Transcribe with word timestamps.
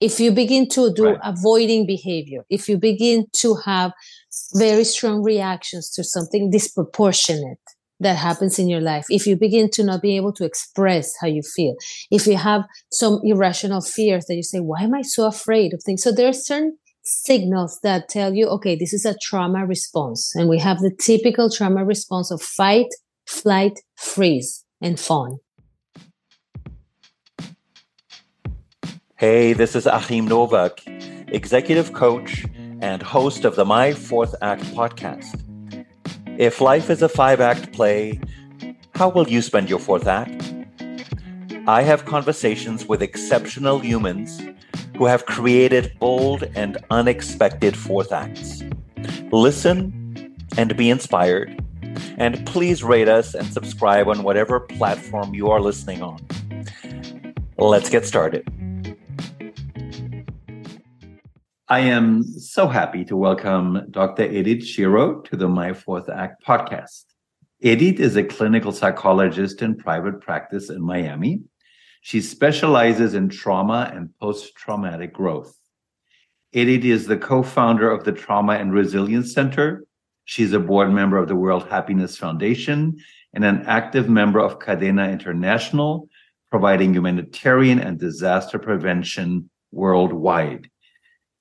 if 0.00 0.20
you 0.20 0.30
begin 0.30 0.68
to 0.68 0.92
do 0.92 1.06
right. 1.10 1.18
avoiding 1.24 1.86
behavior, 1.86 2.44
if 2.50 2.68
you 2.68 2.76
begin 2.76 3.26
to 3.32 3.56
have 3.64 3.92
very 4.54 4.84
strong 4.84 5.22
reactions 5.22 5.90
to 5.90 6.04
something 6.04 6.50
disproportionate 6.50 7.58
that 8.00 8.16
happens 8.16 8.58
in 8.58 8.68
your 8.68 8.80
life, 8.80 9.06
if 9.08 9.26
you 9.26 9.36
begin 9.36 9.70
to 9.70 9.82
not 9.82 10.02
be 10.02 10.16
able 10.16 10.32
to 10.34 10.44
express 10.44 11.14
how 11.20 11.26
you 11.26 11.40
feel, 11.42 11.74
if 12.10 12.26
you 12.26 12.36
have 12.36 12.62
some 12.92 13.20
irrational 13.24 13.80
fears 13.80 14.26
that 14.26 14.34
you 14.34 14.42
say, 14.42 14.58
why 14.58 14.82
am 14.82 14.94
I 14.94 15.02
so 15.02 15.26
afraid 15.26 15.72
of 15.72 15.82
things? 15.82 16.02
So 16.02 16.12
there 16.12 16.28
are 16.28 16.32
certain 16.34 16.76
signals 17.02 17.78
that 17.82 18.08
tell 18.08 18.34
you, 18.34 18.48
okay, 18.48 18.76
this 18.76 18.92
is 18.92 19.06
a 19.06 19.16
trauma 19.22 19.64
response. 19.64 20.34
And 20.34 20.48
we 20.48 20.58
have 20.58 20.80
the 20.80 20.94
typical 21.00 21.48
trauma 21.48 21.84
response 21.84 22.30
of 22.30 22.42
fight, 22.42 22.88
flight, 23.26 23.80
freeze, 23.96 24.64
and 24.82 25.00
fawn. 25.00 25.38
Hey, 29.18 29.54
this 29.54 29.74
is 29.74 29.86
Achim 29.86 30.28
Nowak, 30.28 30.82
executive 31.28 31.94
coach 31.94 32.44
and 32.82 33.00
host 33.00 33.46
of 33.46 33.56
the 33.56 33.64
My 33.64 33.94
Fourth 33.94 34.34
Act 34.42 34.62
podcast. 34.74 35.40
If 36.38 36.60
life 36.60 36.90
is 36.90 37.00
a 37.00 37.08
five 37.08 37.40
act 37.40 37.72
play, 37.72 38.20
how 38.94 39.08
will 39.08 39.26
you 39.26 39.40
spend 39.40 39.70
your 39.70 39.78
fourth 39.78 40.06
act? 40.06 40.52
I 41.66 41.80
have 41.80 42.04
conversations 42.04 42.84
with 42.84 43.00
exceptional 43.00 43.78
humans 43.78 44.38
who 44.98 45.06
have 45.06 45.24
created 45.24 45.98
bold 45.98 46.42
and 46.54 46.76
unexpected 46.90 47.74
fourth 47.74 48.12
acts. 48.12 48.64
Listen 49.32 50.36
and 50.58 50.76
be 50.76 50.90
inspired. 50.90 51.58
And 52.18 52.46
please 52.46 52.84
rate 52.84 53.08
us 53.08 53.34
and 53.34 53.50
subscribe 53.50 54.08
on 54.08 54.24
whatever 54.24 54.60
platform 54.60 55.32
you 55.32 55.48
are 55.48 55.62
listening 55.62 56.02
on. 56.02 56.20
Let's 57.56 57.88
get 57.88 58.04
started. 58.04 58.46
I 61.68 61.80
am 61.80 62.22
so 62.22 62.68
happy 62.68 63.04
to 63.06 63.16
welcome 63.16 63.88
Dr. 63.90 64.22
Edith 64.22 64.64
Shiro 64.64 65.20
to 65.22 65.36
the 65.36 65.48
My 65.48 65.72
Fourth 65.72 66.08
Act 66.08 66.44
podcast. 66.46 67.06
Edith 67.60 67.98
is 67.98 68.14
a 68.14 68.22
clinical 68.22 68.70
psychologist 68.70 69.62
in 69.62 69.76
private 69.76 70.20
practice 70.20 70.70
in 70.70 70.80
Miami. 70.80 71.40
She 72.02 72.20
specializes 72.20 73.14
in 73.14 73.28
trauma 73.28 73.90
and 73.92 74.16
post 74.20 74.54
traumatic 74.54 75.12
growth. 75.12 75.58
Edith 76.52 76.84
is 76.84 77.08
the 77.08 77.16
co 77.16 77.42
founder 77.42 77.90
of 77.90 78.04
the 78.04 78.12
Trauma 78.12 78.52
and 78.52 78.72
Resilience 78.72 79.34
Center. 79.34 79.84
She's 80.24 80.52
a 80.52 80.60
board 80.60 80.92
member 80.92 81.16
of 81.16 81.26
the 81.26 81.34
World 81.34 81.66
Happiness 81.68 82.16
Foundation 82.16 82.96
and 83.34 83.44
an 83.44 83.64
active 83.66 84.08
member 84.08 84.38
of 84.38 84.60
Cadena 84.60 85.10
International, 85.10 86.08
providing 86.48 86.94
humanitarian 86.94 87.80
and 87.80 87.98
disaster 87.98 88.60
prevention 88.60 89.50
worldwide. 89.72 90.70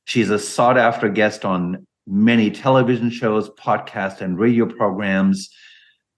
She's 0.05 0.29
a 0.29 0.39
sought 0.39 0.77
after 0.77 1.09
guest 1.09 1.45
on 1.45 1.85
many 2.07 2.51
television 2.51 3.09
shows, 3.09 3.49
podcasts, 3.51 4.21
and 4.21 4.39
radio 4.39 4.65
programs. 4.65 5.49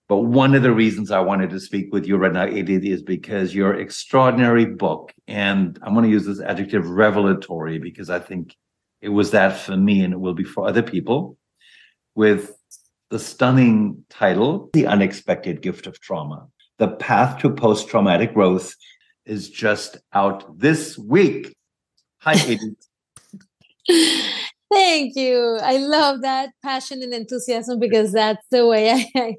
But 0.10 0.20
one 0.20 0.56
of 0.56 0.64
the 0.64 0.72
reasons 0.72 1.12
I 1.12 1.20
wanted 1.20 1.50
to 1.50 1.60
speak 1.60 1.92
with 1.92 2.06
you 2.06 2.18
right 2.18 2.32
now, 2.32 2.48
Edith, 2.48 2.84
is 2.84 3.02
because 3.02 3.54
your 3.56 3.74
extraordinary 3.74 4.66
book, 4.66 5.14
and 5.28 5.78
I'm 5.82 5.94
going 5.94 6.06
to 6.06 6.12
use 6.12 6.26
this 6.26 6.40
adjective 6.40 6.88
revelatory 6.88 7.80
because 7.80 8.10
I 8.10 8.20
think 8.20 8.56
it 9.02 9.10
was 9.10 9.32
that 9.32 9.58
for 9.58 9.76
me 9.76 10.04
and 10.04 10.14
it 10.14 10.20
will 10.20 10.34
be 10.34 10.44
for 10.44 10.68
other 10.68 10.84
people, 10.84 11.38
with 12.16 12.52
the 13.10 13.20
stunning 13.20 14.04
title, 14.10 14.70
The 14.74 14.88
Unexpected 14.88 15.62
Gift 15.62 15.88
of 15.88 16.00
Trauma. 16.00 16.48
The 16.78 16.90
Path 16.90 17.40
to 17.42 17.50
Post 17.50 17.90
Traumatic 17.90 18.34
Growth 18.34 18.74
is 19.26 19.50
just 19.50 19.98
out 20.14 20.60
this 20.60 20.98
week. 20.98 21.56
Hi, 22.20 22.34
Edith. 22.34 22.87
Thank 24.72 25.16
you. 25.16 25.60
I 25.62 25.78
love 25.78 26.22
that 26.22 26.50
passion 26.62 27.02
and 27.02 27.14
enthusiasm 27.14 27.80
because 27.80 28.12
that's 28.12 28.46
the 28.52 28.68
way 28.68 28.92
I, 28.92 29.12
I, 29.16 29.36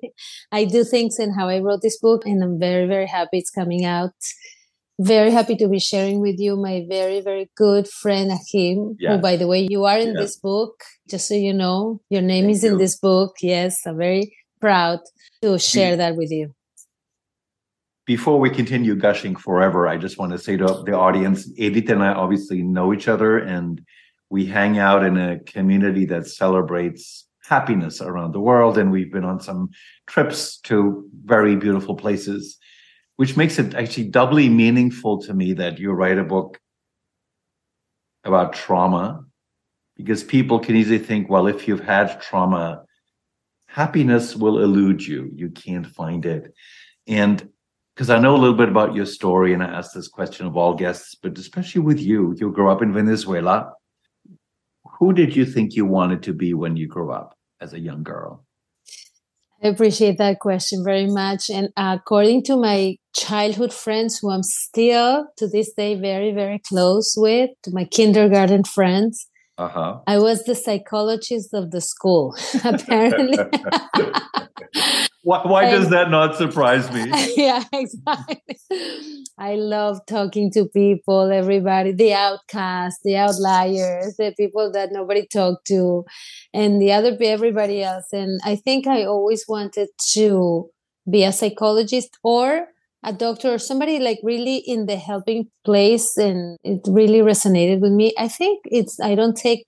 I 0.52 0.64
do 0.64 0.84
things 0.84 1.19
and 1.19 1.34
how 1.38 1.48
I 1.48 1.59
wrote 1.60 1.81
this 1.82 1.98
book. 1.98 2.25
And 2.25 2.42
I'm 2.42 2.59
very, 2.59 2.86
very 2.86 3.06
happy 3.06 3.38
it's 3.38 3.50
coming 3.50 3.84
out. 3.84 4.14
Very 5.00 5.31
happy 5.31 5.54
to 5.56 5.69
be 5.69 5.78
sharing 5.78 6.20
with 6.20 6.41
you 6.41 6.56
my 6.56 6.84
very, 6.88 7.20
very 7.20 7.50
good 7.56 7.86
friend 7.86 8.32
Achim, 8.32 8.97
yes. 8.98 9.14
who, 9.14 9.19
by 9.19 9.36
the 9.36 9.47
way, 9.47 9.66
you 9.70 9.84
are 9.84 9.98
in 9.98 10.14
yes. 10.14 10.16
this 10.16 10.36
book. 10.36 10.82
Just 11.09 11.28
so 11.28 11.34
you 11.34 11.53
know, 11.53 12.00
your 12.10 12.22
name 12.22 12.47
Thank 12.47 12.56
is 12.56 12.65
you. 12.65 12.72
in 12.72 12.78
this 12.78 12.98
book. 12.98 13.36
Yes, 13.41 13.86
I'm 13.86 13.97
very 13.97 14.34
proud 14.60 15.00
to 15.42 15.59
share 15.59 15.97
that 15.97 16.16
with 16.16 16.32
you. 16.32 16.53
Before 18.06 18.41
we 18.41 18.50
continue 18.50 18.97
gushing 18.97 19.36
forever, 19.36 19.86
I 19.86 19.98
just 19.98 20.19
want 20.19 20.32
to 20.32 20.38
say 20.38 20.56
to 20.56 20.82
the 20.84 20.94
audience, 20.94 21.48
Edith 21.56 21.91
and 21.91 22.03
I 22.03 22.15
obviously 22.15 22.62
know 22.62 22.92
each 22.92 23.06
other 23.06 23.38
and 23.38 23.80
we 24.31 24.47
hang 24.47 24.78
out 24.78 25.05
in 25.05 25.16
a 25.16 25.39
community 25.41 26.05
that 26.06 26.27
celebrates 26.27 27.27
happiness 27.44 28.00
around 28.00 28.33
the 28.33 28.41
world 28.41 28.77
and 28.77 28.91
we've 28.91 29.12
been 29.12 29.25
on 29.25 29.41
some 29.41 29.71
trips 30.06 30.59
to 30.59 31.09
very 31.25 31.56
beautiful 31.56 31.94
places 31.94 32.59
which 33.16 33.37
makes 33.37 33.59
it 33.59 33.75
actually 33.75 34.05
doubly 34.05 34.49
meaningful 34.49 35.21
to 35.21 35.34
me 35.34 35.53
that 35.55 35.78
you 35.78 35.91
write 35.91 36.19
a 36.19 36.25
book 36.25 36.61
about 38.25 38.53
trauma 38.53 39.25
because 39.97 40.22
people 40.22 40.59
can 40.59 40.77
easily 40.77 40.99
think 40.99 41.28
well 41.31 41.47
if 41.47 41.66
you've 41.66 41.84
had 41.84 42.21
trauma 42.21 42.83
happiness 43.69 44.34
will 44.34 44.62
elude 44.62 45.06
you. 45.06 45.31
You 45.34 45.50
can't 45.50 45.87
find 45.87 46.27
it. 46.27 46.53
And 47.06 47.49
because 47.95 48.10
I 48.10 48.19
know 48.19 48.34
a 48.34 48.39
little 48.39 48.56
bit 48.56 48.69
about 48.69 48.95
your 48.95 49.06
story, 49.06 49.53
and 49.53 49.62
I 49.62 49.66
ask 49.66 49.93
this 49.93 50.09
question 50.09 50.47
of 50.47 50.56
all 50.56 50.75
guests, 50.75 51.15
but 51.15 51.39
especially 51.39 51.83
with 51.83 52.00
you, 52.00 52.34
you 52.39 52.50
grew 52.50 52.71
up 52.71 52.83
in 52.83 52.93
Venezuela 52.93 53.72
who 54.98 55.12
did 55.12 55.36
you 55.36 55.47
think 55.47 55.75
you 55.75 55.84
wanted 55.84 56.22
to 56.25 56.32
be 56.32 56.54
when 56.54 56.76
you 56.76 56.86
grew 56.86 57.12
up 57.12 57.34
as 57.60 57.72
a 57.72 57.81
young 57.81 58.03
girl? 58.03 58.44
I 59.62 59.69
appreciate 59.69 60.19
that 60.19 60.38
question 60.38 60.84
very 60.84 61.06
much. 61.06 61.50
And 61.50 61.70
according 61.76 62.44
to 62.44 62.56
my 62.56 62.97
childhood 63.14 63.72
friends, 63.72 64.19
who 64.19 64.31
I'm 64.31 64.44
still 64.44 65.26
to 65.36 65.48
this 65.48 65.72
day 65.76 65.97
very, 65.97 66.32
very 66.32 66.60
close 66.69 67.14
with, 67.16 67.50
to 67.64 67.72
my 67.72 67.84
kindergarten 67.84 68.62
friends, 68.62 69.26
uh-huh. 69.56 69.98
I 70.06 70.19
was 70.19 70.44
the 70.44 70.54
psychologist 70.54 71.53
of 71.53 71.72
the 71.72 71.80
school, 71.80 72.36
apparently. 72.65 73.38
why, 75.28 75.43
why 75.44 75.65
and, 75.65 75.72
does 75.72 75.91
that 75.91 76.11
not 76.11 76.37
surprise 76.37 76.91
me? 76.91 77.05
Yeah, 77.37 77.62
exactly. 77.71 78.56
I 79.39 79.56
love 79.56 80.00
talking 80.06 80.50
to 80.53 80.65
people, 80.65 81.31
everybody, 81.31 81.93
the 81.93 82.15
outcasts, 82.15 83.00
the 83.05 83.16
outliers, 83.16 84.16
the 84.16 84.33
people 84.39 84.72
that 84.72 84.89
nobody 84.91 85.27
talked 85.27 85.66
to, 85.66 86.05
and 86.55 86.81
the 86.81 86.93
other 86.93 87.15
everybody 87.21 87.83
else. 87.83 88.06
And 88.11 88.41
I 88.43 88.56
think 88.56 88.87
I 88.87 89.05
always 89.05 89.44
wanted 89.47 89.91
to 90.15 90.71
be 91.11 91.25
a 91.25 91.33
psychologist 91.33 92.16
or 92.25 92.69
a 93.05 93.12
doctor 93.12 93.53
or 93.53 93.59
somebody 93.59 93.99
like 93.99 94.21
really 94.22 94.56
in 94.56 94.87
the 94.87 94.97
helping 94.97 95.50
place 95.62 96.16
and 96.16 96.56
it 96.65 96.81
really 96.89 97.21
resonated 97.21 97.81
with 97.81 97.93
me 97.93 98.12
i 98.19 98.27
think 98.27 98.59
it's 98.65 98.99
i 99.00 99.15
don't 99.15 99.37
take 99.37 99.65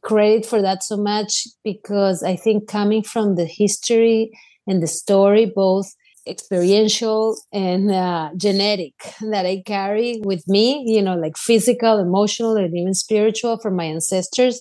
credit 0.00 0.46
for 0.46 0.62
that 0.62 0.82
so 0.82 0.96
much 0.96 1.44
because 1.62 2.22
i 2.22 2.34
think 2.34 2.66
coming 2.66 3.02
from 3.02 3.34
the 3.34 3.44
history 3.44 4.30
and 4.66 4.82
the 4.82 4.86
story 4.86 5.46
both 5.54 5.94
experiential 6.26 7.36
and 7.52 7.90
uh, 7.90 8.30
genetic 8.36 8.94
that 9.20 9.46
i 9.46 9.62
carry 9.64 10.20
with 10.24 10.46
me 10.48 10.82
you 10.86 11.00
know 11.00 11.14
like 11.14 11.36
physical 11.36 11.98
emotional 11.98 12.56
and 12.56 12.76
even 12.76 12.94
spiritual 12.94 13.58
from 13.58 13.76
my 13.76 13.84
ancestors. 13.84 14.60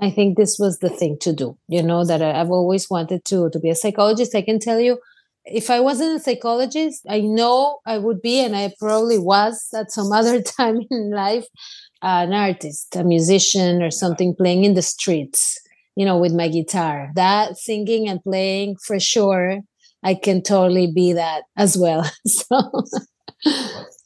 I 0.00 0.10
think 0.10 0.36
this 0.36 0.58
was 0.58 0.80
the 0.80 0.90
thing 0.90 1.18
to 1.20 1.32
do 1.32 1.56
you 1.68 1.82
know 1.82 2.04
that 2.04 2.20
i've 2.20 2.50
always 2.50 2.90
wanted 2.90 3.24
to 3.26 3.48
to 3.50 3.58
be 3.60 3.70
a 3.70 3.76
psychologist. 3.76 4.34
I 4.34 4.42
can 4.42 4.58
tell 4.58 4.80
you 4.80 4.98
if 5.44 5.70
I 5.70 5.80
wasn't 5.80 6.16
a 6.16 6.20
psychologist, 6.20 7.04
I 7.08 7.20
know 7.20 7.78
I 7.84 7.98
would 7.98 8.22
be, 8.22 8.40
and 8.40 8.56
I 8.56 8.72
probably 8.78 9.18
was 9.18 9.68
at 9.74 9.92
some 9.92 10.12
other 10.18 10.40
time 10.42 10.80
in 10.90 11.10
life, 11.10 11.46
uh, 12.02 12.24
an 12.26 12.32
artist, 12.32 12.96
a 12.96 13.04
musician, 13.04 13.82
or 13.82 13.90
something 13.90 14.34
playing 14.34 14.64
in 14.64 14.74
the 14.74 14.82
streets, 14.82 15.58
you 15.96 16.04
know, 16.04 16.18
with 16.18 16.32
my 16.32 16.48
guitar. 16.48 17.10
That 17.14 17.56
singing 17.56 18.08
and 18.08 18.22
playing 18.22 18.76
for 18.76 18.98
sure, 19.00 19.60
I 20.02 20.14
can 20.14 20.42
totally 20.42 20.90
be 20.92 21.12
that 21.12 21.44
as 21.56 21.76
well. 21.76 22.10
so. 22.26 22.84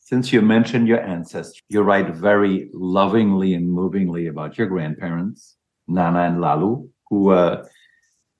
Since 0.00 0.32
you 0.32 0.40
mentioned 0.40 0.88
your 0.88 1.00
ancestors, 1.00 1.60
you 1.68 1.82
write 1.82 2.14
very 2.14 2.70
lovingly 2.72 3.54
and 3.54 3.70
movingly 3.70 4.26
about 4.26 4.56
your 4.56 4.66
grandparents, 4.66 5.56
Nana 5.86 6.20
and 6.20 6.40
Lalu, 6.40 6.88
who 7.10 7.30
uh, 7.30 7.64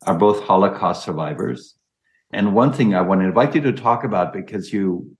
are 0.07 0.19
both 0.19 0.43
Holocaust 0.45 1.05
survivors 1.05 1.79
and 2.31 2.55
one 2.55 2.73
thing 2.73 2.95
I 2.95 3.01
want 3.01 3.21
to 3.23 3.27
invite 3.27 3.55
you 3.55 3.61
to 3.63 3.73
talk 3.73 4.05
about 4.05 4.33
because 4.33 4.73
you 4.73 5.17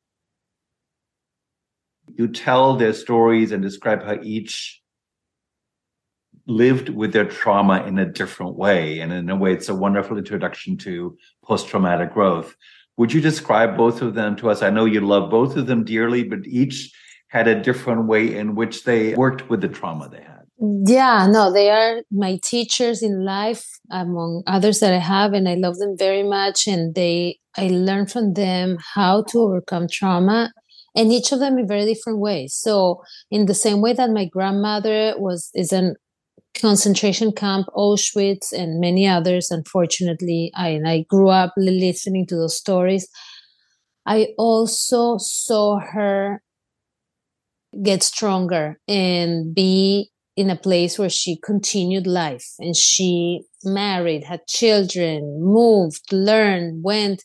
you 2.17 2.29
tell 2.29 2.77
their 2.77 2.93
stories 2.93 3.53
and 3.53 3.63
describe 3.63 4.03
how 4.03 4.19
each 4.23 4.83
lived 6.49 6.89
with 6.89 7.13
their 7.13 7.27
trauma 7.27 7.85
in 7.85 7.99
a 7.99 8.07
different 8.07 8.57
way. 8.57 9.01
And 9.01 9.13
in 9.13 9.29
a 9.31 9.37
way, 9.37 9.53
it's 9.53 9.69
a 9.69 9.75
wonderful 9.75 10.17
introduction 10.17 10.77
to 10.79 11.17
post-traumatic 11.45 12.15
growth. 12.15 12.57
Would 12.97 13.13
you 13.13 13.21
describe 13.21 13.77
both 13.77 14.03
of 14.03 14.15
them 14.15 14.35
to 14.37 14.51
us? 14.51 14.63
I 14.63 14.71
know 14.71 14.87
you 14.87 15.01
love 15.01 15.31
both 15.31 15.57
of 15.57 15.67
them 15.67 15.85
dearly, 15.85 16.25
but 16.25 16.41
each 16.47 16.91
had 17.29 17.47
a 17.47 17.63
different 17.63 18.07
way 18.07 18.35
in 18.35 18.55
which 18.55 18.85
they 18.85 19.15
worked 19.15 19.49
with 19.51 19.61
the 19.61 19.69
trauma 19.69 20.09
they 20.09 20.23
had. 20.23 20.39
Yeah, 20.61 21.29
no, 21.31 21.53
they 21.53 21.71
are 21.71 22.03
my 22.11 22.41
teachers 22.43 23.03
in 23.03 23.25
life, 23.25 23.65
among 23.93 24.43
others 24.47 24.81
that 24.81 24.93
I 24.93 24.99
have, 24.99 25.33
and 25.33 25.49
I 25.49 25.55
love 25.55 25.77
them 25.77 25.97
very 25.97 26.25
much. 26.25 26.67
And 26.67 26.95
they, 26.97 27.39
I 27.57 27.69
learned 27.69 28.11
from 28.11 28.33
them 28.33 28.79
how 28.95 29.23
to 29.25 29.39
overcome 29.39 29.87
trauma, 29.89 30.53
and 30.97 31.13
each 31.13 31.31
of 31.31 31.39
them 31.39 31.59
in 31.59 31.69
very 31.69 31.85
different 31.85 32.19
ways. 32.19 32.55
So, 32.55 33.03
in 33.31 33.47
the 33.47 33.55
same 33.55 33.81
way 33.81 33.93
that 33.93 34.11
my 34.11 34.25
grandmother 34.25 35.15
was 35.19 35.51
is 35.55 35.73
an 35.73 35.95
concentration 36.61 37.33
camp, 37.33 37.67
Auschwitz, 37.75 38.53
and 38.53 38.81
many 38.81 39.07
others. 39.07 39.51
Unfortunately, 39.51 40.51
I, 40.55 40.69
and 40.69 40.89
I 40.89 41.05
grew 41.09 41.29
up 41.29 41.55
listening 41.57 42.27
to 42.27 42.37
those 42.37 42.57
stories. 42.57 43.09
I 44.07 44.29
also 44.39 45.19
saw 45.19 45.79
her 45.79 46.43
get 47.83 48.03
stronger 48.03 48.81
and 48.89 49.55
be 49.55 50.11
in 50.37 50.51
a 50.51 50.57
place 50.57 50.99
where 50.99 51.11
she 51.11 51.37
continued 51.37 52.07
life 52.07 52.47
and 52.59 52.77
she 52.77 53.43
married, 53.65 54.25
had 54.25 54.47
children, 54.47 55.41
moved, 55.43 56.13
learned, 56.13 56.83
went. 56.85 57.25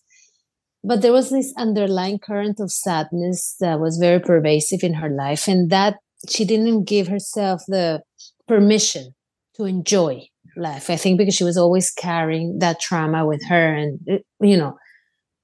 But 0.84 1.02
there 1.02 1.14
was 1.14 1.30
this 1.30 1.54
underlying 1.58 2.20
current 2.20 2.60
of 2.60 2.72
sadness 2.72 3.56
that 3.60 3.80
was 3.80 3.98
very 3.98 4.20
pervasive 4.20 4.84
in 4.84 4.96
her 4.96 5.10
life, 5.10 5.48
and 5.48 5.70
that 5.70 5.98
she 6.28 6.44
didn't 6.44 6.84
give 6.84 7.08
herself 7.08 7.62
the 7.68 8.02
permission 8.48 9.14
to 9.56 9.66
enjoy 9.66 10.28
life. 10.56 10.90
I 10.90 10.96
think 10.96 11.18
because 11.18 11.36
she 11.36 11.44
was 11.44 11.58
always 11.58 11.92
carrying 11.92 12.60
that 12.60 12.80
trauma 12.80 13.26
with 13.26 13.44
her, 13.48 13.74
and 13.74 14.00
eh, 14.08 14.20
you 14.42 14.58
know, 14.58 14.78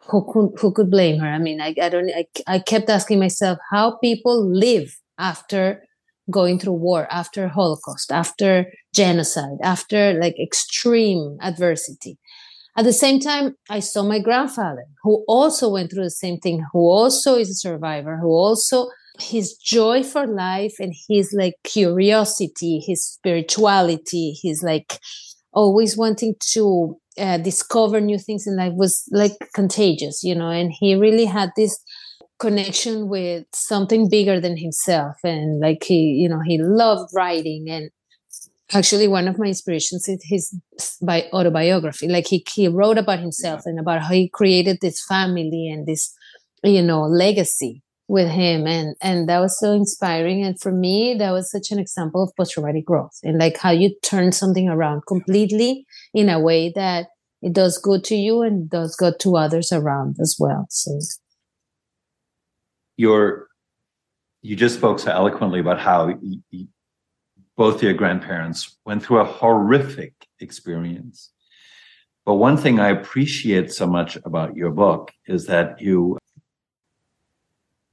who 0.09 0.25
could 0.31 0.59
who 0.59 0.71
could 0.71 0.89
blame 0.91 1.19
her? 1.19 1.27
I 1.27 1.39
mean, 1.39 1.61
I, 1.61 1.75
I 1.81 1.89
don't. 1.89 2.09
I, 2.09 2.25
I 2.47 2.59
kept 2.59 2.89
asking 2.89 3.19
myself 3.19 3.59
how 3.71 3.97
people 3.97 4.47
live 4.51 4.95
after 5.17 5.83
going 6.29 6.59
through 6.59 6.73
war, 6.73 7.07
after 7.11 7.47
Holocaust, 7.47 8.11
after 8.11 8.71
genocide, 8.93 9.57
after 9.63 10.13
like 10.13 10.35
extreme 10.39 11.37
adversity. 11.41 12.17
At 12.77 12.85
the 12.85 12.93
same 12.93 13.19
time, 13.19 13.55
I 13.69 13.79
saw 13.79 14.03
my 14.03 14.19
grandfather, 14.19 14.85
who 15.03 15.25
also 15.27 15.69
went 15.69 15.91
through 15.91 16.03
the 16.03 16.11
same 16.11 16.37
thing, 16.37 16.63
who 16.71 16.79
also 16.79 17.35
is 17.35 17.49
a 17.49 17.55
survivor, 17.55 18.17
who 18.17 18.29
also 18.29 18.89
his 19.21 19.55
joy 19.55 20.03
for 20.03 20.25
life 20.27 20.75
and 20.79 20.93
his 21.07 21.33
like 21.37 21.55
curiosity, 21.63 22.79
his 22.85 23.05
spirituality, 23.05 24.37
his 24.41 24.63
like 24.63 24.99
always 25.53 25.97
wanting 25.97 26.35
to 26.53 26.97
uh, 27.17 27.37
discover 27.37 27.99
new 27.99 28.17
things 28.17 28.47
in 28.47 28.55
life 28.55 28.73
was 28.75 29.03
like 29.11 29.33
contagious, 29.53 30.23
you 30.23 30.35
know. 30.35 30.49
And 30.49 30.71
he 30.71 30.95
really 30.95 31.25
had 31.25 31.51
this 31.55 31.79
connection 32.39 33.09
with 33.09 33.45
something 33.53 34.09
bigger 34.09 34.39
than 34.39 34.57
himself, 34.57 35.17
and 35.23 35.59
like 35.59 35.83
he, 35.83 36.17
you 36.21 36.29
know, 36.29 36.39
he 36.45 36.57
loved 36.61 37.11
writing. 37.13 37.65
And 37.69 37.91
actually, 38.73 39.07
one 39.07 39.27
of 39.27 39.37
my 39.37 39.47
inspirations 39.47 40.07
is 40.07 40.23
his 40.23 40.55
by 41.01 41.29
autobiography. 41.33 42.07
Like 42.07 42.27
he 42.27 42.45
he 42.53 42.67
wrote 42.67 42.97
about 42.97 43.19
himself 43.19 43.63
and 43.65 43.79
about 43.79 44.01
how 44.01 44.13
he 44.13 44.29
created 44.29 44.77
this 44.81 45.03
family 45.05 45.69
and 45.69 45.85
this, 45.85 46.13
you 46.63 46.81
know, 46.81 47.01
legacy 47.01 47.83
with 48.09 48.27
him. 48.27 48.67
And 48.67 48.95
and 49.01 49.29
that 49.29 49.39
was 49.39 49.57
so 49.57 49.71
inspiring. 49.71 50.43
And 50.43 50.59
for 50.59 50.71
me 50.71 51.15
that 51.19 51.31
was 51.31 51.49
such 51.49 51.71
an 51.71 51.79
example 51.79 52.23
of 52.23 52.35
post-traumatic 52.35 52.85
growth 52.85 53.17
and 53.23 53.37
like 53.37 53.57
how 53.57 53.71
you 53.71 53.95
turn 54.01 54.33
something 54.33 54.67
around 54.67 55.05
completely 55.07 55.85
in 56.13 56.27
a 56.27 56.39
way 56.39 56.73
that 56.75 57.07
it 57.41 57.53
does 57.53 57.77
good 57.77 58.03
to 58.05 58.15
you 58.15 58.41
and 58.41 58.69
does 58.69 58.95
good 58.95 59.19
to 59.21 59.37
others 59.37 59.71
around 59.71 60.17
as 60.19 60.35
well. 60.37 60.67
So 60.69 60.99
your 62.97 63.47
you 64.41 64.55
just 64.55 64.75
spoke 64.75 64.99
so 64.99 65.11
eloquently 65.11 65.59
about 65.59 65.79
how 65.79 66.17
both 67.55 67.83
your 67.83 67.93
grandparents 67.93 68.77
went 68.85 69.03
through 69.03 69.19
a 69.19 69.25
horrific 69.25 70.13
experience. 70.39 71.31
But 72.25 72.35
one 72.35 72.57
thing 72.57 72.79
i 72.79 72.89
appreciate 72.89 73.71
so 73.71 73.85
much 73.87 74.17
about 74.25 74.55
your 74.55 74.71
book 74.71 75.11
is 75.27 75.45
that 75.45 75.81
you 75.81 76.18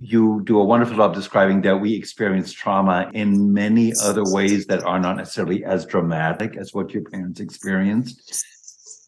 you 0.08 0.40
do 0.44 0.60
a 0.60 0.64
wonderful 0.64 0.96
job 0.96 1.14
describing 1.14 1.62
that 1.62 1.80
we 1.80 1.94
experience 1.94 2.52
trauma 2.52 3.10
in 3.12 3.52
many 3.52 3.92
other 4.02 4.22
ways 4.24 4.66
that 4.66 4.84
are 4.84 5.00
not 5.00 5.16
necessarily 5.16 5.64
as 5.64 5.84
dramatic 5.84 6.56
as 6.56 6.72
what 6.72 6.92
your 6.92 7.02
parents 7.02 7.40
experienced. 7.40 8.44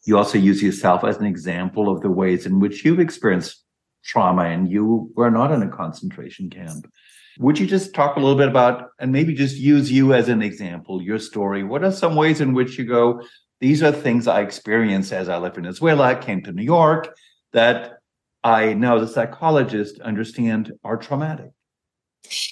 You 0.05 0.19
also 0.19 0.39
use 0.39 0.63
yourself 0.63 1.05
as 1.05 1.19
an 1.19 1.27
example 1.27 1.89
of 1.89 2.01
the 2.01 2.11
ways 2.11 2.47
in 2.47 2.59
which 2.59 2.85
you've 2.85 2.99
experienced 2.99 3.63
trauma 4.05 4.45
and 4.45 4.69
you 4.69 5.13
were 5.15 5.31
not 5.31 5.53
in 5.53 5.63
a 5.63 5.69
concentration 5.69 6.51
camp. 6.51 6.91
Would 7.39 7.61
you 7.61 7.67
just 7.67 7.95
talk 7.95 8.17
a 8.17 8.21
little 8.21 8.37
bit 8.37 8.49
about, 8.49 8.91
and 8.99 9.13
maybe 9.13 9.33
just 9.35 9.57
use 9.57 9.93
you 9.93 10.13
as 10.15 10.29
an 10.29 10.43
example, 10.43 11.01
your 11.01 11.21
story? 11.21 11.63
What 11.63 11.85
are 11.85 11.93
some 11.93 12.17
ways 12.17 12.41
in 12.41 12.55
which 12.55 12.77
you 12.77 12.85
go, 12.85 13.23
these 13.61 13.83
are 13.83 13.93
things 13.93 14.27
I 14.27 14.41
experienced 14.41 15.13
as 15.13 15.29
I 15.29 15.45
in 15.47 15.53
Venezuela, 15.53 16.17
came 16.17 16.43
to 16.43 16.53
New 16.53 16.65
York, 16.65 17.15
that 17.53 17.98
I 18.45 18.75
now, 18.75 18.97
as 18.97 19.11
a 19.11 19.13
psychologist, 19.13 20.01
understand 20.01 20.73
are 20.85 20.97
traumatic. 20.97 21.51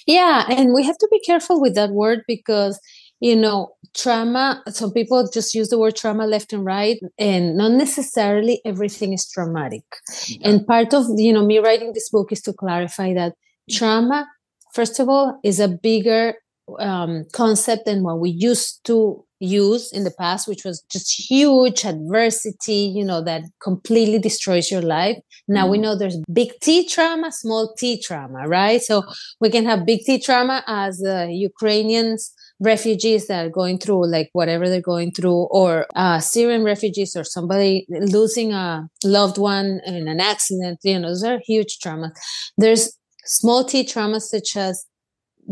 Yeah, 0.05 0.45
and 0.49 0.73
we 0.73 0.83
have 0.83 0.97
to 0.97 1.07
be 1.11 1.19
careful 1.19 1.61
with 1.61 1.75
that 1.75 1.91
word 1.91 2.23
because 2.27 2.79
you 3.19 3.35
know 3.35 3.69
trauma 3.95 4.61
some 4.67 4.91
people 4.91 5.27
just 5.33 5.55
use 5.55 5.69
the 5.69 5.77
word 5.79 5.95
trauma 5.95 6.27
left 6.27 6.53
and 6.53 6.63
right 6.65 6.99
and 7.17 7.57
not 7.57 7.71
necessarily 7.71 8.61
everything 8.63 9.11
is 9.11 9.27
traumatic 9.27 9.83
yeah. 10.27 10.49
and 10.49 10.67
part 10.67 10.93
of 10.93 11.05
you 11.15 11.33
know 11.33 11.43
me 11.43 11.57
writing 11.57 11.93
this 11.93 12.09
book 12.09 12.31
is 12.31 12.41
to 12.41 12.53
clarify 12.53 13.13
that 13.13 13.33
trauma 13.71 14.27
first 14.73 14.99
of 14.99 15.09
all 15.09 15.39
is 15.43 15.59
a 15.59 15.67
bigger 15.67 16.35
um, 16.79 17.25
concept 17.33 17.85
than 17.85 18.03
what 18.03 18.19
we 18.19 18.29
used 18.29 18.85
to 18.85 19.25
use 19.39 19.91
in 19.91 20.03
the 20.03 20.11
past, 20.11 20.47
which 20.47 20.63
was 20.63 20.83
just 20.89 21.29
huge 21.29 21.85
adversity, 21.85 22.91
you 22.95 23.03
know, 23.03 23.23
that 23.23 23.43
completely 23.61 24.19
destroys 24.19 24.71
your 24.71 24.81
life. 24.81 25.17
Now 25.47 25.67
mm. 25.67 25.71
we 25.71 25.77
know 25.77 25.95
there's 25.95 26.17
big 26.31 26.51
T 26.61 26.87
trauma, 26.87 27.31
small 27.31 27.73
T 27.77 28.01
trauma, 28.01 28.47
right? 28.47 28.81
So 28.81 29.03
we 29.39 29.49
can 29.49 29.65
have 29.65 29.85
big 29.85 30.01
T 30.05 30.19
trauma 30.19 30.63
as 30.67 31.03
uh, 31.03 31.27
Ukrainians 31.29 32.33
refugees 32.59 33.27
that 33.27 33.45
are 33.45 33.49
going 33.49 33.77
through 33.77 34.07
like 34.07 34.29
whatever 34.33 34.67
they're 34.67 34.81
going 34.81 35.11
through 35.11 35.47
or 35.51 35.85
uh, 35.95 36.19
syrian 36.19 36.63
refugees 36.63 37.15
or 37.15 37.23
somebody 37.23 37.85
losing 37.89 38.51
a 38.51 38.87
loved 39.03 39.37
one 39.37 39.79
in 39.85 40.07
an 40.07 40.19
accident 40.19 40.79
you 40.83 40.97
know 40.97 41.09
those 41.09 41.23
are 41.23 41.39
huge 41.45 41.77
traumas 41.77 42.11
there's 42.57 42.97
small 43.25 43.63
t 43.63 43.83
traumas 43.83 44.23
such 44.23 44.57
as 44.57 44.85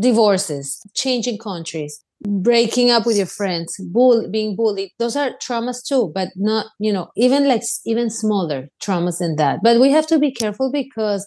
divorces 0.00 0.80
changing 0.94 1.38
countries 1.38 2.02
breaking 2.22 2.90
up 2.90 3.04
with 3.06 3.16
your 3.16 3.26
friends 3.26 3.76
bull 3.92 4.28
being 4.30 4.56
bullied. 4.56 4.90
Those 4.98 5.16
are 5.16 5.32
traumas 5.42 5.84
too 5.86 6.10
but 6.14 6.28
not 6.36 6.66
you 6.78 6.92
know 6.92 7.08
even 7.16 7.46
like 7.46 7.62
even 7.84 8.10
smaller 8.10 8.68
traumas 8.82 9.18
than 9.18 9.36
that. 9.36 9.60
But 9.62 9.80
we 9.80 9.90
have 9.90 10.06
to 10.08 10.18
be 10.18 10.32
careful 10.32 10.70
because 10.72 11.26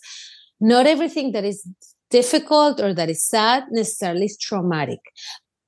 not 0.59 0.87
everything 0.87 1.31
that 1.33 1.45
is 1.45 1.67
difficult 2.09 2.79
or 2.79 2.93
that 2.93 3.09
is 3.09 3.27
sad 3.27 3.63
necessarily 3.71 4.25
is 4.25 4.37
traumatic. 4.37 4.99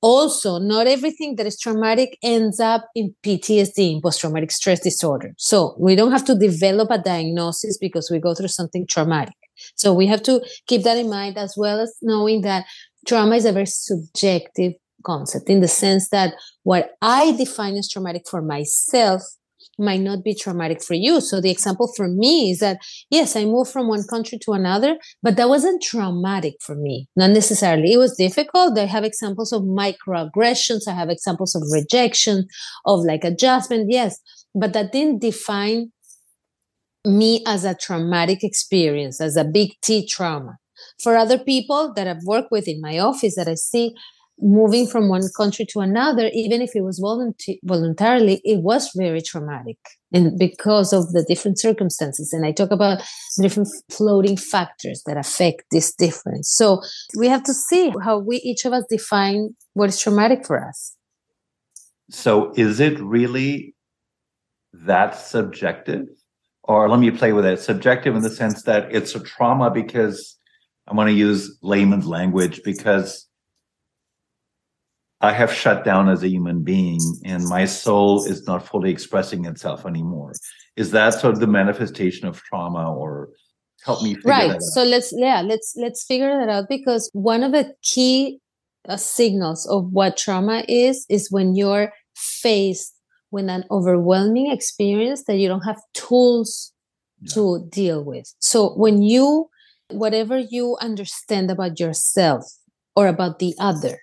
Also 0.01 0.58
not 0.58 0.88
everything 0.88 1.36
that 1.36 1.46
is 1.46 1.60
traumatic 1.60 2.18
ends 2.24 2.60
up 2.60 2.88
in 2.96 3.13
ptsd 3.24 3.94
in 3.94 4.01
post-traumatic 4.01 4.51
stress 4.51 4.80
disorder. 4.80 5.34
So 5.38 5.75
we 5.80 5.96
don't 5.96 6.12
have 6.12 6.25
to 6.25 6.36
develop 6.36 6.90
a 6.90 6.98
diagnosis 6.98 7.78
because 7.78 8.10
we 8.10 8.20
go 8.20 8.34
through 8.34 8.48
something 8.48 8.88
traumatic. 8.88 9.36
So 9.75 9.94
we 9.94 10.08
have 10.08 10.24
to 10.24 10.42
keep 10.66 10.82
that 10.84 10.98
in 10.98 11.10
mind 11.10 11.38
as 11.38 11.54
well 11.56 11.80
as 11.80 11.96
knowing 12.01 12.42
that 12.42 12.66
trauma 13.08 13.36
is 13.36 13.46
a 13.46 13.51
very 13.51 13.68
subjective 13.68 14.74
concept 15.05 15.50
in 15.50 15.62
the 15.62 15.67
sense 15.67 16.10
that 16.10 16.34
what 16.63 16.91
I 17.01 17.31
define 17.34 17.75
as 17.75 17.89
traumatic 17.89 18.24
for 18.29 18.41
myself 18.41 19.24
might 19.77 20.01
not 20.01 20.24
be 20.24 20.36
traumatic 20.36 20.84
for 20.84 20.93
you. 20.93 21.22
So 21.22 21.41
the 21.41 21.50
example 21.50 21.91
for 21.96 22.08
me 22.08 22.51
is 22.51 22.60
that 22.60 22.79
yes, 23.10 23.36
I 23.36 23.46
moved 23.46 23.72
from 23.72 23.88
one 23.88 24.03
country 24.10 24.38
to 24.39 24.53
another, 24.53 24.98
but 25.24 25.36
that 25.38 25.50
wasn't 25.50 25.81
traumatic 25.81 26.55
for 26.62 26.75
me. 26.75 27.08
Not 27.15 27.31
necessarily. 27.31 27.93
It 27.93 27.98
was 27.98 28.15
difficult. 28.15 28.77
I 28.77 28.86
have 28.86 29.03
examples 29.03 29.51
of 29.51 29.63
microaggressions. 29.63 30.88
I 30.88 30.91
have 30.91 31.10
examples 31.10 31.55
of 31.55 31.63
rejection, 31.72 32.48
of 32.86 33.01
like 33.01 33.24
adjustment. 33.24 33.88
Yes, 33.89 34.20
but 34.53 34.74
that 34.74 34.91
didn't 34.91 35.22
define 35.22 35.91
me 37.05 37.43
as 37.48 37.65
a 37.65 37.75
traumatic 37.75 38.43
experience, 38.43 39.20
as 39.20 39.36
a 39.36 39.43
big 39.43 39.72
T 39.81 40.05
trauma. 40.05 40.58
For 41.01 41.15
other 41.15 41.38
people 41.38 41.93
that 41.96 42.08
I've 42.08 42.24
worked 42.25 42.51
with 42.51 42.67
in 42.67 42.81
my 42.81 43.00
office 43.00 43.36
that 43.36 43.48
I 43.48 43.55
see, 43.55 43.96
moving 44.40 44.88
from 44.88 45.08
one 45.08 45.28
country 45.38 45.66
to 45.66 45.80
another, 45.80 46.30
even 46.34 46.62
if 46.62 46.76
it 46.76 46.82
was 46.82 47.00
volunteer- 47.00 47.58
voluntarily, 47.64 48.42
it 48.44 48.62
was 48.62 48.92
very 48.96 49.22
traumatic. 49.22 49.78
And 50.12 50.38
because 50.38 50.94
of 50.94 51.12
the 51.12 51.24
different 51.28 51.60
circumstances, 51.60 52.34
and 52.34 52.46
I 52.46 52.52
talk 52.52 52.72
about 52.72 53.02
different 53.40 53.70
floating 53.90 54.38
factors 54.38 55.04
that 55.06 55.18
affect 55.18 55.64
this 55.72 55.94
difference. 55.94 56.52
So 56.54 56.82
we 57.18 57.28
have 57.28 57.44
to 57.44 57.54
see 57.54 57.94
how 58.04 58.20
we 58.20 58.38
each 58.38 58.66
of 58.66 58.74
us 58.74 58.84
define 58.90 59.56
what 59.74 59.90
is 59.90 60.00
traumatic 60.00 60.46
for 60.46 60.66
us. 60.66 60.96
So 62.10 62.52
is 62.56 62.80
it 62.80 63.00
really 63.00 63.76
that 64.74 65.18
subjective? 65.18 66.08
Or 66.64 66.90
let 66.90 67.00
me 67.00 67.12
play 67.12 67.34
with 67.34 67.46
it 67.46 67.60
subjective 67.60 68.16
in 68.16 68.22
the 68.22 68.30
sense 68.30 68.64
that 68.64 68.94
it's 68.94 69.16
a 69.16 69.20
trauma 69.20 69.72
because 69.72 70.38
I 70.88 70.94
want 70.94 71.10
to 71.10 71.14
use 71.14 71.58
layman's 71.62 72.06
language 72.06 72.62
because 72.64 73.28
I 75.22 75.34
have 75.34 75.54
shut 75.54 75.86
down 75.86 76.10
as 76.10 76.24
a 76.24 76.30
human 76.30 76.63
being 76.63 77.00
and 77.25 77.48
my 77.48 77.66
soul 77.66 78.25
is 78.25 78.48
not 78.48 78.68
fully 78.68 78.90
expressing 78.90 79.46
itself 79.46 79.86
anymore. 79.86 80.34
Is 80.75 80.92
that 80.92 81.13
sort 81.13 81.34
of 81.34 81.40
the 81.40 81.48
manifestation 81.48 82.28
of 82.28 82.42
trauma 82.42 82.94
or 82.94 83.30
help 83.84 84.04
me 84.04 84.16
right 84.24 84.62
so 84.62 84.84
let's 84.84 85.13
yeah 85.16 85.42
let's 85.42 85.74
let's 85.78 86.04
figure 86.06 86.38
that 86.40 86.50
out 86.50 86.66
because 86.70 87.10
one 87.13 87.44
of 87.44 87.51
the 87.51 87.74
key 87.82 88.40
uh, 88.88 88.98
signals 88.98 89.68
of 89.68 89.92
what 89.92 90.18
trauma 90.18 90.63
is 90.68 91.06
is 91.10 91.32
when 91.32 91.56
you're 91.56 91.92
faced 92.16 92.96
with 93.32 93.48
an 93.50 93.63
overwhelming 93.72 94.51
experience 94.51 95.24
that 95.25 95.38
you 95.38 95.48
don't 95.48 95.66
have 95.66 95.82
tools 95.94 96.74
yeah. 97.22 97.34
to 97.34 97.68
deal 97.72 98.04
with 98.04 98.34
so 98.40 98.74
when 98.75 99.01
you 99.01 99.50
whatever 99.90 100.38
you 100.38 100.78
understand 100.80 101.50
about 101.50 101.80
yourself 101.80 102.44
or 102.96 103.08
about 103.08 103.40
the 103.40 103.54
other 103.60 104.00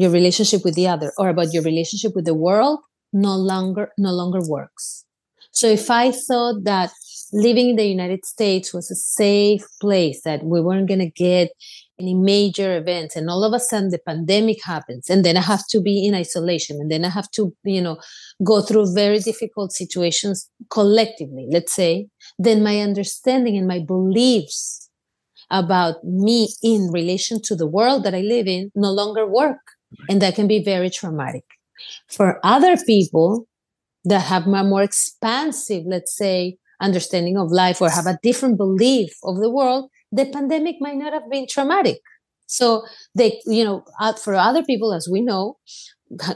your 0.00 0.10
relationship 0.10 0.64
with 0.64 0.74
the 0.74 0.88
other 0.88 1.12
or 1.18 1.28
about 1.28 1.52
your 1.52 1.62
relationship 1.62 2.12
with 2.14 2.24
the 2.24 2.34
world 2.34 2.80
no 3.12 3.34
longer 3.36 3.90
no 3.98 4.12
longer 4.12 4.40
works 4.48 5.04
so 5.50 5.66
if 5.66 5.90
i 5.90 6.10
thought 6.10 6.64
that 6.64 6.90
living 7.32 7.70
in 7.70 7.76
the 7.76 7.86
united 7.86 8.24
states 8.24 8.72
was 8.72 8.90
a 8.90 8.94
safe 8.94 9.64
place 9.80 10.22
that 10.24 10.42
we 10.44 10.60
weren't 10.60 10.88
going 10.88 11.00
to 11.00 11.10
get 11.10 11.50
any 11.98 12.14
major 12.14 12.76
events 12.76 13.14
and 13.14 13.28
all 13.28 13.44
of 13.44 13.52
a 13.52 13.60
sudden 13.60 13.90
the 13.90 13.98
pandemic 14.06 14.64
happens 14.64 15.10
and 15.10 15.24
then 15.24 15.36
i 15.36 15.40
have 15.40 15.64
to 15.68 15.80
be 15.80 16.06
in 16.06 16.14
isolation 16.14 16.76
and 16.80 16.90
then 16.90 17.04
i 17.04 17.08
have 17.08 17.30
to 17.30 17.54
you 17.64 17.82
know 17.82 17.98
go 18.42 18.60
through 18.62 18.94
very 18.94 19.18
difficult 19.18 19.72
situations 19.72 20.48
collectively 20.70 21.46
let's 21.50 21.74
say 21.74 22.06
then 22.38 22.62
my 22.62 22.80
understanding 22.80 23.56
and 23.56 23.68
my 23.68 23.80
beliefs 23.80 24.80
about 25.50 26.02
me 26.04 26.48
in 26.62 26.90
relation 26.92 27.40
to 27.42 27.56
the 27.56 27.66
world 27.66 28.04
that 28.04 28.14
I 28.14 28.20
live 28.20 28.46
in 28.46 28.70
no 28.74 28.90
longer 28.90 29.26
work. 29.26 29.58
And 30.08 30.20
that 30.22 30.34
can 30.34 30.46
be 30.46 30.62
very 30.62 30.90
traumatic. 30.90 31.44
For 32.08 32.40
other 32.44 32.76
people 32.76 33.46
that 34.04 34.20
have 34.20 34.46
a 34.46 34.64
more 34.64 34.82
expansive, 34.82 35.84
let's 35.86 36.16
say, 36.16 36.58
understanding 36.80 37.36
of 37.36 37.50
life 37.50 37.80
or 37.80 37.90
have 37.90 38.06
a 38.06 38.18
different 38.22 38.56
belief 38.56 39.12
of 39.24 39.36
the 39.38 39.50
world, 39.50 39.90
the 40.12 40.26
pandemic 40.26 40.76
might 40.80 40.96
not 40.96 41.12
have 41.12 41.30
been 41.30 41.46
traumatic. 41.46 42.00
So 42.46 42.82
they, 43.14 43.40
you 43.46 43.64
know, 43.64 43.84
uh, 44.00 44.14
for 44.14 44.34
other 44.34 44.64
people, 44.64 44.92
as 44.92 45.08
we 45.10 45.20
know, 45.20 45.58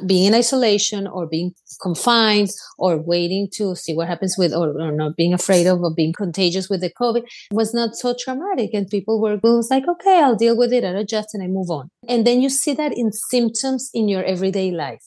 being 0.06 0.26
in 0.26 0.34
isolation 0.34 1.06
or 1.06 1.26
being 1.26 1.52
confined 1.82 2.50
or 2.78 2.96
waiting 2.96 3.48
to 3.52 3.74
see 3.74 3.94
what 3.94 4.06
happens 4.06 4.36
with 4.38 4.54
or, 4.54 4.68
or 4.80 4.92
not 4.92 5.16
being 5.16 5.34
afraid 5.34 5.66
of, 5.66 5.82
of 5.82 5.96
being 5.96 6.12
contagious 6.12 6.68
with 6.68 6.80
the 6.80 6.90
covid 6.90 7.24
was 7.50 7.74
not 7.74 7.94
so 7.96 8.14
traumatic. 8.18 8.70
And 8.72 8.88
people 8.88 9.20
were 9.20 9.38
was 9.42 9.70
like 9.70 9.86
okay 9.88 10.20
i'll 10.20 10.36
deal 10.36 10.56
with 10.56 10.72
it. 10.72 10.84
I 10.84 10.88
adjust 10.88 11.34
and 11.34 11.42
i 11.42 11.46
move 11.46 11.70
on. 11.70 11.90
And 12.08 12.26
then 12.26 12.40
you 12.40 12.50
see 12.50 12.74
that 12.74 12.96
in 12.96 13.12
symptoms 13.12 13.90
in 13.92 14.08
your 14.08 14.24
everyday 14.24 14.70
life. 14.70 15.04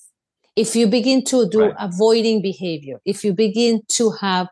If 0.55 0.75
you 0.75 0.87
begin 0.87 1.23
to 1.25 1.47
do 1.47 1.61
right. 1.61 1.75
avoiding 1.79 2.41
behavior 2.41 2.99
if 3.05 3.23
you 3.23 3.33
begin 3.33 3.81
to 3.89 4.11
have 4.21 4.47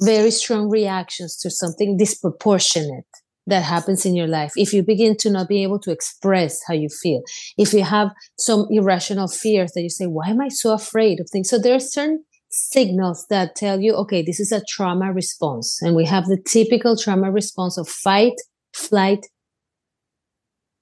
very 0.00 0.30
strong 0.30 0.68
reactions 0.68 1.36
to 1.38 1.50
something 1.50 1.96
disproportionate 1.96 3.06
that 3.48 3.62
happens 3.62 4.04
in 4.04 4.14
your 4.14 4.26
life, 4.26 4.52
if 4.56 4.72
you 4.72 4.82
begin 4.82 5.16
to 5.16 5.30
not 5.30 5.48
be 5.48 5.62
able 5.62 5.78
to 5.80 5.90
express 5.90 6.60
how 6.66 6.74
you 6.74 6.88
feel, 6.88 7.22
if 7.56 7.72
you 7.72 7.82
have 7.82 8.10
some 8.38 8.66
irrational 8.70 9.28
fears 9.28 9.72
that 9.72 9.82
you 9.82 9.90
say, 9.90 10.06
why 10.06 10.28
am 10.28 10.40
I 10.40 10.48
so 10.48 10.72
afraid 10.72 11.20
of 11.20 11.28
things? 11.30 11.50
So 11.50 11.58
there 11.58 11.74
are 11.74 11.80
certain 11.80 12.24
signals 12.50 13.26
that 13.30 13.56
tell 13.56 13.80
you, 13.80 13.94
okay, 13.94 14.22
this 14.22 14.40
is 14.40 14.52
a 14.52 14.62
trauma 14.68 15.12
response. 15.12 15.80
And 15.82 15.94
we 15.94 16.04
have 16.06 16.26
the 16.26 16.40
typical 16.46 16.96
trauma 16.96 17.30
response 17.30 17.78
of 17.78 17.88
fight, 17.88 18.34
flight. 18.74 19.26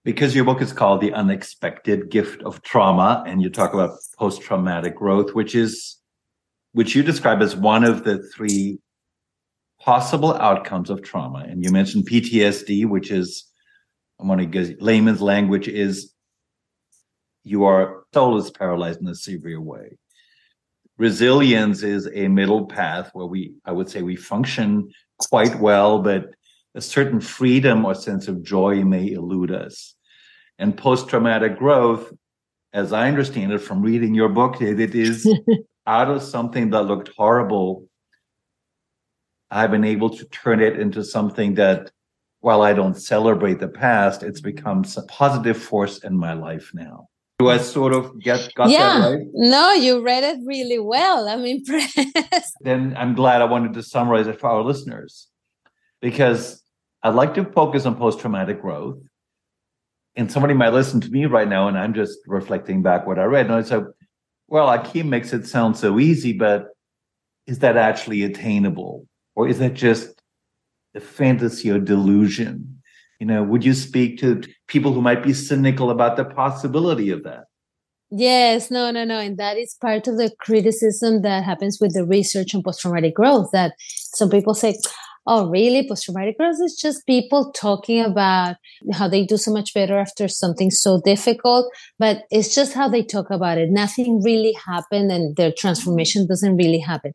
Because 0.04 0.36
your 0.36 0.44
book 0.44 0.62
is 0.62 0.72
called 0.72 1.00
The 1.00 1.12
Unexpected 1.12 2.10
Gift 2.10 2.42
of 2.42 2.62
Trauma, 2.62 3.24
and 3.26 3.42
you 3.42 3.50
talk 3.50 3.74
about 3.74 3.98
post 4.16 4.40
traumatic 4.40 4.94
growth, 4.94 5.34
which 5.34 5.56
is, 5.56 5.98
which 6.72 6.94
you 6.94 7.02
describe 7.02 7.42
as 7.42 7.56
one 7.56 7.82
of 7.82 8.04
the 8.04 8.22
three 8.34 8.78
possible 9.86 10.34
outcomes 10.34 10.90
of 10.90 11.00
trauma. 11.00 11.46
And 11.48 11.62
you 11.62 11.70
mentioned 11.70 12.08
PTSD, 12.10 12.86
which 12.86 13.12
is, 13.12 13.44
I 14.20 14.26
want 14.26 14.40
to 14.40 14.46
get 14.46 14.82
layman's 14.82 15.22
language 15.22 15.68
is 15.68 16.12
your 17.44 18.04
soul 18.12 18.36
is 18.36 18.50
paralyzed 18.50 19.00
in 19.00 19.06
a 19.06 19.14
severe 19.14 19.60
way. 19.60 19.96
Resilience 20.98 21.84
is 21.84 22.08
a 22.12 22.26
middle 22.26 22.66
path 22.66 23.10
where 23.12 23.26
we, 23.26 23.54
I 23.64 23.70
would 23.70 23.88
say, 23.88 24.02
we 24.02 24.16
function 24.16 24.90
quite 25.30 25.54
well, 25.60 26.02
but 26.02 26.34
a 26.74 26.80
certain 26.80 27.20
freedom 27.20 27.84
or 27.84 27.94
sense 27.94 28.26
of 28.26 28.42
joy 28.42 28.82
may 28.82 29.12
elude 29.12 29.52
us. 29.52 29.94
And 30.58 30.76
post 30.76 31.08
traumatic 31.08 31.58
growth, 31.58 32.12
as 32.72 32.92
I 32.92 33.06
understand 33.06 33.52
it 33.52 33.58
from 33.58 33.82
reading 33.82 34.14
your 34.14 34.30
book, 34.30 34.60
it 34.60 34.94
is 34.96 35.32
out 35.86 36.10
of 36.10 36.24
something 36.24 36.70
that 36.70 36.86
looked 36.86 37.10
horrible 37.16 37.86
I've 39.50 39.70
been 39.70 39.84
able 39.84 40.10
to 40.10 40.24
turn 40.26 40.60
it 40.60 40.78
into 40.78 41.04
something 41.04 41.54
that, 41.54 41.90
while 42.40 42.62
I 42.62 42.72
don't 42.72 42.94
celebrate 42.94 43.60
the 43.60 43.68
past, 43.68 44.22
it's 44.22 44.40
mm-hmm. 44.40 44.56
become 44.56 44.84
a 44.96 45.02
positive 45.02 45.56
force 45.56 45.98
in 45.98 46.16
my 46.16 46.32
life 46.32 46.70
now. 46.74 47.08
Do 47.38 47.50
I 47.50 47.58
sort 47.58 47.92
of 47.92 48.18
get 48.20 48.50
got 48.54 48.70
yeah. 48.70 48.98
that 48.98 49.10
right? 49.10 49.26
No, 49.34 49.72
you 49.72 50.02
read 50.02 50.24
it 50.24 50.38
really 50.44 50.78
well. 50.78 51.28
I'm 51.28 51.44
impressed. 51.56 52.56
Then 52.60 52.94
I'm 52.96 53.14
glad 53.14 53.42
I 53.42 53.44
wanted 53.44 53.74
to 53.74 53.82
summarize 53.82 54.26
it 54.26 54.40
for 54.40 54.48
our 54.48 54.62
listeners 54.62 55.28
because 56.00 56.62
I'd 57.02 57.14
like 57.14 57.34
to 57.34 57.44
focus 57.44 57.84
on 57.84 57.96
post 57.96 58.20
traumatic 58.20 58.60
growth. 58.60 58.98
And 60.16 60.32
somebody 60.32 60.54
might 60.54 60.72
listen 60.72 61.00
to 61.02 61.10
me 61.10 61.26
right 61.26 61.46
now, 61.46 61.68
and 61.68 61.76
I'm 61.76 61.92
just 61.92 62.18
reflecting 62.26 62.82
back 62.82 63.06
what 63.06 63.18
I 63.18 63.24
read. 63.24 63.46
And 63.46 63.54
I 63.54 63.62
said, 63.62 63.84
well, 64.48 64.70
Achim 64.70 65.10
makes 65.10 65.34
it 65.34 65.46
sound 65.46 65.76
so 65.76 65.98
easy, 65.98 66.32
but 66.32 66.68
is 67.46 67.58
that 67.58 67.76
actually 67.76 68.22
attainable? 68.22 69.06
Or 69.36 69.48
is 69.48 69.58
that 69.58 69.74
just 69.74 70.20
a 70.94 71.00
fantasy 71.00 71.70
or 71.70 71.78
delusion? 71.78 72.82
You 73.20 73.26
know, 73.26 73.42
would 73.42 73.64
you 73.64 73.74
speak 73.74 74.18
to 74.20 74.42
people 74.66 74.92
who 74.92 75.00
might 75.00 75.22
be 75.22 75.32
cynical 75.32 75.90
about 75.90 76.16
the 76.16 76.24
possibility 76.24 77.10
of 77.10 77.22
that? 77.24 77.44
Yes, 78.10 78.70
no, 78.70 78.90
no, 78.90 79.04
no. 79.04 79.18
And 79.18 79.36
that 79.38 79.56
is 79.56 79.76
part 79.80 80.06
of 80.06 80.16
the 80.16 80.30
criticism 80.40 81.22
that 81.22 81.44
happens 81.44 81.78
with 81.80 81.94
the 81.94 82.04
research 82.04 82.54
on 82.54 82.62
post 82.62 82.80
traumatic 82.80 83.14
growth 83.14 83.50
that 83.52 83.72
some 83.78 84.30
people 84.30 84.54
say, 84.54 84.78
oh, 85.26 85.48
really? 85.48 85.86
Post 85.88 86.04
traumatic 86.04 86.38
growth 86.38 86.56
is 86.64 86.78
just 86.80 87.06
people 87.06 87.52
talking 87.52 88.00
about 88.00 88.56
how 88.92 89.08
they 89.08 89.24
do 89.24 89.36
so 89.36 89.52
much 89.52 89.74
better 89.74 89.98
after 89.98 90.28
something 90.28 90.70
so 90.70 91.00
difficult, 91.04 91.70
but 91.98 92.22
it's 92.30 92.54
just 92.54 92.74
how 92.74 92.88
they 92.88 93.02
talk 93.02 93.30
about 93.30 93.58
it. 93.58 93.70
Nothing 93.70 94.22
really 94.22 94.54
happened 94.66 95.10
and 95.10 95.36
their 95.36 95.52
transformation 95.52 96.26
doesn't 96.26 96.56
really 96.56 96.78
happen 96.78 97.12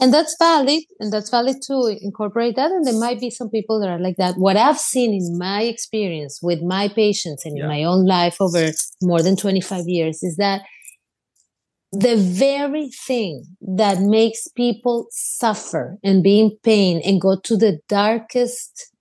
and 0.00 0.14
that's 0.14 0.36
valid 0.38 0.82
and 1.00 1.12
that's 1.12 1.30
valid 1.30 1.56
to 1.62 1.96
incorporate 2.00 2.56
that 2.56 2.70
and 2.70 2.86
there 2.86 2.98
might 2.98 3.20
be 3.20 3.30
some 3.30 3.50
people 3.50 3.80
that 3.80 3.88
are 3.88 3.98
like 3.98 4.16
that 4.16 4.36
what 4.36 4.56
i've 4.56 4.78
seen 4.78 5.12
in 5.12 5.38
my 5.38 5.62
experience 5.62 6.40
with 6.42 6.62
my 6.62 6.88
patients 6.88 7.44
and 7.44 7.56
yeah. 7.56 7.64
in 7.64 7.68
my 7.68 7.84
own 7.84 8.06
life 8.06 8.36
over 8.40 8.70
more 9.02 9.22
than 9.22 9.36
25 9.36 9.84
years 9.86 10.22
is 10.22 10.36
that 10.36 10.62
the 11.92 12.16
very 12.16 12.90
thing 13.06 13.44
that 13.60 14.00
makes 14.00 14.48
people 14.48 15.06
suffer 15.10 15.96
and 16.04 16.22
be 16.22 16.40
in 16.40 16.56
pain 16.62 17.00
and 17.04 17.20
go 17.20 17.38
to 17.44 17.56
the 17.56 17.78
darkest 17.88 18.92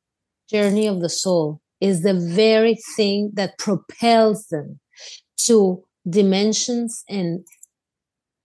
journey 0.50 0.88
of 0.88 1.02
the 1.02 1.10
soul 1.10 1.62
is 1.82 2.02
the 2.02 2.14
very 2.14 2.78
thing 2.96 3.32
that 3.34 3.58
propels 3.58 4.48
them 4.48 4.80
to 5.38 5.84
dimensions 6.10 7.04
and 7.10 7.46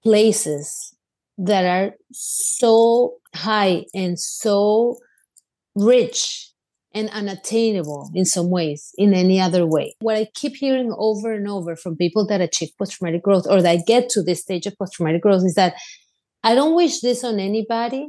places 0.02 0.94
that 1.38 1.64
are 1.64 1.94
so 2.12 3.14
high 3.34 3.84
and 3.94 4.18
so 4.18 4.96
rich 5.76 6.51
and 6.94 7.08
unattainable 7.10 8.10
in 8.14 8.24
some 8.24 8.50
ways 8.50 8.92
in 8.96 9.14
any 9.14 9.40
other 9.40 9.66
way. 9.66 9.94
What 10.00 10.16
I 10.16 10.28
keep 10.34 10.56
hearing 10.56 10.94
over 10.96 11.32
and 11.32 11.48
over 11.48 11.76
from 11.76 11.96
people 11.96 12.26
that 12.26 12.40
achieve 12.40 12.70
post 12.78 12.92
traumatic 12.92 13.22
growth 13.22 13.46
or 13.48 13.62
that 13.62 13.86
get 13.86 14.08
to 14.10 14.22
this 14.22 14.42
stage 14.42 14.66
of 14.66 14.76
post 14.78 14.94
traumatic 14.94 15.22
growth 15.22 15.44
is 15.44 15.54
that 15.54 15.74
I 16.42 16.54
don't 16.54 16.74
wish 16.74 17.00
this 17.00 17.24
on 17.24 17.38
anybody, 17.38 18.08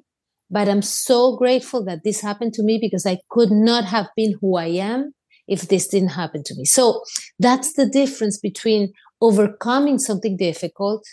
but 0.49 0.67
I'm 0.67 0.81
so 0.81 1.35
grateful 1.37 1.83
that 1.85 2.03
this 2.03 2.21
happened 2.21 2.53
to 2.53 2.63
me 2.63 2.77
because 2.81 3.05
I 3.05 3.19
could 3.29 3.51
not 3.51 3.85
have 3.85 4.07
been 4.15 4.37
who 4.41 4.57
I 4.57 4.67
am 4.67 5.13
if 5.47 5.67
this 5.67 5.87
didn't 5.87 6.09
happen 6.09 6.43
to 6.45 6.55
me. 6.55 6.65
So 6.65 7.03
that's 7.39 7.73
the 7.73 7.87
difference 7.87 8.39
between 8.39 8.93
overcoming 9.21 9.99
something 9.99 10.35
difficult 10.37 11.05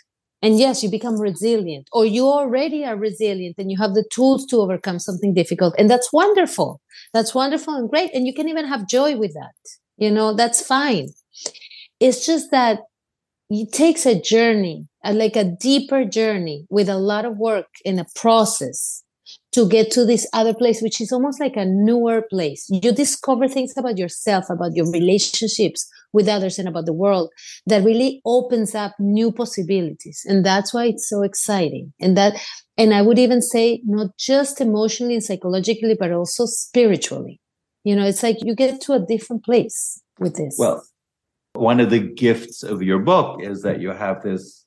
and 0.42 0.59
yes, 0.59 0.82
you 0.82 0.90
become 0.90 1.20
resilient, 1.20 1.88
or 1.92 2.04
you 2.06 2.26
already 2.26 2.85
are 2.85 2.97
resilient 2.97 3.56
and 3.59 3.70
you 3.70 3.76
have 3.78 3.94
the 3.94 4.04
tools 4.12 4.47
to 4.47 4.56
overcome 4.59 4.99
something 4.99 5.35
difficult. 5.35 5.75
And 5.78 5.90
that's 5.90 6.12
wonderful. 6.12 6.80
That's 7.12 7.35
wonderful 7.35 7.75
and 7.75 7.90
great. 7.90 8.11
And 8.14 8.26
you 8.26 8.35
can 8.35 8.49
even 8.49 8.66
have 8.66 8.88
joy 8.88 9.16
with 9.16 9.35
that. 9.35 9.54
You 9.99 10.11
know, 10.11 10.35
that's 10.35 10.64
fine. 10.66 11.09
It's 12.00 12.26
just 12.26 12.50
that 12.50 12.80
it 13.50 13.73
takes 13.73 14.06
a 14.06 14.20
journey, 14.20 14.88
uh, 15.04 15.12
like 15.14 15.37
a 15.37 15.44
deeper 15.44 16.04
journey 16.04 16.66
with 16.70 16.88
a 16.88 16.99
lot 16.99 17.25
of 17.25 17.38
work 17.38 17.68
in 17.85 17.99
a 17.99 18.06
process 18.14 19.04
to 19.52 19.69
get 19.69 19.90
to 19.90 20.04
this 20.04 20.26
other 20.33 20.54
place, 20.54 20.80
which 20.80 21.00
is 21.00 21.12
almost 21.12 21.40
like 21.40 21.57
a 21.57 21.64
newer 21.64 22.23
place. 22.23 22.66
You 22.71 22.92
discover 22.92 23.49
things 23.49 23.75
about 23.76 23.99
yourself, 23.99 24.49
about 24.49 24.76
your 24.76 24.90
relationships 24.90 25.88
with 26.12 26.28
others, 26.28 26.59
and 26.59 26.69
about 26.69 26.87
the 26.87 26.92
world 26.92 27.30
that 27.66 27.85
really 27.85 28.21
opens 28.25 28.75
up 28.75 28.92
new 28.99 29.33
possibilities. 29.33 30.25
And 30.28 30.45
that's 30.45 30.73
why 30.73 30.87
it's 30.87 31.09
so 31.09 31.23
exciting. 31.23 31.92
And 32.00 32.16
that, 32.16 32.40
and 32.76 32.95
I 32.95 33.02
would 33.02 33.19
even 33.19 33.42
say, 33.42 33.83
not 33.85 34.16
just 34.16 34.61
emotionally 34.61 35.14
and 35.14 35.25
psychologically, 35.25 35.97
but 35.99 36.12
also 36.12 36.47
spiritually. 36.47 37.40
You 37.83 37.97
know, 37.97 38.04
it's 38.04 38.23
like 38.23 38.38
you 38.42 38.54
get 38.54 38.80
to 38.83 38.92
a 38.92 39.00
different 39.00 39.45
place 39.45 40.00
with 40.19 40.37
this. 40.37 40.54
Well, 40.59 40.85
one 41.54 41.80
of 41.80 41.90
the 41.90 41.99
gifts 41.99 42.62
of 42.62 42.83
your 42.83 43.00
book 43.00 43.42
is 43.42 43.62
that 43.62 43.80
you 43.80 43.90
have 43.90 44.23
this, 44.23 44.64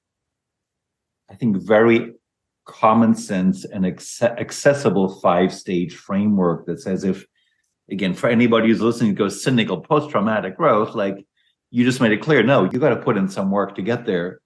I 1.30 1.36
think, 1.36 1.58
very 1.58 2.14
common 2.66 3.14
sense 3.14 3.66
and 3.66 3.86
accessible 3.86 5.20
five 5.20 5.54
stage 5.54 5.96
framework 5.96 6.66
that 6.66 6.80
says 6.80 7.04
if 7.04 7.26
again 7.92 8.14
for 8.14 8.30
anybody 8.30 8.70
who's 8.70 8.82
listening 8.82 9.14
goes 9.14 9.44
cynical 9.44 9.82
post-traumatic 9.82 10.56
growth 10.56 10.96
like 10.96 11.26
you 11.72 11.84
just 11.84 12.00
made 12.00 12.14
it 12.14 12.22
clear 12.22 12.42
no 12.42 12.64
you 12.64 12.80
got 12.80 12.90
to 12.90 12.96
put 12.96 13.18
in 13.18 13.28
some 13.28 13.52
work 13.52 13.76
to 13.76 13.82
get 13.82 14.06
there. 14.06 14.40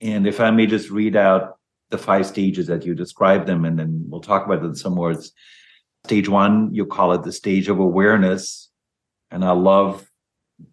And 0.00 0.26
if 0.26 0.40
i 0.40 0.50
may 0.50 0.66
just 0.66 0.90
read 0.90 1.16
out 1.16 1.56
the 1.90 1.98
five 1.98 2.26
stages 2.26 2.66
that 2.66 2.84
you 2.84 2.94
describe 2.94 3.46
them 3.46 3.64
and 3.64 3.78
then 3.78 4.04
we'll 4.08 4.20
talk 4.20 4.44
about 4.44 4.62
it 4.62 4.66
in 4.66 4.74
some 4.74 4.96
words 4.96 5.32
stage 6.04 6.28
one 6.28 6.74
you 6.74 6.84
call 6.84 7.12
it 7.12 7.22
the 7.22 7.32
stage 7.32 7.68
of 7.68 7.78
awareness. 7.78 8.70
And 9.30 9.44
i 9.46 9.52
love 9.52 10.06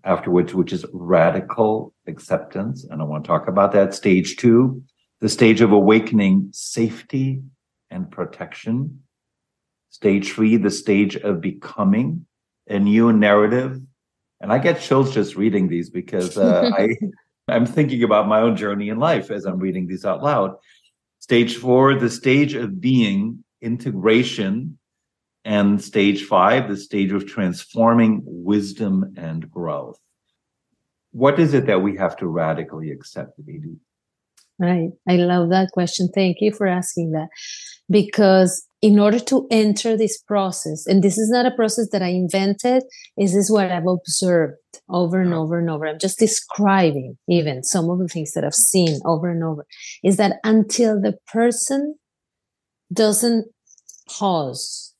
afterwards 0.03 0.53
which 0.53 0.73
is 0.73 0.85
radical 0.91 1.93
acceptance. 2.07 2.83
And 2.83 3.01
i 3.01 3.05
want 3.05 3.23
to 3.23 3.27
talk 3.29 3.47
about 3.47 3.71
that. 3.71 3.93
Stage 3.93 4.35
two 4.35 4.83
the 5.21 5.29
stage 5.29 5.61
of 5.61 5.71
awakening, 5.71 6.49
safety 6.53 7.41
and 7.91 8.09
protection. 8.09 9.03
Stage 9.89 10.31
three, 10.31 10.57
the 10.57 10.71
stage 10.71 11.15
of 11.15 11.41
becoming 11.41 12.25
a 12.67 12.79
new 12.79 13.11
narrative. 13.11 13.81
And 14.39 14.53
I 14.53 14.59
get 14.59 14.79
chills 14.79 15.13
just 15.13 15.35
reading 15.35 15.67
these 15.67 15.89
because 15.89 16.37
uh, 16.37 16.71
I, 16.77 16.89
I'm 17.47 17.65
thinking 17.65 18.03
about 18.03 18.27
my 18.27 18.41
own 18.41 18.55
journey 18.55 18.89
in 18.89 18.99
life 18.99 19.31
as 19.31 19.45
I'm 19.45 19.59
reading 19.59 19.87
these 19.87 20.05
out 20.05 20.23
loud. 20.23 20.55
Stage 21.19 21.57
four, 21.57 21.95
the 21.95 22.09
stage 22.09 22.53
of 22.53 22.79
being, 22.79 23.43
integration. 23.61 24.77
And 25.45 25.81
stage 25.81 26.25
five, 26.25 26.69
the 26.69 26.77
stage 26.77 27.11
of 27.11 27.25
transforming 27.25 28.21
wisdom 28.23 29.13
and 29.17 29.49
growth. 29.49 29.99
What 31.11 31.39
is 31.39 31.53
it 31.53 31.65
that 31.65 31.81
we 31.81 31.97
have 31.97 32.17
to 32.17 32.27
radically 32.27 32.91
accept, 32.91 33.39
Edie? 33.39 33.77
Right. 34.59 34.89
I 35.07 35.15
love 35.15 35.49
that 35.49 35.69
question. 35.71 36.09
Thank 36.13 36.37
you 36.41 36.51
for 36.51 36.67
asking 36.67 37.11
that. 37.11 37.29
Because 37.89 38.67
in 38.81 38.99
order 38.99 39.19
to 39.19 39.47
enter 39.49 39.97
this 39.97 40.21
process, 40.21 40.85
and 40.85 41.01
this 41.01 41.17
is 41.17 41.29
not 41.29 41.45
a 41.45 41.55
process 41.55 41.89
that 41.91 42.01
I 42.01 42.09
invented, 42.09 42.83
is 43.17 43.33
this 43.33 43.45
is 43.45 43.51
what 43.51 43.71
I've 43.71 43.87
observed 43.87 44.57
over 44.89 45.21
and 45.21 45.33
over 45.33 45.59
and 45.59 45.69
over. 45.69 45.87
I'm 45.87 45.99
just 45.99 46.19
describing 46.19 47.17
even 47.29 47.63
some 47.63 47.89
of 47.89 47.99
the 47.99 48.07
things 48.07 48.33
that 48.33 48.43
I've 48.43 48.53
seen 48.53 48.99
over 49.05 49.29
and 49.29 49.43
over 49.43 49.65
is 50.03 50.17
that 50.17 50.37
until 50.43 51.01
the 51.01 51.17
person 51.31 51.95
doesn't 52.91 53.47
pause 54.09 54.93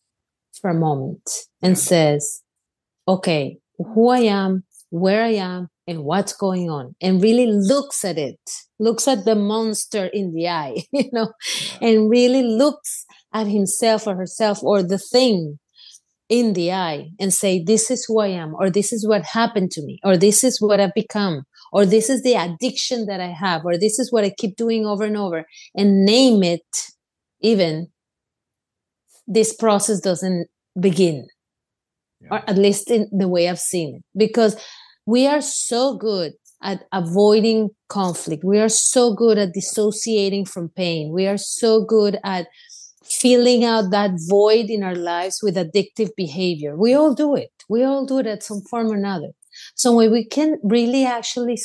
for 0.62 0.70
a 0.70 0.74
moment 0.74 1.30
and 1.62 1.78
says, 1.78 2.44
okay, 3.08 3.58
who 3.78 4.10
I 4.10 4.20
am, 4.20 4.64
where 4.90 5.24
I 5.24 5.34
am, 5.34 5.70
and 5.90 6.04
what's 6.04 6.34
going 6.34 6.70
on 6.70 6.96
and 7.02 7.22
really 7.24 7.48
looks 7.48 8.06
at 8.06 8.18
it 8.18 8.40
looks 8.78 9.08
at 9.08 9.26
the 9.26 9.34
monster 9.34 10.06
in 10.14 10.32
the 10.34 10.48
eye 10.48 10.84
you 10.92 11.10
know 11.12 11.34
and 11.82 12.10
really 12.10 12.44
looks 12.44 13.06
at 13.34 13.48
himself 13.48 14.06
or 14.06 14.16
herself 14.16 14.64
or 14.64 14.84
the 14.84 15.00
thing 15.00 15.58
in 16.30 16.54
the 16.54 16.72
eye 16.72 17.10
and 17.20 17.34
say 17.34 17.62
this 17.62 17.90
is 17.90 18.06
who 18.06 18.20
i 18.20 18.28
am 18.28 18.54
or 18.56 18.70
this 18.70 18.94
is 18.94 19.08
what 19.08 19.24
happened 19.24 19.72
to 19.72 19.82
me 19.82 20.00
or 20.04 20.16
this 20.16 20.44
is 20.44 20.62
what 20.62 20.80
i've 20.80 20.94
become 20.94 21.44
or 21.74 21.88
this 21.88 22.08
is 22.08 22.22
the 22.22 22.36
addiction 22.36 23.08
that 23.08 23.20
i 23.20 23.32
have 23.46 23.66
or 23.66 23.76
this 23.76 23.98
is 23.98 24.12
what 24.12 24.24
i 24.24 24.32
keep 24.38 24.56
doing 24.56 24.86
over 24.86 25.04
and 25.04 25.18
over 25.18 25.44
and 25.76 26.06
name 26.06 26.44
it 26.44 26.86
even 27.42 27.88
this 29.26 29.56
process 29.56 30.00
doesn't 30.00 30.48
begin 30.80 31.28
yeah. 32.22 32.28
or 32.32 32.44
at 32.48 32.60
least 32.60 32.92
in 32.92 33.08
the 33.12 33.28
way 33.28 33.50
i've 33.50 33.60
seen 33.60 33.96
it 33.96 34.04
because 34.16 34.56
we 35.10 35.26
are 35.26 35.42
so 35.42 35.98
good 35.98 36.34
at 36.62 36.84
avoiding 36.94 37.70
conflict. 37.88 38.44
We 38.44 38.60
are 38.60 38.70
so 38.70 39.16
good 39.16 39.40
at 39.40 39.54
dissociating 39.54 40.46
from 40.46 40.70
pain. 40.70 41.12
We 41.12 41.26
are 41.26 41.38
so 41.38 41.84
good 41.84 42.20
at 42.24 42.46
filling 43.04 43.64
out 43.66 43.90
that 43.90 44.12
void 44.30 44.70
in 44.70 44.84
our 44.84 44.94
lives 44.94 45.40
with 45.42 45.56
addictive 45.56 46.12
behavior. 46.16 46.78
We 46.78 46.94
all 46.94 47.16
do 47.16 47.36
it. 47.36 47.50
We 47.68 47.84
all 47.84 48.06
do 48.06 48.20
it 48.20 48.28
at 48.28 48.44
some 48.44 48.62
form 48.62 48.92
or 48.92 48.96
another. 48.96 49.32
So 49.74 49.96
when 49.96 50.12
we 50.12 50.26
can 50.26 50.58
really 50.64 51.06
actually 51.06 51.58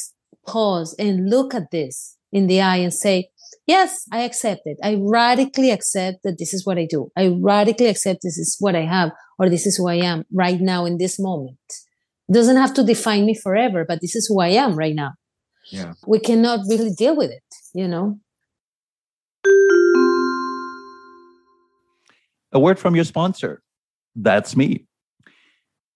pause 0.46 0.96
and 0.98 1.28
look 1.28 1.54
at 1.54 1.70
this 1.70 2.16
in 2.32 2.46
the 2.46 2.62
eye 2.62 2.78
and 2.78 2.94
say, 2.94 3.28
yes, 3.66 4.06
I 4.10 4.20
accept 4.22 4.62
it. 4.64 4.78
I 4.82 4.96
radically 4.98 5.70
accept 5.70 6.22
that 6.24 6.38
this 6.38 6.54
is 6.54 6.64
what 6.64 6.78
I 6.78 6.86
do. 6.88 7.10
I 7.14 7.36
radically 7.38 7.88
accept 7.88 8.20
this 8.22 8.38
is 8.38 8.56
what 8.58 8.74
I 8.74 8.86
have 8.86 9.10
or 9.38 9.50
this 9.50 9.66
is 9.66 9.76
who 9.76 9.86
I 9.86 9.96
am 9.96 10.24
right 10.32 10.60
now 10.60 10.86
in 10.86 10.96
this 10.96 11.18
moment 11.20 11.58
doesn't 12.32 12.56
have 12.56 12.72
to 12.74 12.82
define 12.82 13.26
me 13.26 13.34
forever, 13.34 13.84
but 13.86 14.00
this 14.00 14.16
is 14.16 14.26
who 14.26 14.40
I 14.40 14.48
am 14.48 14.74
right 14.76 14.94
now. 14.94 15.12
Yeah. 15.70 15.92
We 16.06 16.18
cannot 16.18 16.60
really 16.68 16.90
deal 16.90 17.16
with 17.16 17.30
it, 17.30 17.42
you 17.74 17.88
know? 17.88 18.18
A 22.52 22.58
word 22.58 22.78
from 22.78 22.94
your 22.94 23.04
sponsor. 23.04 23.62
That's 24.14 24.54
me. 24.56 24.86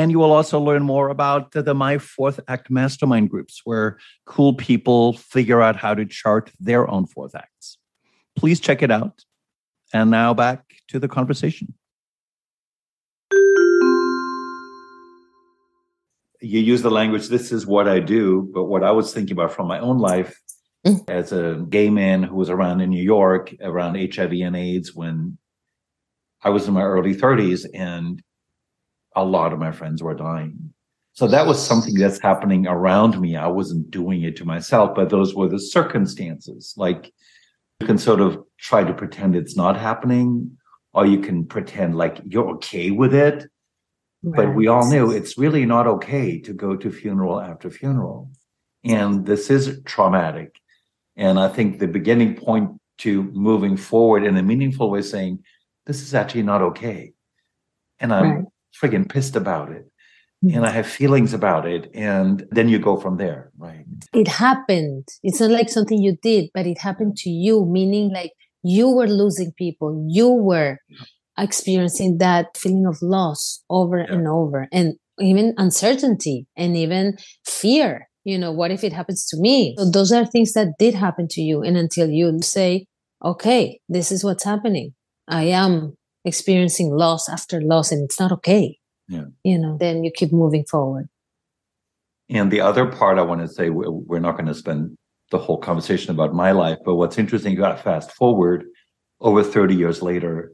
and 0.00 0.10
you 0.10 0.18
will 0.18 0.32
also 0.32 0.58
learn 0.58 0.82
more 0.82 1.10
about 1.10 1.52
the, 1.52 1.62
the, 1.62 1.74
My 1.74 1.98
Fourth 1.98 2.40
Act 2.48 2.70
mastermind 2.70 3.28
groups, 3.28 3.60
where 3.64 3.98
cool 4.24 4.54
people 4.54 5.12
figure 5.12 5.60
out 5.60 5.76
how 5.76 5.92
to 5.92 6.06
chart 6.06 6.50
their 6.58 6.90
own 6.90 7.06
fourth 7.06 7.34
acts. 7.34 7.76
Please 8.34 8.60
check 8.60 8.82
it 8.82 8.90
out. 8.90 9.26
And 9.92 10.10
now 10.10 10.32
back 10.32 10.64
to 10.88 10.98
the 10.98 11.06
conversation. 11.06 11.74
You 16.40 16.60
use 16.60 16.80
the 16.80 16.90
language, 16.90 17.28
this 17.28 17.52
is 17.52 17.66
what 17.66 17.86
I 17.86 18.00
do, 18.00 18.50
but 18.54 18.64
what 18.64 18.82
I 18.82 18.92
was 18.92 19.12
thinking 19.12 19.32
about 19.32 19.52
from 19.52 19.68
my 19.68 19.80
own 19.80 19.98
life 19.98 20.40
mm. 20.86 20.98
as 21.10 21.32
a 21.32 21.62
gay 21.68 21.90
man 21.90 22.22
who 22.22 22.36
was 22.36 22.48
around 22.48 22.80
in 22.80 22.88
New 22.88 23.02
York 23.02 23.54
around 23.60 23.96
HIV 23.96 24.32
and 24.32 24.56
AIDS 24.56 24.94
when 24.94 25.36
I 26.42 26.48
was 26.48 26.66
in 26.66 26.72
my 26.72 26.84
early 26.84 27.14
30s 27.14 27.66
and 27.74 28.22
a 29.16 29.24
lot 29.24 29.52
of 29.52 29.58
my 29.58 29.72
friends 29.72 30.02
were 30.02 30.14
dying. 30.14 30.72
So 31.12 31.26
that 31.26 31.46
was 31.46 31.64
something 31.64 31.94
that's 31.94 32.20
happening 32.20 32.66
around 32.66 33.20
me. 33.20 33.36
I 33.36 33.48
wasn't 33.48 33.90
doing 33.90 34.22
it 34.22 34.36
to 34.36 34.44
myself, 34.44 34.94
but 34.94 35.10
those 35.10 35.34
were 35.34 35.48
the 35.48 35.58
circumstances. 35.58 36.74
Like 36.76 37.12
you 37.80 37.86
can 37.86 37.98
sort 37.98 38.20
of 38.20 38.38
try 38.58 38.84
to 38.84 38.94
pretend 38.94 39.34
it's 39.34 39.56
not 39.56 39.76
happening, 39.76 40.56
or 40.92 41.06
you 41.06 41.18
can 41.18 41.46
pretend 41.46 41.96
like 41.96 42.20
you're 42.24 42.48
okay 42.52 42.90
with 42.90 43.14
it. 43.14 43.46
Right. 44.22 44.36
But 44.36 44.54
we 44.54 44.68
all 44.68 44.88
knew 44.88 45.10
it's 45.10 45.36
really 45.36 45.66
not 45.66 45.86
okay 45.86 46.38
to 46.40 46.52
go 46.52 46.76
to 46.76 46.90
funeral 46.90 47.40
after 47.40 47.70
funeral. 47.70 48.30
And 48.84 49.26
this 49.26 49.50
is 49.50 49.80
traumatic. 49.84 50.60
And 51.16 51.38
I 51.40 51.48
think 51.48 51.78
the 51.78 51.88
beginning 51.88 52.36
point 52.36 52.70
to 52.98 53.24
moving 53.24 53.76
forward 53.76 54.24
in 54.24 54.36
a 54.36 54.42
meaningful 54.42 54.90
way 54.90 55.02
saying, 55.02 55.42
this 55.86 56.02
is 56.02 56.14
actually 56.14 56.42
not 56.44 56.62
okay. 56.62 57.12
And 57.98 58.12
I'm 58.12 58.30
right 58.30 58.44
friggin' 58.72 59.08
pissed 59.08 59.36
about 59.36 59.70
it 59.70 59.90
and 60.42 60.56
hmm. 60.56 60.64
I 60.64 60.70
have 60.70 60.86
feelings 60.86 61.34
about 61.34 61.66
it. 61.66 61.90
And 61.94 62.46
then 62.50 62.68
you 62.68 62.78
go 62.78 62.96
from 62.96 63.18
there, 63.18 63.50
right? 63.58 63.84
It 64.14 64.28
happened. 64.28 65.06
It's 65.22 65.40
not 65.40 65.50
like 65.50 65.68
something 65.68 66.00
you 66.00 66.16
did, 66.22 66.50
but 66.54 66.66
it 66.66 66.78
happened 66.78 67.16
to 67.18 67.30
you, 67.30 67.66
meaning 67.66 68.10
like 68.12 68.32
you 68.62 68.90
were 68.90 69.06
losing 69.06 69.52
people. 69.56 70.06
You 70.08 70.30
were 70.30 70.78
experiencing 71.38 72.18
that 72.18 72.56
feeling 72.56 72.86
of 72.86 72.98
loss 73.02 73.62
over 73.68 73.98
yeah. 73.98 74.14
and 74.14 74.28
over, 74.28 74.66
and 74.72 74.94
even 75.18 75.54
uncertainty 75.58 76.46
and 76.56 76.76
even 76.76 77.18
fear. 77.46 78.08
You 78.24 78.38
know, 78.38 78.52
what 78.52 78.70
if 78.70 78.84
it 78.84 78.92
happens 78.92 79.26
to 79.28 79.38
me? 79.38 79.74
So 79.78 79.90
those 79.90 80.12
are 80.12 80.26
things 80.26 80.52
that 80.52 80.74
did 80.78 80.94
happen 80.94 81.26
to 81.30 81.40
you. 81.40 81.62
And 81.62 81.76
until 81.76 82.10
you 82.10 82.38
say, 82.42 82.86
okay, 83.24 83.80
this 83.88 84.12
is 84.12 84.22
what's 84.22 84.44
happening. 84.44 84.94
I 85.26 85.44
am 85.44 85.96
experiencing 86.24 86.90
loss 86.90 87.28
after 87.28 87.60
loss 87.60 87.90
and 87.92 88.04
it's 88.04 88.20
not 88.20 88.32
okay 88.32 88.78
yeah. 89.08 89.24
you 89.44 89.58
know 89.58 89.76
then 89.78 90.04
you 90.04 90.10
keep 90.14 90.32
moving 90.32 90.64
forward 90.64 91.08
and 92.28 92.50
the 92.50 92.60
other 92.60 92.86
part 92.86 93.18
i 93.18 93.22
want 93.22 93.40
to 93.40 93.48
say 93.48 93.70
we're 93.70 94.20
not 94.20 94.36
going 94.36 94.46
to 94.46 94.54
spend 94.54 94.96
the 95.30 95.38
whole 95.38 95.58
conversation 95.58 96.10
about 96.10 96.34
my 96.34 96.52
life 96.52 96.78
but 96.84 96.96
what's 96.96 97.18
interesting 97.18 97.52
you 97.52 97.58
got 97.58 97.76
to 97.76 97.82
fast 97.82 98.12
forward 98.12 98.64
over 99.20 99.42
30 99.42 99.74
years 99.74 100.02
later 100.02 100.52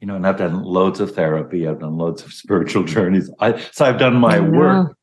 you 0.00 0.06
know, 0.06 0.14
and 0.14 0.26
I've 0.26 0.36
done 0.36 0.62
loads 0.62 1.00
of 1.00 1.14
therapy, 1.14 1.66
I've 1.66 1.80
done 1.80 1.96
loads 1.96 2.24
of 2.24 2.32
spiritual 2.42 2.84
journeys. 2.84 3.30
I 3.40 3.58
so 3.72 3.84
I've 3.84 3.98
done 3.98 4.16
my 4.16 4.40
work. 4.40 4.96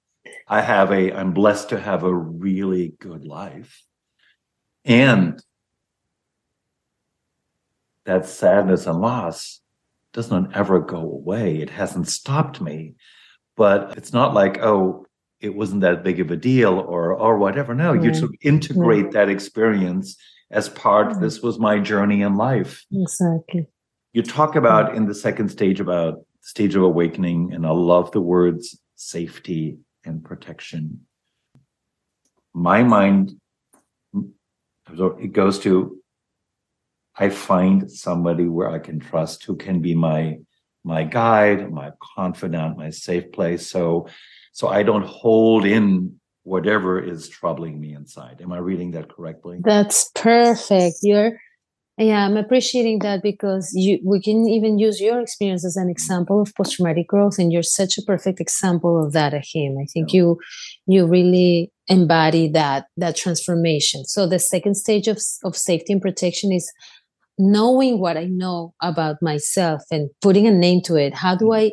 I 0.48 0.62
have 0.62 0.92
a 0.92 1.12
I'm 1.14 1.34
blessed 1.34 1.70
to 1.70 1.80
have 1.80 2.04
a 2.04 2.14
really 2.14 2.94
good 3.00 3.26
life. 3.26 3.84
And 4.84 5.42
that 8.06 8.26
sadness 8.26 8.86
and 8.86 9.00
loss 9.00 9.62
does 10.14 10.32
not 10.32 10.56
ever 10.56 10.80
go 10.80 10.98
away. 10.98 11.58
It 11.58 11.70
hasn't 11.70 12.08
stopped 12.08 12.62
me. 12.62 12.96
But 13.58 13.98
it's 13.98 14.14
not 14.14 14.34
like, 14.34 14.60
oh, 14.62 15.06
it 15.42 15.56
wasn't 15.56 15.82
that 15.82 16.04
big 16.04 16.20
of 16.20 16.32
a 16.32 16.36
deal 16.36 16.80
or 16.80 17.14
or 17.14 17.38
whatever. 17.38 17.74
No, 17.74 17.94
you 17.94 18.14
sort 18.14 18.32
of 18.32 18.36
integrate 18.42 19.12
that 19.12 19.30
experience 19.30 20.18
as 20.52 20.70
part 20.70 21.10
mm. 21.10 21.22
this 21.22 21.42
was 21.42 21.60
my 21.60 21.80
journey 21.80 22.22
in 22.22 22.36
life. 22.36 22.86
Exactly. 22.92 23.68
You 24.14 24.24
talk 24.24 24.56
about 24.56 24.92
mm. 24.92 24.98
in 24.98 25.08
the 25.08 25.16
second 25.16 25.50
stage 25.50 25.80
about 25.80 26.26
stage 26.42 26.76
of 26.76 26.84
awakening, 26.84 27.54
and 27.54 27.66
I 27.66 27.72
love 27.72 28.12
the 28.12 28.22
words 28.22 28.80
safety 28.96 29.78
and 30.04 30.24
protection. 30.24 31.02
My 32.54 32.84
mind 32.84 33.40
it 35.20 35.34
goes 35.34 35.60
to 35.60 36.02
I 37.18 37.30
find 37.30 37.90
somebody 37.90 38.48
where 38.48 38.70
I 38.70 38.80
can 38.80 39.00
trust 39.00 39.44
who 39.46 39.56
can 39.56 39.82
be 39.82 39.96
my 39.96 40.38
my 40.84 41.04
guide, 41.04 41.72
my 41.72 41.92
confidant, 42.16 42.78
my 42.78 42.92
safe 42.92 43.32
place. 43.32 43.68
So 43.68 44.08
so 44.54 44.68
I 44.68 44.84
don't 44.84 45.06
hold 45.06 45.66
in 45.66 46.20
whatever 46.44 47.04
is 47.04 47.28
troubling 47.28 47.80
me 47.80 47.94
inside. 47.94 48.40
Am 48.42 48.54
I 48.54 48.60
reading 48.60 48.92
that 48.92 49.10
correctly? 49.10 49.60
That's 49.64 50.12
perfect. 50.14 50.98
You're 51.02 51.40
yeah, 51.98 52.26
I'm 52.26 52.36
appreciating 52.36 53.00
that 53.00 53.24
because 53.24 53.72
you 53.74 54.00
we 54.04 54.22
can 54.22 54.48
even 54.50 54.78
use 54.78 55.00
your 55.00 55.22
experience 55.22 55.64
as 55.66 55.78
an 55.78 55.90
example 55.90 56.42
of 56.42 56.54
post-traumatic 56.54 57.08
growth, 57.08 57.40
and 57.40 57.54
you're 57.54 57.64
such 57.64 57.98
a 57.98 58.02
perfect 58.02 58.42
example 58.42 59.02
of 59.04 59.14
that, 59.14 59.34
Achim. 59.34 59.78
I 59.82 59.86
think 59.86 60.12
yeah. 60.12 60.18
you 60.18 60.40
you 60.88 61.06
really 61.08 61.72
embody 61.88 62.50
that 62.50 62.88
that 62.98 63.16
transformation. 63.16 64.04
So 64.04 64.28
the 64.28 64.40
second 64.40 64.76
stage 64.76 65.08
of 65.08 65.22
of 65.46 65.56
safety 65.56 65.94
and 65.94 66.02
protection 66.02 66.52
is 66.52 66.70
knowing 67.38 68.00
what 68.00 68.18
I 68.18 68.26
know 68.26 68.74
about 68.82 69.18
myself 69.22 69.82
and 69.92 70.10
putting 70.22 70.48
a 70.48 70.52
name 70.52 70.82
to 70.86 70.96
it. 70.96 71.14
How 71.14 71.36
do 71.36 71.46
mm-hmm. 71.46 71.68
I 71.68 71.72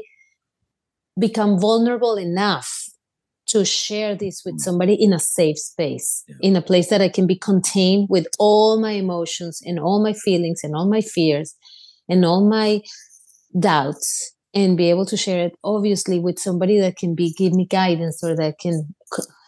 become 1.19 1.61
vulnerable 1.61 2.17
enough 2.17 2.89
to 3.49 3.65
share 3.65 4.15
this 4.15 4.43
with 4.45 4.55
mm. 4.57 4.61
somebody 4.61 4.95
in 4.95 5.13
a 5.13 5.19
safe 5.19 5.59
space, 5.59 6.25
yeah. 6.27 6.37
in 6.41 6.57
a 6.57 6.63
place 6.63 6.89
that 6.89 7.03
I 7.03 7.09
can 7.09 7.27
be 7.27 7.37
contained 7.37 8.09
with 8.09 8.27
all 8.39 8.81
my 8.81 8.93
emotions 8.93 9.61
and 9.65 9.79
all 9.79 10.03
my 10.03 10.15
feelings 10.15 10.61
and 10.63 10.75
all 10.75 10.89
my 10.89 11.03
fears 11.03 11.55
and 12.09 12.25
all 12.25 12.49
my 12.49 12.81
doubts 13.59 14.33
and 14.55 14.77
be 14.77 14.91
able 14.91 15.07
to 15.07 15.17
share 15.17 15.47
it 15.47 15.55
obviously 15.65 16.19
with 16.19 16.39
somebody 16.39 16.79
that 16.81 16.97
can 16.97 17.15
be 17.15 17.35
give 17.37 17.53
me 17.53 17.67
guidance 17.67 18.23
or 18.23 18.35
that 18.37 18.59
can 18.59 18.95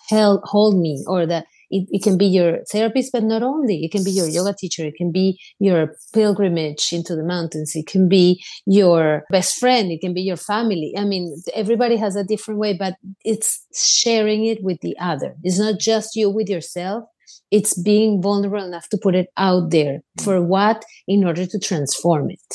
help 0.09 0.42
hold 0.44 0.79
me 0.79 1.03
or 1.07 1.27
that 1.27 1.46
it, 1.70 1.88
it 1.90 2.03
can 2.03 2.16
be 2.18 2.27
your 2.27 2.59
therapist, 2.70 3.12
but 3.12 3.22
not 3.22 3.42
only. 3.42 3.85
It 3.85 3.92
can 3.92 4.05
be 4.05 4.11
your 4.11 4.29
yoga 4.29 4.55
teacher. 4.59 4.85
It 4.85 4.94
can 4.96 5.11
be 5.12 5.40
your 5.59 5.94
pilgrimage 6.12 6.92
into 6.92 7.14
the 7.16 7.24
mountains. 7.24 7.72
It 7.74 7.87
can 7.87 8.09
be 8.09 8.42
your 8.66 9.24
best 9.31 9.59
friend. 9.59 9.90
It 9.90 10.00
can 10.00 10.14
be 10.14 10.22
your 10.22 10.37
family. 10.37 10.94
I 10.96 11.05
mean, 11.05 11.37
everybody 11.55 11.96
has 11.96 12.16
a 12.16 12.24
different 12.24 12.61
way, 12.61 12.77
but 12.77 12.94
it's 13.24 13.64
sharing 13.74 14.44
it 14.46 14.62
with 14.62 14.81
the 14.81 14.96
other. 14.98 15.35
It's 15.42 15.59
not 15.59 15.79
just 15.79 16.16
you 16.16 16.31
with 16.31 16.48
yourself. 16.48 17.05
It's 17.50 17.81
being 17.81 18.20
vulnerable 18.20 18.64
enough 18.64 18.88
to 18.88 18.98
put 18.98 19.14
it 19.14 19.29
out 19.37 19.70
there 19.70 20.00
for 20.22 20.42
what? 20.42 20.85
In 21.07 21.24
order 21.24 21.46
to 21.46 21.59
transform 21.59 22.31
it. 22.31 22.55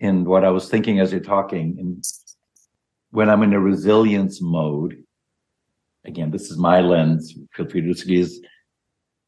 And 0.00 0.26
what 0.26 0.44
I 0.44 0.50
was 0.50 0.68
thinking 0.68 1.00
as 1.00 1.10
you're 1.10 1.20
talking, 1.20 1.76
and 1.78 2.04
when 3.10 3.28
I'm 3.28 3.42
in 3.42 3.52
a 3.52 3.60
resilience 3.60 4.40
mode, 4.40 4.96
again, 6.08 6.30
this 6.30 6.50
is 6.50 6.58
my 6.58 6.80
lens. 6.80 7.34
Feel 7.54 7.68
free 7.68 7.82
to 7.82 8.12
use. 8.12 8.40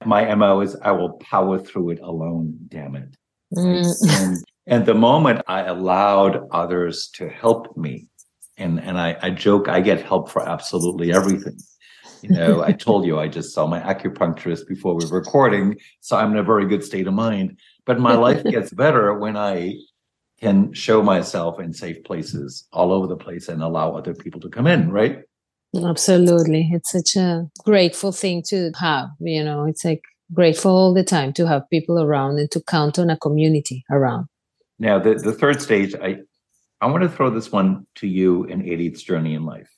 My 0.04 0.34
MO 0.34 0.60
is 0.62 0.76
I 0.82 0.92
will 0.92 1.12
power 1.18 1.58
through 1.58 1.90
it 1.90 2.00
alone, 2.00 2.58
damn 2.68 2.96
it. 2.96 3.16
Mm. 3.54 3.86
And, 4.10 4.36
and 4.66 4.86
the 4.86 4.94
moment 4.94 5.42
I 5.46 5.62
allowed 5.62 6.48
others 6.50 7.08
to 7.14 7.28
help 7.28 7.76
me, 7.76 8.06
and, 8.56 8.80
and 8.80 8.98
I, 8.98 9.16
I 9.20 9.30
joke, 9.30 9.68
I 9.68 9.80
get 9.80 10.02
help 10.02 10.30
for 10.30 10.48
absolutely 10.48 11.12
everything. 11.12 11.58
You 12.22 12.30
know, 12.30 12.62
I 12.62 12.72
told 12.86 13.04
you 13.04 13.18
I 13.18 13.28
just 13.28 13.52
saw 13.54 13.66
my 13.66 13.80
acupuncturist 13.80 14.68
before 14.68 14.94
we 14.94 15.04
were 15.04 15.18
recording, 15.18 15.76
so 16.00 16.16
I'm 16.16 16.32
in 16.32 16.38
a 16.38 16.42
very 16.42 16.66
good 16.66 16.84
state 16.84 17.06
of 17.06 17.14
mind. 17.14 17.58
But 17.84 17.98
my 17.98 18.14
life 18.26 18.44
gets 18.44 18.70
better 18.70 19.14
when 19.14 19.36
I 19.36 19.76
can 20.40 20.72
show 20.72 21.02
myself 21.02 21.60
in 21.60 21.72
safe 21.72 22.02
places 22.04 22.66
all 22.72 22.92
over 22.92 23.06
the 23.06 23.16
place 23.16 23.48
and 23.48 23.62
allow 23.62 23.94
other 23.94 24.14
people 24.14 24.40
to 24.40 24.48
come 24.48 24.66
in, 24.66 24.90
right? 24.90 25.24
Absolutely. 25.74 26.68
It's 26.72 26.90
such 26.90 27.16
a 27.16 27.48
grateful 27.64 28.12
thing 28.12 28.42
to 28.48 28.72
have. 28.80 29.10
You 29.20 29.44
know, 29.44 29.66
it's 29.66 29.84
like 29.84 30.02
grateful 30.32 30.72
all 30.72 30.94
the 30.94 31.04
time 31.04 31.32
to 31.34 31.46
have 31.46 31.70
people 31.70 32.00
around 32.00 32.38
and 32.38 32.50
to 32.50 32.60
count 32.62 32.98
on 32.98 33.10
a 33.10 33.16
community 33.16 33.84
around. 33.90 34.26
Now, 34.78 34.98
the, 34.98 35.14
the 35.14 35.32
third 35.32 35.60
stage, 35.60 35.94
I, 35.94 36.18
I 36.80 36.86
want 36.86 37.02
to 37.02 37.08
throw 37.08 37.30
this 37.30 37.52
one 37.52 37.86
to 37.96 38.08
you 38.08 38.44
in 38.44 38.66
Edith's 38.66 39.02
journey 39.02 39.34
in 39.34 39.44
life 39.44 39.70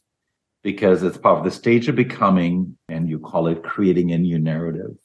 because 0.63 1.03
it's 1.03 1.19
part 1.19 1.39
of 1.39 1.45
the 1.45 1.51
stage 1.51 1.89
of 1.89 1.97
becoming, 1.97 2.79
and 2.89 3.09
you 3.09 3.19
call 3.19 3.49
it 3.49 3.65
creating 3.65 4.13
a 4.13 4.19
new 4.19 4.39
narrative. 4.39 4.97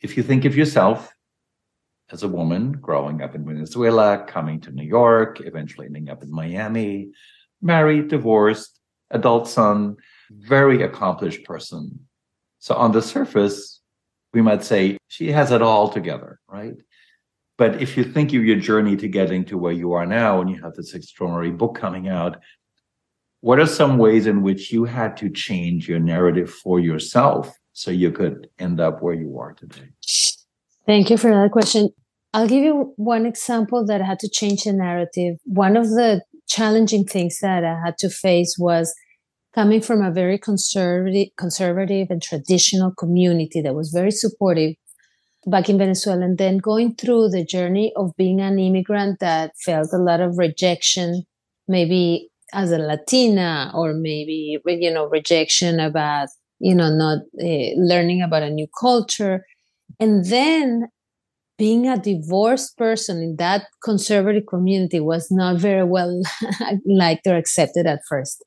If 0.00 0.16
you 0.16 0.22
think 0.22 0.44
of 0.44 0.56
yourself 0.56 1.12
as 2.12 2.22
a 2.22 2.28
woman 2.28 2.72
growing 2.72 3.22
up 3.22 3.34
in 3.34 3.44
Venezuela, 3.44 4.24
coming 4.28 4.60
to 4.60 4.70
New 4.70 4.84
York, 4.84 5.40
eventually 5.40 5.86
ending 5.86 6.08
up 6.08 6.22
in 6.22 6.30
Miami, 6.30 7.10
married, 7.60 8.08
divorced, 8.08 8.78
adult 9.14 9.48
son, 9.48 9.96
very 10.30 10.82
accomplished 10.82 11.44
person. 11.44 11.98
So 12.58 12.74
on 12.74 12.92
the 12.92 13.02
surface, 13.02 13.80
we 14.32 14.42
might 14.42 14.64
say 14.64 14.98
she 15.08 15.30
has 15.32 15.52
it 15.52 15.62
all 15.62 15.88
together, 15.88 16.40
right? 16.48 16.74
But 17.56 17.80
if 17.80 17.96
you 17.96 18.04
think 18.04 18.34
of 18.34 18.44
your 18.44 18.56
journey 18.56 18.96
to 18.96 19.08
getting 19.08 19.44
to 19.46 19.56
where 19.56 19.72
you 19.72 19.92
are 19.92 20.06
now, 20.06 20.40
and 20.40 20.50
you 20.50 20.60
have 20.62 20.74
this 20.74 20.92
extraordinary 20.92 21.52
book 21.52 21.78
coming 21.78 22.08
out, 22.08 22.38
what 23.42 23.60
are 23.60 23.66
some 23.66 23.98
ways 23.98 24.26
in 24.26 24.42
which 24.42 24.72
you 24.72 24.84
had 24.84 25.16
to 25.18 25.30
change 25.30 25.88
your 25.88 26.00
narrative 26.00 26.50
for 26.50 26.80
yourself 26.80 27.54
so 27.72 27.90
you 27.90 28.10
could 28.10 28.48
end 28.58 28.80
up 28.80 29.02
where 29.02 29.14
you 29.14 29.38
are 29.38 29.52
today? 29.52 29.90
Thank 30.86 31.10
you 31.10 31.16
for 31.16 31.30
that 31.30 31.52
question. 31.52 31.90
I'll 32.32 32.48
give 32.48 32.64
you 32.64 32.92
one 32.96 33.26
example 33.26 33.86
that 33.86 34.00
I 34.00 34.04
had 34.04 34.18
to 34.20 34.28
change 34.28 34.64
the 34.64 34.72
narrative. 34.72 35.36
One 35.44 35.76
of 35.76 35.90
the 35.90 36.22
challenging 36.48 37.04
things 37.04 37.38
that 37.40 37.64
I 37.64 37.78
had 37.84 37.98
to 37.98 38.10
face 38.10 38.56
was 38.58 38.92
coming 39.54 39.80
from 39.80 40.02
a 40.02 40.10
very 40.10 40.38
conservative, 40.38 41.28
conservative 41.38 42.08
and 42.10 42.22
traditional 42.22 42.92
community 42.92 43.60
that 43.60 43.74
was 43.74 43.90
very 43.90 44.10
supportive 44.10 44.74
back 45.46 45.68
in 45.68 45.78
Venezuela, 45.78 46.24
and 46.24 46.38
then 46.38 46.58
going 46.58 46.94
through 46.94 47.28
the 47.28 47.44
journey 47.44 47.92
of 47.96 48.16
being 48.16 48.40
an 48.40 48.58
immigrant 48.58 49.20
that 49.20 49.52
felt 49.64 49.92
a 49.92 49.98
lot 49.98 50.20
of 50.20 50.38
rejection, 50.38 51.24
maybe 51.68 52.28
as 52.52 52.72
a 52.72 52.78
Latina, 52.78 53.70
or 53.74 53.92
maybe 53.94 54.58
you 54.66 54.90
know 54.90 55.06
rejection 55.06 55.80
about 55.80 56.28
you 56.60 56.74
know 56.74 56.90
not 56.94 57.18
uh, 57.42 57.74
learning 57.76 58.22
about 58.22 58.42
a 58.42 58.50
new 58.50 58.66
culture, 58.80 59.44
and 60.00 60.24
then 60.26 60.88
being 61.56 61.88
a 61.88 61.96
divorced 61.96 62.76
person 62.76 63.18
in 63.18 63.36
that 63.36 63.66
conservative 63.82 64.44
community 64.48 65.00
was 65.00 65.28
not 65.30 65.60
very 65.60 65.84
well 65.84 66.20
liked 66.86 67.26
or 67.26 67.36
accepted 67.36 67.86
at 67.86 68.00
first. 68.08 68.42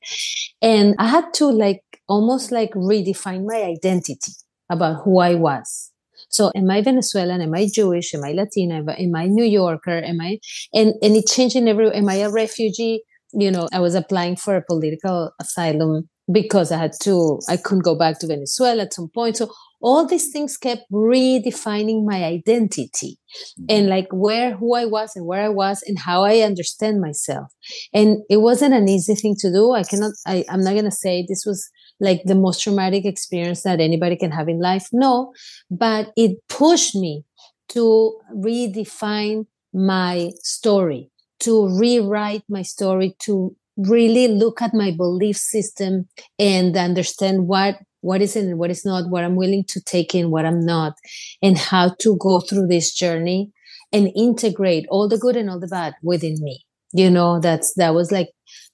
And 0.60 0.94
I 0.98 1.06
had 1.06 1.32
to 1.34 1.46
like 1.46 1.82
almost 2.08 2.52
like 2.52 2.72
redefine 2.72 3.46
my 3.46 3.62
identity 3.62 4.32
about 4.70 5.02
who 5.04 5.20
I 5.20 5.34
was. 5.34 5.90
So 6.30 6.52
am 6.54 6.70
I 6.70 6.82
Venezuelan? 6.82 7.40
Am 7.40 7.54
I 7.54 7.68
Jewish? 7.72 8.14
Am 8.14 8.24
I 8.24 8.32
Latina? 8.32 8.84
Am 8.92 9.14
I 9.14 9.26
New 9.26 9.44
Yorker? 9.44 10.02
Am 10.04 10.20
I 10.20 10.38
and, 10.74 10.94
and 11.02 11.16
it 11.16 11.26
changed 11.26 11.56
in 11.56 11.68
every 11.68 11.90
am 11.92 12.08
I 12.08 12.16
a 12.16 12.30
refugee? 12.30 13.02
You 13.32 13.50
know, 13.50 13.68
I 13.72 13.80
was 13.80 13.94
applying 13.94 14.36
for 14.36 14.56
a 14.56 14.64
political 14.64 15.30
asylum 15.40 16.08
because 16.30 16.70
I 16.70 16.78
had 16.78 16.92
to 17.02 17.40
I 17.48 17.56
couldn't 17.56 17.84
go 17.84 17.94
back 17.94 18.18
to 18.18 18.26
Venezuela 18.26 18.82
at 18.82 18.94
some 18.94 19.08
point. 19.08 19.38
So 19.38 19.50
all 19.80 20.06
these 20.06 20.30
things 20.32 20.56
kept 20.56 20.90
redefining 20.92 22.04
my 22.04 22.24
identity 22.24 23.16
mm-hmm. 23.16 23.64
and 23.68 23.86
like 23.88 24.08
where 24.12 24.56
who 24.56 24.74
i 24.74 24.84
was 24.84 25.14
and 25.14 25.26
where 25.26 25.42
i 25.42 25.48
was 25.48 25.82
and 25.86 25.98
how 25.98 26.24
i 26.24 26.40
understand 26.40 27.00
myself. 27.00 27.52
And 27.92 28.18
it 28.28 28.38
wasn't 28.38 28.74
an 28.74 28.88
easy 28.88 29.14
thing 29.14 29.36
to 29.40 29.52
do. 29.52 29.72
I 29.72 29.84
cannot 29.84 30.12
I, 30.26 30.44
i'm 30.50 30.62
not 30.62 30.72
going 30.72 30.84
to 30.84 30.90
say 30.90 31.24
this 31.28 31.44
was 31.46 31.68
like 32.00 32.22
the 32.24 32.34
most 32.34 32.62
traumatic 32.62 33.04
experience 33.04 33.62
that 33.62 33.80
anybody 33.80 34.16
can 34.16 34.30
have 34.30 34.48
in 34.48 34.60
life. 34.60 34.88
No 34.92 35.32
but 35.70 36.12
it 36.16 36.38
pushed 36.48 36.94
me 36.94 37.24
to 37.68 38.18
redefine 38.34 39.46
my 39.72 40.30
story 40.42 41.10
to 41.40 41.68
rewrite 41.78 42.42
my 42.48 42.62
story 42.62 43.14
to 43.20 43.54
really 43.76 44.28
look 44.28 44.60
at 44.60 44.74
my 44.74 44.90
belief 44.90 45.36
system 45.36 46.08
and 46.38 46.76
understand 46.76 47.46
what 47.46 47.78
what 48.00 48.22
is 48.22 48.36
and 48.36 48.58
what 48.58 48.70
is 48.70 48.84
not, 48.84 49.10
what 49.10 49.24
I'm 49.24 49.36
willing 49.36 49.64
to 49.68 49.80
take 49.80 50.14
in, 50.14 50.30
what 50.30 50.46
I'm 50.46 50.64
not, 50.64 50.94
and 51.42 51.58
how 51.58 51.94
to 52.00 52.16
go 52.18 52.40
through 52.40 52.68
this 52.68 52.92
journey 52.94 53.52
and 53.92 54.10
integrate 54.14 54.86
all 54.90 55.08
the 55.08 55.18
good 55.18 55.36
and 55.36 55.48
all 55.50 55.60
the 55.60 55.66
bad 55.68 55.94
within 56.02 56.36
me. 56.40 56.64
You 56.92 57.10
know 57.10 57.38
that's 57.38 57.74
that 57.74 57.94
was 57.94 58.10
like 58.10 58.28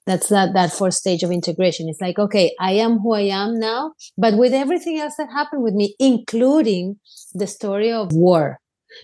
that's 0.05 0.29
that 0.29 0.53
that 0.53 0.71
fourth 0.71 0.93
stage 0.93 1.23
of 1.23 1.31
integration. 1.31 1.89
It's 1.89 1.99
like 1.99 2.17
okay 2.17 2.53
i 2.59 2.71
am 2.71 2.99
who 2.99 3.13
i 3.13 3.21
am 3.21 3.59
now 3.59 3.93
but 4.17 4.37
with 4.37 4.53
everything 4.53 4.99
else 4.99 5.15
that 5.17 5.31
happened 5.31 5.63
with 5.63 5.73
me 5.73 5.95
including 5.99 6.97
the 7.33 7.47
story 7.47 7.91
of 7.91 8.13
war 8.13 8.59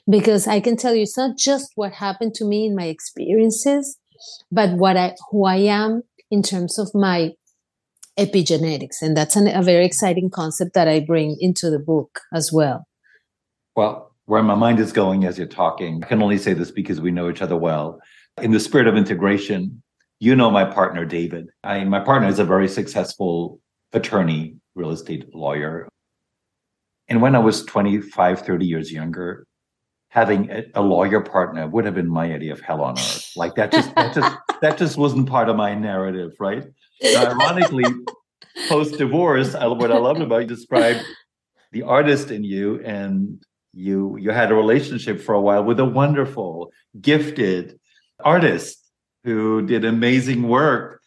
because 0.09 0.47
i 0.47 0.59
can 0.59 0.77
tell 0.77 0.95
you 0.95 1.03
it's 1.03 1.17
not 1.17 1.37
just 1.37 1.71
what 1.75 1.93
happened 1.93 2.33
to 2.35 2.45
me 2.45 2.65
in 2.65 2.75
my 2.75 2.85
experiences 2.85 3.97
but 4.51 4.71
what 4.77 4.95
i 4.95 5.13
who 5.29 5.45
i 5.45 5.57
am 5.57 6.03
in 6.29 6.41
terms 6.41 6.79
of 6.79 6.89
my 6.93 7.31
epigenetics. 8.25 9.01
And 9.01 9.17
that's 9.17 9.35
an, 9.35 9.47
a 9.47 9.61
very 9.61 9.85
exciting 9.85 10.29
concept 10.29 10.73
that 10.73 10.87
i 10.87 10.99
bring 10.99 11.37
into 11.39 11.69
the 11.69 11.79
book 11.79 12.19
as 12.33 12.51
well. 12.53 12.85
Well 13.75 14.11
where 14.31 14.43
my 14.43 14.55
mind 14.55 14.79
is 14.79 14.93
going 14.93 15.25
as 15.25 15.37
you're 15.37 15.45
talking 15.47 16.01
i 16.01 16.07
can 16.07 16.21
only 16.23 16.37
say 16.37 16.53
this 16.53 16.71
because 16.71 17.01
we 17.01 17.11
know 17.11 17.29
each 17.29 17.41
other 17.41 17.57
well. 17.57 17.99
In 18.41 18.51
the 18.51 18.59
spirit 18.59 18.87
of 18.87 18.95
integration 18.95 19.81
you 20.19 20.35
know 20.35 20.51
my 20.51 20.63
partner 20.63 21.03
david. 21.03 21.47
I, 21.63 21.83
my 21.83 21.99
partner 21.99 22.27
is 22.27 22.39
a 22.39 22.45
very 22.45 22.67
successful 22.67 23.59
attorney 23.91 24.55
real 24.75 24.91
estate 24.91 25.33
lawyer. 25.35 25.89
And 27.09 27.21
when 27.21 27.35
i 27.35 27.39
was 27.39 27.65
25 27.65 28.41
30 28.41 28.65
years 28.65 28.91
younger 28.91 29.45
having 30.09 30.49
a, 30.51 30.63
a 30.75 30.81
lawyer 30.81 31.21
partner 31.21 31.67
would 31.67 31.85
have 31.85 31.95
been 31.95 32.07
my 32.09 32.33
idea 32.33 32.53
of 32.53 32.59
hell 32.59 32.81
on 32.81 32.93
earth. 32.99 33.31
Like 33.35 33.55
that 33.55 33.71
just 33.71 33.93
that 33.95 34.13
just 34.13 34.37
that 34.61 34.77
just 34.77 34.97
wasn't 34.97 35.27
part 35.27 35.49
of 35.49 35.55
my 35.55 35.73
narrative 35.73 36.31
right 36.39 36.65
now, 37.01 37.31
ironically 37.31 37.85
post 38.67 38.97
divorce 38.97 39.53
what 39.53 39.91
i 39.91 39.97
loved 39.97 40.21
about 40.21 40.41
you 40.41 40.47
described 40.47 41.03
the 41.71 41.83
artist 41.83 42.31
in 42.31 42.43
you 42.43 42.81
and 42.83 43.43
you 43.73 44.17
you 44.17 44.31
had 44.31 44.51
a 44.51 44.55
relationship 44.55 45.21
for 45.21 45.33
a 45.33 45.41
while 45.41 45.63
with 45.63 45.79
a 45.79 45.85
wonderful 45.85 46.71
gifted 46.99 47.79
artist 48.23 48.81
who 49.23 49.65
did 49.65 49.85
amazing 49.85 50.47
work. 50.47 51.01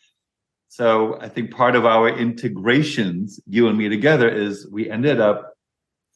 So 0.68 1.18
I 1.20 1.28
think 1.28 1.52
part 1.52 1.76
of 1.76 1.84
our 1.84 2.08
integrations, 2.08 3.40
you 3.46 3.68
and 3.68 3.78
me 3.78 3.88
together, 3.88 4.28
is 4.28 4.68
we 4.70 4.90
ended 4.90 5.20
up 5.20 5.54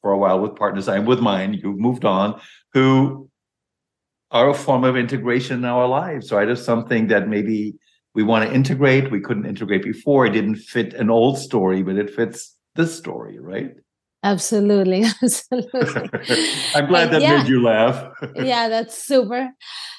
for 0.00 0.12
a 0.12 0.18
while 0.18 0.40
with 0.40 0.56
partners. 0.56 0.88
I'm 0.88 1.06
with 1.06 1.20
mine. 1.20 1.54
You've 1.54 1.78
moved 1.78 2.04
on, 2.04 2.40
who 2.72 3.28
are 4.30 4.50
a 4.50 4.54
form 4.54 4.84
of 4.84 4.96
integration 4.96 5.58
in 5.58 5.64
our 5.64 5.86
lives, 5.86 6.32
right? 6.32 6.48
Of 6.48 6.58
something 6.58 7.08
that 7.08 7.28
maybe 7.28 7.76
we 8.18 8.24
want 8.24 8.44
to 8.44 8.52
integrate, 8.52 9.12
we 9.12 9.20
couldn't 9.20 9.46
integrate 9.46 9.84
before. 9.84 10.26
It 10.26 10.30
didn't 10.30 10.56
fit 10.56 10.92
an 10.94 11.08
old 11.08 11.38
story, 11.38 11.84
but 11.84 11.94
it 11.94 12.10
fits 12.10 12.56
this 12.74 12.92
story, 12.98 13.38
right? 13.38 13.70
Absolutely, 14.24 15.04
absolutely. 15.22 16.10
I'm 16.74 16.88
glad 16.88 17.12
that 17.12 17.22
yeah. 17.22 17.36
made 17.36 17.48
you 17.48 17.62
laugh. 17.62 18.12
yeah, 18.34 18.68
that's 18.68 19.00
super 19.00 19.50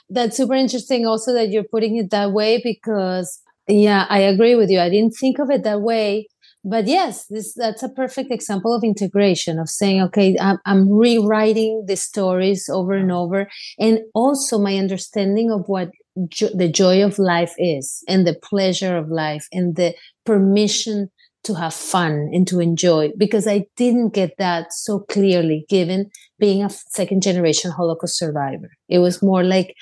that's 0.09 0.35
super 0.35 0.53
interesting 0.53 1.05
also 1.05 1.31
that 1.33 1.49
you're 1.49 1.71
putting 1.71 1.95
it 1.95 2.09
that 2.09 2.31
way 2.31 2.59
because 2.63 3.39
yeah 3.67 4.07
i 4.09 4.17
agree 4.17 4.55
with 4.55 4.67
you 4.71 4.79
i 4.79 4.89
didn't 4.89 5.11
think 5.11 5.37
of 5.37 5.51
it 5.51 5.61
that 5.63 5.81
way 5.81 6.27
but 6.63 6.87
yes 6.87 7.27
this 7.29 7.53
that's 7.53 7.83
a 7.83 7.89
perfect 7.89 8.31
example 8.31 8.73
of 8.75 8.83
integration 8.83 9.59
of 9.59 9.69
saying 9.69 10.01
okay 10.01 10.35
i'm, 10.41 10.57
I'm 10.65 10.89
rewriting 10.89 11.83
the 11.85 11.95
stories 11.95 12.67
over 12.73 12.93
and 12.93 13.11
over 13.11 13.47
and 13.77 13.99
also 14.15 14.57
my 14.57 14.77
understanding 14.77 15.51
of 15.51 15.65
what 15.67 15.89
jo- 16.27 16.49
the 16.53 16.67
joy 16.67 17.03
of 17.03 17.19
life 17.19 17.53
is 17.57 18.03
and 18.07 18.25
the 18.25 18.35
pleasure 18.43 18.97
of 18.97 19.09
life 19.09 19.47
and 19.51 19.75
the 19.75 19.95
permission 20.25 21.09
to 21.43 21.53
have 21.53 21.73
fun 21.73 22.29
and 22.33 22.47
to 22.47 22.59
enjoy 22.59 23.11
because 23.17 23.47
I 23.47 23.65
didn't 23.77 24.13
get 24.13 24.33
that 24.37 24.73
so 24.73 24.99
clearly 24.99 25.65
given 25.69 26.09
being 26.37 26.63
a 26.63 26.69
second 26.69 27.23
generation 27.23 27.71
Holocaust 27.71 28.17
survivor. 28.17 28.71
It 28.89 28.99
was 28.99 29.23
more 29.23 29.43
like, 29.43 29.73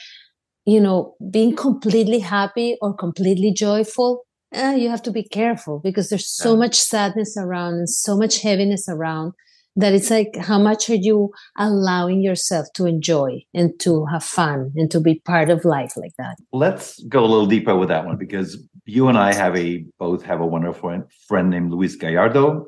you 0.66 0.80
know, 0.80 1.16
being 1.32 1.56
completely 1.56 2.20
happy 2.20 2.78
or 2.82 2.94
completely 2.94 3.52
joyful. 3.54 4.24
Eh, 4.54 4.76
you 4.76 4.90
have 4.90 5.02
to 5.04 5.12
be 5.12 5.24
careful 5.24 5.82
because 5.84 6.10
there's 6.10 6.30
so 6.30 6.56
much 6.56 6.76
sadness 6.76 7.36
around 7.38 7.74
and 7.74 7.90
so 7.90 8.16
much 8.16 8.42
heaviness 8.42 8.88
around 8.88 9.34
that 9.78 9.94
it's 9.94 10.10
like 10.10 10.36
how 10.36 10.60
much 10.60 10.90
are 10.90 10.96
you 10.96 11.32
allowing 11.58 12.22
yourself 12.22 12.68
to 12.74 12.86
enjoy 12.86 13.44
and 13.54 13.80
to 13.80 14.06
have 14.06 14.24
fun 14.24 14.74
and 14.76 14.92
to 14.92 15.00
be 15.00 15.22
part 15.24 15.50
of 15.50 15.64
life 15.64 15.96
like 15.96 16.14
that? 16.18 16.36
Let's 16.52 17.02
go 17.04 17.24
a 17.24 17.28
little 17.28 17.46
deeper 17.46 17.76
with 17.76 17.90
that 17.90 18.06
one 18.06 18.18
because 18.18 18.62
you 18.86 19.08
and 19.08 19.18
i 19.18 19.34
have 19.34 19.56
a 19.56 19.86
both 20.00 20.24
have 20.24 20.40
a 20.42 20.46
wonderful 20.46 21.04
friend 21.28 21.50
named 21.50 21.72
luis 21.72 21.96
gallardo. 21.96 22.68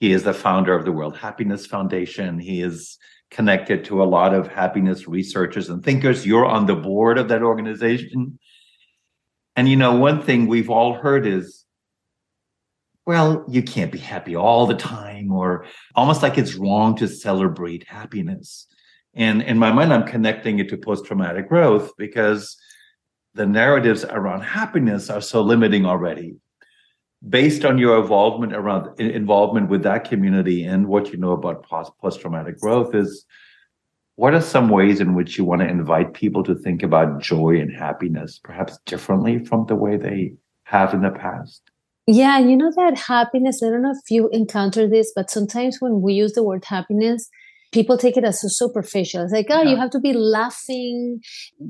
He 0.00 0.12
is 0.12 0.24
the 0.24 0.34
founder 0.34 0.74
of 0.74 0.84
the 0.84 0.92
world 0.92 1.16
happiness 1.16 1.64
foundation. 1.64 2.38
He 2.38 2.60
is 2.60 2.98
connected 3.30 3.84
to 3.86 4.02
a 4.02 4.04
lot 4.04 4.34
of 4.34 4.48
happiness 4.48 5.08
researchers 5.08 5.70
and 5.70 5.82
thinkers. 5.82 6.26
You're 6.26 6.44
on 6.44 6.66
the 6.66 6.74
board 6.74 7.18
of 7.18 7.28
that 7.28 7.42
organization. 7.42 8.38
And 9.54 9.68
you 9.68 9.76
know 9.76 9.94
one 9.94 10.20
thing 10.20 10.46
we've 10.46 10.70
all 10.70 10.94
heard 10.94 11.26
is 11.26 11.61
well, 13.06 13.44
you 13.48 13.62
can't 13.62 13.90
be 13.90 13.98
happy 13.98 14.36
all 14.36 14.66
the 14.66 14.74
time, 14.74 15.32
or 15.32 15.66
almost 15.94 16.22
like 16.22 16.38
it's 16.38 16.54
wrong 16.54 16.96
to 16.96 17.08
celebrate 17.08 17.88
happiness. 17.88 18.66
And 19.14 19.42
in 19.42 19.58
my 19.58 19.72
mind, 19.72 19.92
I'm 19.92 20.06
connecting 20.06 20.58
it 20.58 20.68
to 20.70 20.76
post 20.76 21.04
traumatic 21.04 21.48
growth 21.48 21.92
because 21.98 22.56
the 23.34 23.46
narratives 23.46 24.04
around 24.04 24.42
happiness 24.42 25.10
are 25.10 25.20
so 25.20 25.42
limiting 25.42 25.84
already. 25.84 26.36
Based 27.28 27.64
on 27.64 27.78
your 27.78 28.00
involvement 28.00 28.52
around 28.52 28.98
involvement 29.00 29.68
with 29.68 29.82
that 29.84 30.08
community 30.08 30.64
and 30.64 30.86
what 30.86 31.12
you 31.12 31.18
know 31.18 31.32
about 31.32 31.64
post 31.64 32.20
traumatic 32.20 32.58
growth, 32.58 32.94
is 32.94 33.24
what 34.16 34.34
are 34.34 34.40
some 34.40 34.68
ways 34.68 35.00
in 35.00 35.14
which 35.14 35.38
you 35.38 35.44
want 35.44 35.60
to 35.62 35.68
invite 35.68 36.14
people 36.14 36.42
to 36.44 36.54
think 36.54 36.82
about 36.82 37.20
joy 37.20 37.60
and 37.60 37.72
happiness, 37.72 38.38
perhaps 38.42 38.78
differently 38.86 39.44
from 39.44 39.66
the 39.66 39.74
way 39.74 39.96
they 39.96 40.34
have 40.64 40.94
in 40.94 41.02
the 41.02 41.10
past? 41.10 41.71
Yeah, 42.06 42.38
you 42.38 42.56
know 42.56 42.72
that 42.76 42.98
happiness, 42.98 43.62
I 43.62 43.70
don't 43.70 43.82
know 43.82 43.92
if 43.92 44.10
you 44.10 44.28
encounter 44.32 44.88
this, 44.88 45.12
but 45.14 45.30
sometimes 45.30 45.76
when 45.80 46.02
we 46.02 46.14
use 46.14 46.32
the 46.32 46.42
word 46.42 46.64
happiness, 46.64 47.28
people 47.72 47.96
take 47.96 48.16
it 48.16 48.24
as 48.24 48.40
so 48.40 48.48
superficial. 48.48 49.22
It's 49.22 49.32
like, 49.32 49.46
oh, 49.50 49.62
yeah. 49.62 49.70
you 49.70 49.76
have 49.76 49.90
to 49.90 50.00
be 50.00 50.12
laughing, 50.12 51.20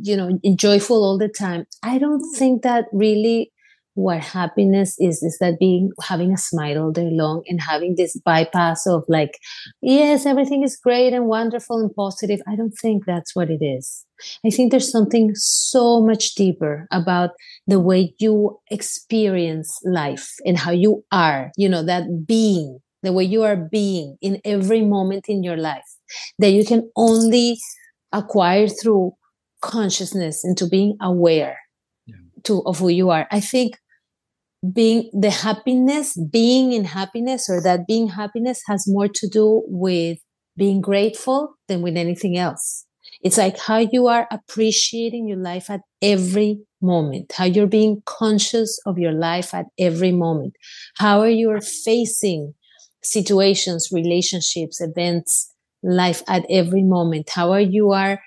you 0.02 0.16
know, 0.16 0.38
joyful 0.56 1.04
all 1.04 1.18
the 1.18 1.28
time. 1.28 1.66
I 1.82 1.98
don't 1.98 2.22
think 2.36 2.62
that 2.62 2.86
really 2.92 3.52
what 3.94 4.20
happiness 4.20 4.96
is 4.98 5.22
is 5.22 5.36
that 5.38 5.58
being 5.58 5.90
having 6.02 6.32
a 6.32 6.38
smile 6.38 6.78
all 6.78 6.92
day 6.92 7.10
long 7.10 7.42
and 7.46 7.60
having 7.60 7.94
this 7.96 8.18
bypass 8.24 8.86
of 8.86 9.04
like 9.08 9.38
yes 9.82 10.24
everything 10.24 10.62
is 10.62 10.76
great 10.76 11.12
and 11.12 11.26
wonderful 11.26 11.78
and 11.78 11.94
positive. 11.94 12.40
I 12.48 12.56
don't 12.56 12.72
think 12.80 13.04
that's 13.04 13.36
what 13.36 13.50
it 13.50 13.62
is. 13.62 14.04
I 14.46 14.50
think 14.50 14.70
there's 14.70 14.90
something 14.90 15.32
so 15.34 16.00
much 16.00 16.34
deeper 16.34 16.86
about 16.90 17.30
the 17.66 17.80
way 17.80 18.14
you 18.18 18.58
experience 18.70 19.78
life 19.84 20.30
and 20.46 20.56
how 20.56 20.72
you 20.72 21.04
are 21.12 21.50
you 21.56 21.68
know 21.68 21.82
that 21.82 22.26
being 22.26 22.78
the 23.02 23.12
way 23.12 23.24
you 23.24 23.42
are 23.42 23.56
being 23.56 24.16
in 24.22 24.40
every 24.44 24.80
moment 24.80 25.26
in 25.28 25.42
your 25.42 25.56
life 25.56 25.82
that 26.38 26.50
you 26.50 26.64
can 26.64 26.88
only 26.96 27.58
acquire 28.12 28.68
through 28.68 29.12
consciousness 29.60 30.44
into 30.44 30.66
being 30.66 30.96
aware 31.00 31.58
to 32.44 32.62
of 32.64 32.78
who 32.78 32.88
you 32.88 33.10
are. 33.10 33.26
I 33.30 33.40
think 33.40 33.78
being 34.70 35.10
the 35.12 35.30
happiness, 35.30 36.16
being 36.16 36.72
in 36.72 36.84
happiness, 36.84 37.48
or 37.50 37.60
that 37.62 37.86
being 37.86 38.08
happiness 38.08 38.62
has 38.68 38.86
more 38.86 39.08
to 39.08 39.28
do 39.28 39.62
with 39.66 40.18
being 40.56 40.80
grateful 40.80 41.54
than 41.68 41.82
with 41.82 41.96
anything 41.96 42.36
else. 42.36 42.86
It's 43.22 43.38
like 43.38 43.58
how 43.58 43.78
you 43.78 44.06
are 44.06 44.28
appreciating 44.30 45.28
your 45.28 45.38
life 45.38 45.70
at 45.70 45.80
every 46.00 46.60
moment, 46.80 47.32
how 47.32 47.44
you're 47.44 47.66
being 47.66 48.02
conscious 48.04 48.78
of 48.86 48.98
your 48.98 49.12
life 49.12 49.54
at 49.54 49.66
every 49.78 50.12
moment, 50.12 50.54
how 50.98 51.20
are 51.20 51.28
you 51.28 51.58
facing 51.60 52.54
situations, 53.02 53.88
relationships, 53.92 54.80
events, 54.80 55.52
life 55.82 56.22
at 56.28 56.44
every 56.48 56.82
moment, 56.82 57.30
how 57.30 57.52
are 57.52 57.60
you 57.60 57.92
are 57.92 58.20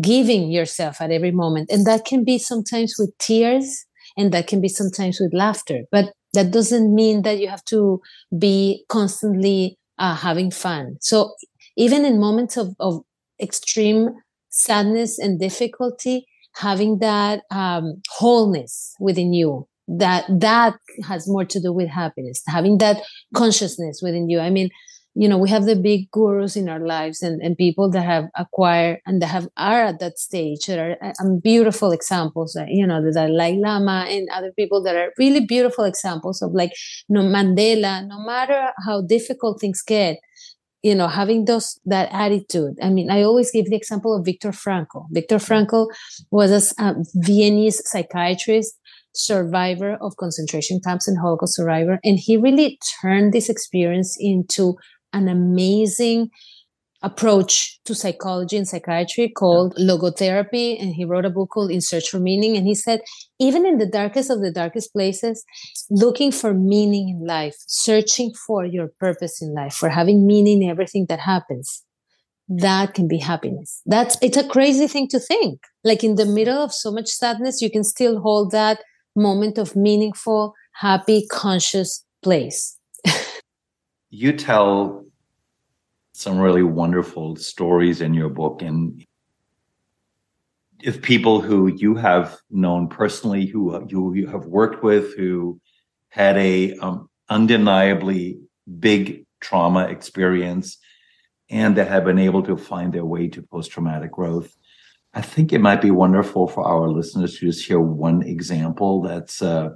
giving 0.00 0.50
yourself 0.50 1.00
at 1.00 1.10
every 1.10 1.30
moment. 1.30 1.70
And 1.70 1.86
that 1.86 2.04
can 2.04 2.24
be 2.24 2.38
sometimes 2.38 2.94
with 2.98 3.16
tears 3.18 3.86
and 4.18 4.32
that 4.32 4.46
can 4.46 4.60
be 4.60 4.68
sometimes 4.68 5.18
with 5.20 5.32
laughter. 5.32 5.84
But 5.90 6.12
that 6.34 6.50
doesn't 6.50 6.94
mean 6.94 7.22
that 7.22 7.38
you 7.38 7.48
have 7.48 7.64
to 7.66 8.02
be 8.38 8.84
constantly 8.88 9.78
uh, 9.98 10.16
having 10.16 10.50
fun. 10.50 10.96
So 11.00 11.32
even 11.76 12.04
in 12.04 12.20
moments 12.20 12.56
of, 12.56 12.74
of 12.80 13.02
extreme 13.40 14.10
sadness 14.50 15.18
and 15.18 15.40
difficulty 15.40 16.26
having 16.56 16.98
that 16.98 17.42
um, 17.50 18.02
wholeness 18.10 18.94
within 19.00 19.32
you 19.32 19.66
that 19.86 20.24
that 20.28 20.74
has 21.06 21.26
more 21.26 21.44
to 21.46 21.60
do 21.60 21.72
with 21.72 21.88
happiness. 21.88 22.42
Having 22.46 22.78
that 22.78 23.02
consciousness 23.34 24.00
within 24.02 24.28
you. 24.28 24.38
I 24.40 24.50
mean 24.50 24.68
you 25.18 25.28
know 25.28 25.36
we 25.36 25.50
have 25.50 25.64
the 25.64 25.74
big 25.74 26.08
gurus 26.12 26.54
in 26.54 26.68
our 26.68 26.78
lives 26.78 27.22
and, 27.22 27.42
and 27.42 27.58
people 27.58 27.90
that 27.90 28.04
have 28.04 28.26
acquired 28.36 29.00
and 29.04 29.20
that 29.20 29.26
have 29.26 29.48
are 29.56 29.82
at 29.82 29.98
that 29.98 30.16
stage 30.16 30.66
that 30.66 30.78
are 30.78 30.96
beautiful 31.42 31.90
examples 31.90 32.54
uh, 32.54 32.64
you 32.68 32.86
know 32.86 33.02
the 33.02 33.12
Dalai 33.12 33.56
Lama 33.56 34.06
and 34.08 34.28
other 34.32 34.52
people 34.52 34.80
that 34.84 34.94
are 34.94 35.12
really 35.18 35.44
beautiful 35.44 35.84
examples 35.84 36.40
of 36.40 36.52
like 36.52 36.70
you 37.08 37.16
no 37.16 37.22
Mandela 37.22 38.06
no 38.06 38.20
matter 38.24 38.70
how 38.86 39.00
difficult 39.02 39.60
things 39.60 39.82
get 39.82 40.18
you 40.82 40.94
know 40.94 41.08
having 41.08 41.46
those 41.46 41.80
that 41.84 42.08
attitude. 42.12 42.74
I 42.80 42.88
mean 42.90 43.10
i 43.10 43.22
always 43.22 43.50
give 43.50 43.66
the 43.66 43.76
example 43.76 44.16
of 44.16 44.24
viktor 44.24 44.52
frankl. 44.52 45.06
Victor 45.10 45.38
frankl 45.38 45.88
was 46.30 46.50
a, 46.52 46.82
a 46.84 46.94
viennese 47.14 47.82
psychiatrist 47.90 48.78
survivor 49.14 49.96
of 50.00 50.16
concentration 50.16 50.80
camps 50.84 51.08
and 51.08 51.18
holocaust 51.18 51.56
survivor 51.56 51.98
and 52.04 52.18
he 52.20 52.36
really 52.36 52.78
turned 53.02 53.32
this 53.32 53.48
experience 53.48 54.16
into 54.20 54.76
an 55.12 55.28
amazing 55.28 56.30
approach 57.02 57.78
to 57.84 57.94
psychology 57.94 58.56
and 58.56 58.66
psychiatry 58.66 59.28
called 59.28 59.76
logotherapy 59.76 60.80
and 60.82 60.94
he 60.94 61.04
wrote 61.04 61.24
a 61.24 61.30
book 61.30 61.48
called 61.50 61.70
in 61.70 61.80
search 61.80 62.08
for 62.08 62.18
meaning 62.18 62.56
and 62.56 62.66
he 62.66 62.74
said 62.74 63.00
even 63.38 63.64
in 63.64 63.78
the 63.78 63.86
darkest 63.86 64.30
of 64.30 64.40
the 64.40 64.50
darkest 64.50 64.92
places 64.92 65.44
looking 65.90 66.32
for 66.32 66.52
meaning 66.52 67.08
in 67.08 67.24
life 67.24 67.54
searching 67.68 68.32
for 68.46 68.64
your 68.64 68.88
purpose 68.98 69.40
in 69.40 69.54
life 69.54 69.74
for 69.74 69.88
having 69.88 70.26
meaning 70.26 70.60
in 70.60 70.70
everything 70.70 71.06
that 71.08 71.20
happens 71.20 71.84
that 72.48 72.94
can 72.94 73.06
be 73.06 73.18
happiness. 73.18 73.82
That's 73.84 74.16
it's 74.22 74.36
a 74.36 74.48
crazy 74.48 74.86
thing 74.88 75.08
to 75.08 75.20
think. 75.20 75.60
Like 75.84 76.02
in 76.02 76.14
the 76.14 76.24
middle 76.24 76.58
of 76.58 76.72
so 76.72 76.90
much 76.90 77.08
sadness 77.08 77.60
you 77.60 77.70
can 77.70 77.84
still 77.84 78.20
hold 78.20 78.52
that 78.52 78.80
moment 79.14 79.58
of 79.58 79.76
meaningful 79.76 80.54
happy 80.74 81.26
conscious 81.30 82.04
place 82.22 82.77
you 84.10 84.32
tell 84.32 85.04
some 86.12 86.38
really 86.38 86.62
wonderful 86.62 87.36
stories 87.36 88.00
in 88.00 88.14
your 88.14 88.28
book 88.28 88.62
and 88.62 89.04
if 90.80 91.02
people 91.02 91.40
who 91.40 91.66
you 91.66 91.94
have 91.94 92.36
known 92.50 92.88
personally 92.88 93.46
who 93.46 93.86
you, 93.88 94.26
have 94.26 94.46
worked 94.46 94.82
with 94.82 95.16
who 95.16 95.60
had 96.08 96.36
a 96.38 96.76
um, 96.78 97.08
undeniably 97.28 98.38
big 98.78 99.26
trauma 99.40 99.84
experience 99.84 100.78
and 101.50 101.76
that 101.76 101.88
have 101.88 102.04
been 102.04 102.18
able 102.18 102.42
to 102.42 102.56
find 102.56 102.92
their 102.92 103.04
way 103.04 103.28
to 103.28 103.42
post-traumatic 103.42 104.12
growth 104.12 104.56
i 105.14 105.20
think 105.20 105.52
it 105.52 105.60
might 105.60 105.80
be 105.80 105.90
wonderful 105.90 106.48
for 106.48 106.66
our 106.66 106.88
listeners 106.88 107.38
to 107.38 107.46
just 107.46 107.66
hear 107.66 107.80
one 107.80 108.22
example 108.22 109.02
that's 109.02 109.42
uh, 109.42 109.70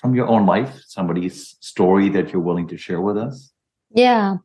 from 0.00 0.14
your 0.14 0.26
own 0.26 0.46
life 0.46 0.82
somebody's 0.86 1.56
story 1.60 2.08
that 2.08 2.32
you're 2.32 2.42
willing 2.42 2.68
to 2.68 2.76
share 2.76 3.00
with 3.00 3.16
us 3.16 3.52
yeah 3.90 4.36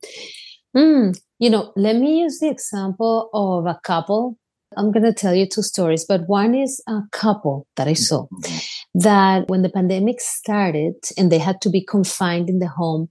Mm, 0.76 1.20
you 1.40 1.50
know, 1.50 1.74
let 1.76 1.98
me 1.98 2.22
use 2.22 2.40
the 2.40 2.50
example 2.50 3.30
of 3.34 3.66
a 3.66 3.80
couple. 3.84 4.38
I'm 4.78 4.92
going 4.92 5.04
to 5.04 5.14
tell 5.14 5.36
you 5.36 5.48
two 5.48 5.64
stories, 5.64 6.06
but 6.06 6.28
one 6.28 6.56
is 6.56 6.82
a 6.88 7.02
couple 7.12 7.68
that 7.76 7.88
I 7.88 7.94
saw 7.94 8.28
mm-hmm. 8.28 9.00
that 9.00 9.50
when 9.50 9.64
the 9.64 9.70
pandemic 9.70 10.22
started 10.22 10.96
and 11.18 11.30
they 11.30 11.40
had 11.40 11.60
to 11.62 11.70
be 11.70 11.84
confined 11.84 12.50
in 12.50 12.60
the 12.60 12.70
home 12.70 13.10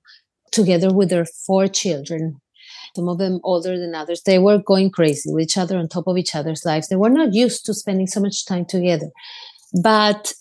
together 0.52 0.92
with 0.92 1.10
their 1.10 1.26
four 1.26 1.68
children, 1.68 2.40
some 2.96 3.08
of 3.08 3.18
them 3.18 3.40
older 3.44 3.78
than 3.78 3.94
others, 3.94 4.22
they 4.22 4.38
were 4.38 4.58
going 4.58 4.90
crazy 4.90 5.30
with 5.30 5.42
each 5.42 5.58
other 5.58 5.76
on 5.76 5.86
top 5.86 6.06
of 6.06 6.16
each 6.16 6.34
other's 6.34 6.64
lives. 6.64 6.88
They 6.88 6.96
were 6.96 7.10
not 7.10 7.34
used 7.34 7.66
to 7.66 7.74
spending 7.74 8.06
so 8.06 8.20
much 8.20 8.46
time 8.46 8.64
together. 8.64 9.10
But 9.82 10.32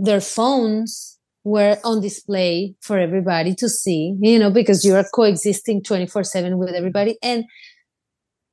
their 0.00 0.20
phones 0.20 1.18
were 1.44 1.78
on 1.84 2.00
display 2.00 2.74
for 2.80 2.98
everybody 2.98 3.54
to 3.54 3.68
see, 3.68 4.16
you 4.20 4.38
know, 4.38 4.50
because 4.50 4.84
you 4.84 4.94
are 4.94 5.06
coexisting 5.14 5.82
24 5.82 6.24
7 6.24 6.58
with 6.58 6.74
everybody. 6.74 7.16
And 7.22 7.44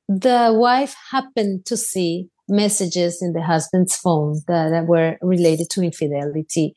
the 0.08 0.54
wife 0.54 0.94
happened 1.10 1.66
to 1.66 1.76
see 1.76 2.28
messages 2.48 3.18
in 3.20 3.34
the 3.34 3.42
husband's 3.42 3.94
phone 3.94 4.40
that, 4.46 4.70
that 4.70 4.86
were 4.86 5.16
related 5.20 5.68
to 5.70 5.82
infidelity. 5.82 6.74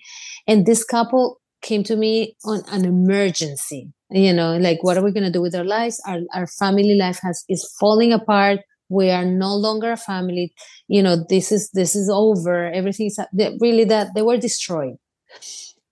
And 0.47 0.65
this 0.65 0.83
couple 0.83 1.39
came 1.61 1.83
to 1.83 1.95
me 1.95 2.35
on 2.43 2.63
an 2.67 2.85
emergency, 2.85 3.93
you 4.09 4.33
know, 4.33 4.57
like, 4.57 4.83
what 4.83 4.97
are 4.97 5.03
we 5.03 5.13
going 5.13 5.25
to 5.25 5.31
do 5.31 5.41
with 5.41 5.55
our 5.55 5.63
lives? 5.63 6.01
Our, 6.05 6.19
our 6.33 6.47
family 6.47 6.97
life 6.97 7.19
has 7.21 7.45
is 7.47 7.73
falling 7.79 8.11
apart 8.11 8.59
we 8.91 9.09
are 9.09 9.25
no 9.25 9.55
longer 9.55 9.91
a 9.91 9.97
family 9.97 10.53
you 10.87 11.01
know 11.01 11.15
this 11.29 11.51
is 11.51 11.69
this 11.73 11.95
is 11.95 12.09
over 12.09 12.71
everything 12.71 13.07
is 13.07 13.19
really 13.61 13.85
that 13.85 14.09
they 14.15 14.21
were 14.21 14.37
destroyed 14.37 14.97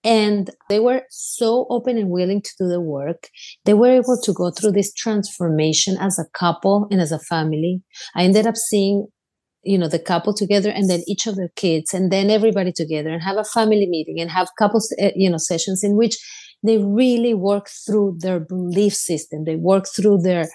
and 0.03 0.49
they 0.69 0.79
were 0.79 1.03
so 1.09 1.65
open 1.69 1.97
and 1.97 2.09
willing 2.09 2.41
to 2.41 2.51
do 2.57 2.67
the 2.67 2.79
work. 2.79 3.29
They 3.65 3.73
were 3.73 3.91
able 3.91 4.17
to 4.23 4.33
go 4.33 4.51
through 4.51 4.71
this 4.71 4.93
transformation 4.93 5.97
as 5.99 6.17
a 6.17 6.25
couple 6.33 6.87
and 6.89 7.01
as 7.01 7.11
a 7.11 7.19
family. 7.19 7.81
I 8.15 8.23
ended 8.23 8.47
up 8.47 8.55
seeing, 8.55 9.07
you 9.63 9.77
know, 9.77 9.89
the 9.89 9.99
couple 9.99 10.33
together 10.33 10.69
and 10.69 10.89
then 10.89 11.03
each 11.05 11.27
of 11.27 11.35
their 11.35 11.51
kids 11.55 11.93
and 11.93 12.11
then 12.11 12.29
everybody 12.29 12.71
together 12.71 13.09
and 13.09 13.21
have 13.21 13.37
a 13.37 13.43
family 13.43 13.87
meeting 13.89 14.19
and 14.21 14.31
have 14.31 14.49
couples, 14.57 14.93
eh, 14.99 15.11
you 15.15 15.29
know, 15.29 15.37
sessions 15.37 15.83
in 15.83 15.97
which 15.97 16.17
they 16.63 16.77
really 16.77 17.33
work 17.33 17.67
through 17.85 18.17
their 18.19 18.39
belief 18.39 18.93
system. 18.93 19.43
They 19.43 19.57
work 19.57 19.85
through 19.93 20.19
their 20.19 20.47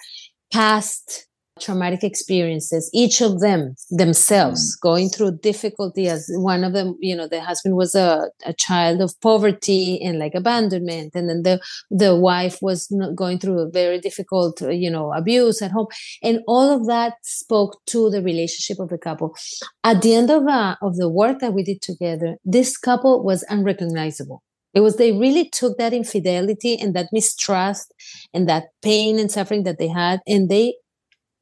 past 0.51 1.27
traumatic 1.59 2.03
experiences, 2.03 2.89
each 2.93 3.21
of 3.21 3.39
them 3.39 3.75
themselves 3.89 4.75
mm. 4.75 4.81
going 4.81 5.09
through 5.09 5.37
difficulty 5.39 6.07
as 6.07 6.29
one 6.35 6.63
of 6.63 6.73
them, 6.73 6.97
you 6.99 7.15
know, 7.15 7.27
the 7.27 7.41
husband 7.41 7.75
was 7.75 7.95
a, 7.95 8.29
a 8.45 8.53
child 8.53 9.01
of 9.01 9.19
poverty 9.21 10.01
and 10.01 10.19
like 10.19 10.35
abandonment. 10.35 11.11
And 11.15 11.29
then 11.29 11.43
the, 11.43 11.59
the 11.89 12.15
wife 12.15 12.57
was 12.61 12.91
going 13.15 13.39
through 13.39 13.59
a 13.59 13.69
very 13.69 13.99
difficult, 13.99 14.61
you 14.61 14.89
know, 14.89 15.13
abuse 15.13 15.61
at 15.61 15.71
home. 15.71 15.87
And 16.21 16.39
all 16.47 16.69
of 16.69 16.87
that 16.87 17.13
spoke 17.23 17.79
to 17.87 18.09
the 18.09 18.21
relationship 18.21 18.79
of 18.79 18.89
the 18.89 18.97
couple. 18.97 19.35
At 19.83 20.01
the 20.01 20.15
end 20.15 20.29
of, 20.29 20.47
uh, 20.47 20.75
of 20.81 20.97
the 20.97 21.09
work 21.09 21.39
that 21.39 21.53
we 21.53 21.63
did 21.63 21.81
together, 21.81 22.35
this 22.43 22.77
couple 22.77 23.23
was 23.23 23.45
unrecognizable. 23.49 24.41
It 24.73 24.81
was 24.81 24.97
they 24.97 25.13
really 25.13 25.49
took 25.49 25.77
that 25.77 25.93
infidelity 25.93 26.77
and 26.77 26.93
that 26.95 27.07
mistrust 27.13 27.93
and 28.33 28.47
that 28.49 28.65
pain 28.81 29.17
and 29.17 29.31
suffering 29.31 29.63
that 29.63 29.79
they 29.79 29.87
had 29.87 30.19
and 30.27 30.49
they 30.49 30.75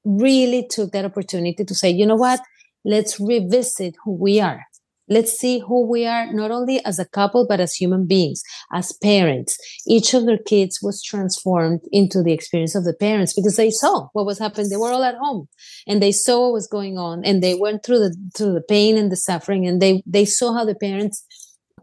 really 0.06 0.68
took 0.70 0.92
that 0.92 1.06
opportunity 1.06 1.64
to 1.64 1.76
say, 1.76 1.90
you 1.90 2.06
know 2.06 2.16
what? 2.16 2.40
Let's 2.86 3.20
revisit 3.20 3.96
who 4.04 4.14
we 4.14 4.40
are. 4.40 4.62
Let's 5.10 5.38
see 5.38 5.60
who 5.60 5.90
we 5.90 6.06
are, 6.06 6.32
not 6.32 6.52
only 6.52 6.84
as 6.86 6.98
a 6.98 7.06
couple, 7.06 7.46
but 7.48 7.60
as 7.60 7.76
human 7.76 8.08
beings, 8.08 8.42
as 8.74 8.94
parents. 8.94 9.58
Each 9.86 10.14
of 10.14 10.26
their 10.26 10.38
kids 10.38 10.80
was 10.82 11.04
transformed 11.04 11.82
into 11.92 12.24
the 12.24 12.32
experience 12.32 12.74
of 12.74 12.86
the 12.86 12.94
parents 12.94 13.34
because 13.34 13.58
they 13.58 13.70
saw 13.70 14.08
what 14.14 14.26
was 14.26 14.40
happening. 14.40 14.70
They 14.70 14.78
were 14.78 14.92
all 14.92 15.04
at 15.04 15.16
home 15.16 15.48
and 15.88 16.02
they 16.02 16.14
saw 16.14 16.44
what 16.44 16.54
was 16.54 16.68
going 16.68 16.98
on 16.98 17.24
and 17.26 17.44
they 17.44 17.54
went 17.54 17.84
through 17.84 18.00
the, 18.00 18.16
through 18.36 18.54
the 18.54 18.62
pain 18.62 18.98
and 18.98 19.12
the 19.12 19.18
suffering 19.18 19.68
and 19.68 19.82
they, 19.82 20.02
they 20.06 20.24
saw 20.24 20.54
how 20.54 20.64
the 20.64 20.76
parents 20.76 21.26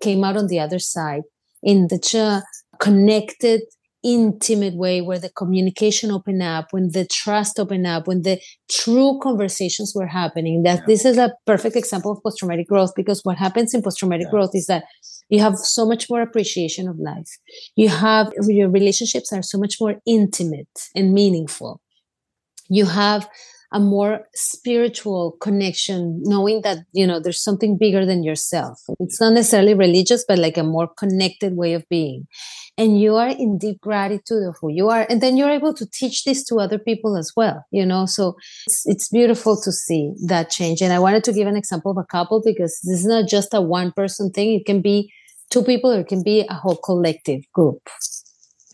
came 0.00 0.24
out 0.24 0.38
on 0.38 0.46
the 0.46 0.58
other 0.58 0.78
side 0.78 1.22
in 1.62 1.90
such 1.90 2.14
a 2.14 2.42
connected 2.78 3.60
intimate 4.02 4.74
way 4.74 5.00
where 5.00 5.18
the 5.18 5.28
communication 5.30 6.10
opened 6.10 6.42
up 6.42 6.68
when 6.70 6.90
the 6.92 7.06
trust 7.06 7.58
opened 7.58 7.86
up 7.86 8.06
when 8.06 8.22
the 8.22 8.40
true 8.70 9.18
conversations 9.22 9.92
were 9.94 10.06
happening 10.06 10.62
that 10.62 10.78
yeah. 10.78 10.84
this 10.86 11.04
is 11.04 11.18
a 11.18 11.32
perfect 11.46 11.76
example 11.76 12.12
of 12.12 12.22
post-traumatic 12.22 12.66
growth 12.66 12.92
because 12.96 13.20
what 13.24 13.36
happens 13.36 13.74
in 13.74 13.82
post-traumatic 13.82 14.26
yeah. 14.26 14.30
growth 14.30 14.50
is 14.54 14.66
that 14.66 14.84
you 15.28 15.38
have 15.38 15.56
so 15.56 15.84
much 15.84 16.08
more 16.08 16.22
appreciation 16.22 16.88
of 16.88 16.98
life 16.98 17.28
you 17.76 17.88
have 17.88 18.32
your 18.46 18.70
relationships 18.70 19.32
are 19.32 19.42
so 19.42 19.58
much 19.58 19.76
more 19.78 19.96
intimate 20.06 20.88
and 20.94 21.12
meaningful 21.12 21.80
you 22.70 22.86
have 22.86 23.28
a 23.72 23.80
more 23.80 24.26
spiritual 24.34 25.36
connection 25.40 26.20
knowing 26.24 26.62
that 26.62 26.78
you 26.92 27.06
know 27.06 27.20
there's 27.20 27.42
something 27.42 27.78
bigger 27.78 28.04
than 28.04 28.22
yourself. 28.22 28.80
It's 28.98 29.20
not 29.20 29.32
necessarily 29.32 29.74
religious 29.74 30.24
but 30.26 30.38
like 30.38 30.56
a 30.56 30.64
more 30.64 30.88
connected 30.88 31.56
way 31.56 31.74
of 31.74 31.88
being. 31.88 32.26
And 32.76 33.00
you 33.00 33.16
are 33.16 33.28
in 33.28 33.58
deep 33.58 33.80
gratitude 33.80 34.48
of 34.48 34.56
who 34.60 34.70
you 34.70 34.88
are 34.88 35.06
and 35.08 35.20
then 35.20 35.36
you're 35.36 35.50
able 35.50 35.74
to 35.74 35.86
teach 35.86 36.24
this 36.24 36.44
to 36.44 36.56
other 36.56 36.78
people 36.78 37.16
as 37.16 37.32
well 37.36 37.64
you 37.70 37.86
know? 37.86 38.06
So 38.06 38.36
it's, 38.66 38.82
it's 38.86 39.08
beautiful 39.08 39.60
to 39.62 39.72
see 39.72 40.12
that 40.26 40.50
change. 40.50 40.82
And 40.82 40.92
i 40.92 40.98
wanted 40.98 41.24
to 41.24 41.32
give 41.32 41.46
an 41.46 41.56
example 41.56 41.92
of 41.92 41.98
a 41.98 42.04
couple 42.04 42.42
because 42.44 42.80
this 42.84 43.00
is 43.00 43.06
not 43.06 43.28
just 43.28 43.54
a 43.54 43.60
one 43.60 43.92
person 43.92 44.30
thing. 44.30 44.54
It 44.54 44.66
can 44.66 44.80
be 44.80 45.12
two 45.50 45.62
people 45.62 45.92
or 45.92 46.00
it 46.00 46.08
can 46.08 46.22
be 46.22 46.46
a 46.48 46.54
whole 46.54 46.76
collective 46.76 47.42
group. 47.52 47.88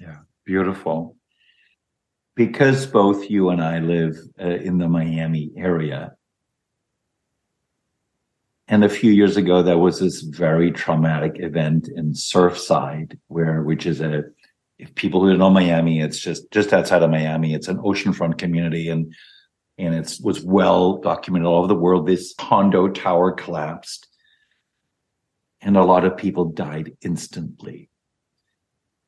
Yeah. 0.00 0.18
Beautiful 0.44 1.15
because 2.36 2.86
both 2.86 3.30
you 3.30 3.48
and 3.48 3.62
I 3.62 3.80
live 3.80 4.16
uh, 4.38 4.44
in 4.44 4.78
the 4.78 4.88
Miami 4.88 5.50
area, 5.56 6.12
and 8.68 8.84
a 8.84 8.88
few 8.88 9.10
years 9.10 9.36
ago 9.36 9.62
there 9.62 9.78
was 9.78 9.98
this 10.00 10.20
very 10.20 10.70
traumatic 10.70 11.36
event 11.38 11.88
in 11.88 12.12
Surfside, 12.12 13.18
where 13.28 13.62
which 13.62 13.86
is 13.86 14.00
a 14.00 14.24
if 14.78 14.94
people 14.94 15.24
who 15.24 15.36
know 15.36 15.50
Miami, 15.50 16.00
it's 16.00 16.18
just 16.18 16.50
just 16.50 16.72
outside 16.72 17.02
of 17.02 17.10
Miami. 17.10 17.54
It's 17.54 17.68
an 17.68 17.78
oceanfront 17.78 18.38
community, 18.38 18.90
and 18.90 19.12
and 19.78 19.94
it 19.94 20.18
was 20.22 20.42
well 20.42 20.98
documented 20.98 21.46
all 21.46 21.58
over 21.58 21.68
the 21.68 21.74
world. 21.74 22.06
This 22.06 22.34
condo 22.38 22.88
tower 22.88 23.32
collapsed, 23.32 24.08
and 25.62 25.76
a 25.76 25.84
lot 25.84 26.04
of 26.04 26.18
people 26.18 26.44
died 26.44 26.92
instantly 27.00 27.88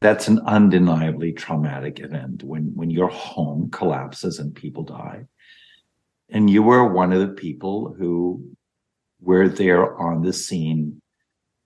that's 0.01 0.28
an 0.28 0.38
undeniably 0.46 1.32
traumatic 1.32 2.01
event 2.01 2.42
when 2.42 2.72
when 2.74 2.90
your 2.90 3.09
home 3.09 3.70
collapses 3.70 4.38
and 4.38 4.55
people 4.55 4.82
die 4.82 5.24
and 6.30 6.51
you 6.51 6.62
were 6.62 6.86
one 6.86 7.12
of 7.12 7.20
the 7.20 7.34
people 7.34 7.94
who 7.99 8.44
were 9.20 9.49
there 9.49 9.99
on 9.99 10.22
the 10.22 10.32
scene 10.32 11.01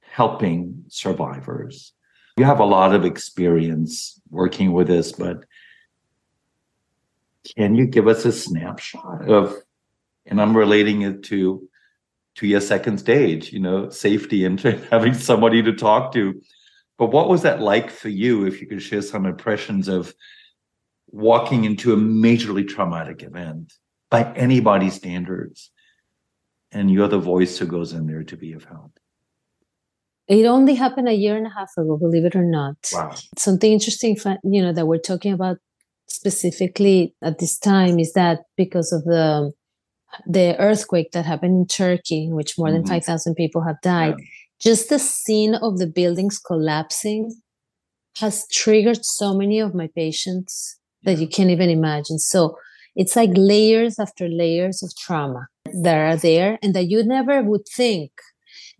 helping 0.00 0.84
survivors 0.88 1.92
you 2.38 2.44
have 2.44 2.60
a 2.60 2.64
lot 2.64 2.94
of 2.94 3.04
experience 3.04 4.20
working 4.30 4.72
with 4.72 4.86
this 4.86 5.12
but 5.12 5.44
can 7.56 7.74
you 7.74 7.86
give 7.86 8.08
us 8.08 8.24
a 8.24 8.32
snapshot 8.32 9.28
of, 9.28 9.54
and 10.26 10.40
I'm 10.40 10.56
relating 10.56 11.02
it 11.02 11.24
to 11.24 11.68
to 12.34 12.46
your 12.46 12.62
second 12.62 12.96
stage, 12.96 13.52
you 13.52 13.60
know, 13.60 13.90
safety 13.90 14.46
and 14.46 14.58
having 14.90 15.12
somebody 15.12 15.62
to 15.62 15.74
talk 15.74 16.12
to. 16.14 16.40
But 17.03 17.11
what 17.11 17.28
was 17.28 17.42
that 17.42 17.61
like 17.61 17.90
for 17.90 18.11
you? 18.11 18.46
If 18.46 18.61
you 18.61 18.68
could 18.68 18.80
share 18.80 19.03
some 19.03 19.26
impressions 19.26 19.88
of 19.88 20.14
walking 21.09 21.64
into 21.64 21.92
a 21.92 21.96
majorly 21.96 22.64
traumatic 22.64 23.24
event 23.24 23.72
by 24.09 24.32
anybody's 24.34 24.94
standards, 24.94 25.72
and 26.70 26.92
you're 26.92 27.09
the 27.09 27.18
voice 27.18 27.59
who 27.59 27.66
goes 27.66 27.92
in 27.92 28.07
there 28.07 28.22
to 28.22 28.36
be 28.36 28.53
of 28.53 28.66
help. 28.66 29.00
It 30.28 30.46
only 30.46 30.76
happened 30.76 31.09
a 31.09 31.12
year 31.12 31.36
and 31.36 31.48
a 31.48 31.50
half 31.50 31.72
ago, 31.76 31.96
believe 31.96 32.24
it 32.24 32.36
or 32.36 32.44
not. 32.44 32.76
Wow. 32.92 33.16
Something 33.36 33.72
interesting, 33.72 34.16
you 34.44 34.62
know, 34.62 34.72
that 34.72 34.86
we're 34.86 34.98
talking 34.98 35.32
about 35.32 35.57
specifically 36.07 37.16
at 37.20 37.40
this 37.40 37.59
time 37.59 37.98
is 37.98 38.12
that 38.12 38.42
because 38.57 38.92
of 38.92 39.03
the 39.03 39.50
the 40.26 40.57
earthquake 40.61 41.11
that 41.12 41.24
happened 41.24 41.57
in 41.62 41.66
Turkey, 41.66 42.26
in 42.26 42.36
which 42.36 42.57
more 42.57 42.68
mm-hmm. 42.68 42.76
than 42.76 42.86
5,000 42.86 43.34
people 43.34 43.62
have 43.62 43.80
died, 43.80 44.14
yeah. 44.18 44.24
Just 44.62 44.88
the 44.88 44.98
scene 44.98 45.54
of 45.54 45.78
the 45.78 45.86
buildings 45.86 46.38
collapsing 46.38 47.32
has 48.18 48.46
triggered 48.52 49.04
so 49.04 49.34
many 49.34 49.58
of 49.58 49.74
my 49.74 49.88
patients 49.94 50.78
that 51.02 51.18
you 51.18 51.26
can't 51.26 51.50
even 51.50 51.68
imagine. 51.68 52.18
So 52.18 52.56
it's 52.94 53.16
like 53.16 53.30
layers 53.34 53.98
after 53.98 54.28
layers 54.28 54.82
of 54.82 54.94
trauma 54.96 55.48
that 55.82 55.96
are 55.96 56.16
there 56.16 56.58
and 56.62 56.74
that 56.74 56.88
you 56.88 57.02
never 57.02 57.42
would 57.42 57.66
think 57.66 58.12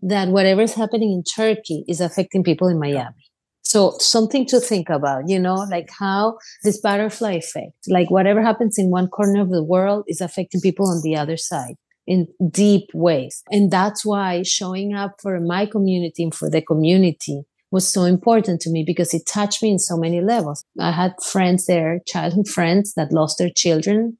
that 0.01 0.29
whatever 0.29 0.61
is 0.61 0.75
happening 0.75 1.11
in 1.11 1.23
Turkey 1.23 1.83
is 1.87 1.99
affecting 1.99 2.43
people 2.43 2.67
in 2.67 2.79
Miami. 2.79 3.29
So 3.63 3.95
something 3.99 4.45
to 4.47 4.59
think 4.59 4.89
about, 4.89 5.23
you 5.27 5.39
know, 5.39 5.65
like 5.69 5.89
how 5.97 6.37
this 6.63 6.79
butterfly 6.79 7.33
effect, 7.33 7.73
like 7.87 8.11
whatever 8.11 8.41
happens 8.43 8.77
in 8.77 8.91
one 8.91 9.07
corner 9.07 9.41
of 9.41 9.49
the 9.49 9.63
world 9.63 10.03
is 10.07 10.21
affecting 10.21 10.61
people 10.61 10.87
on 10.87 11.01
the 11.01 11.15
other 11.15 11.37
side 11.37 11.75
in 12.05 12.27
deep 12.49 12.89
ways. 12.93 13.43
And 13.49 13.71
that's 13.71 14.05
why 14.05 14.43
showing 14.43 14.93
up 14.93 15.21
for 15.21 15.39
my 15.39 15.65
community 15.65 16.23
and 16.23 16.33
for 16.33 16.49
the 16.49 16.61
community 16.61 17.43
was 17.71 17.91
so 17.91 18.03
important 18.03 18.61
to 18.61 18.69
me 18.69 18.83
because 18.85 19.13
it 19.13 19.25
touched 19.25 19.63
me 19.63 19.71
in 19.71 19.79
so 19.79 19.97
many 19.97 20.21
levels. 20.21 20.63
I 20.79 20.91
had 20.91 21.15
friends 21.23 21.65
there, 21.65 21.99
childhood 22.05 22.47
friends 22.47 22.93
that 22.95 23.11
lost 23.11 23.39
their 23.39 23.49
children, 23.49 24.17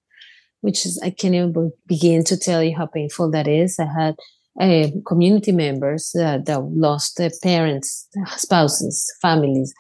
which 0.61 0.85
is, 0.85 0.99
I 1.03 1.11
can't 1.11 1.35
even 1.35 1.71
begin 1.85 2.23
to 2.25 2.37
tell 2.37 2.63
you 2.63 2.75
how 2.75 2.87
painful 2.87 3.29
that 3.31 3.47
is. 3.47 3.77
I 3.79 3.85
had 3.85 4.15
uh, 4.59 4.87
community 5.05 5.51
members 5.51 6.11
that, 6.15 6.45
that 6.45 6.63
lost 6.63 7.17
their 7.17 7.31
parents, 7.43 8.07
spouses, 8.37 9.11
families. 9.21 9.73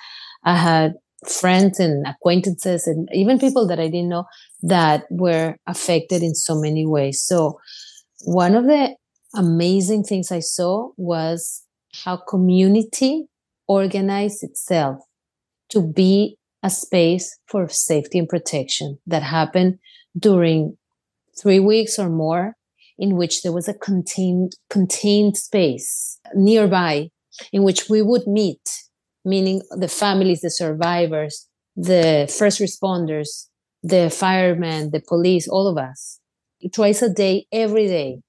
I 0.43 0.55
had 0.55 0.93
friends 1.27 1.79
and 1.79 2.05
acquaintances 2.05 2.85
and 2.85 3.07
even 3.13 3.39
people 3.39 3.65
that 3.67 3.79
I 3.79 3.87
didn't 3.87 4.09
know 4.09 4.25
that 4.61 5.05
were 5.09 5.55
affected 5.67 6.21
in 6.21 6.35
so 6.35 6.59
many 6.59 6.85
ways. 6.85 7.23
So 7.23 7.59
one 8.25 8.55
of 8.55 8.65
the 8.65 8.95
amazing 9.35 10.03
things 10.03 10.31
I 10.31 10.39
saw 10.39 10.91
was 10.97 11.63
how 12.03 12.17
community 12.17 13.25
organized 13.67 14.43
itself 14.43 15.03
to 15.69 15.81
be 15.81 16.37
a 16.61 16.69
space 16.69 17.37
for 17.47 17.67
safety 17.67 18.19
and 18.19 18.29
protection 18.29 18.99
that 19.07 19.23
happened 19.23 19.79
during 20.17 20.77
three 21.39 21.59
weeks 21.59 21.99
or 21.99 22.09
more 22.09 22.55
in 22.97 23.15
which 23.17 23.41
there 23.41 23.51
was 23.51 23.67
a 23.67 23.73
contained 23.73 24.53
contained 24.69 25.35
space 25.35 26.19
nearby 26.35 27.09
in 27.51 27.63
which 27.63 27.89
we 27.89 28.01
would 28.01 28.27
meet 28.27 28.69
meaning 29.25 29.61
the 29.71 29.87
families 29.87 30.41
the 30.41 30.49
survivors 30.49 31.47
the 31.75 32.31
first 32.37 32.61
responders 32.61 33.47
the 33.81 34.09
firemen 34.09 34.91
the 34.91 35.01
police 35.01 35.47
all 35.47 35.67
of 35.67 35.77
us 35.77 36.19
twice 36.71 37.01
a 37.01 37.09
day 37.09 37.45
every 37.51 37.87
day 37.87 38.19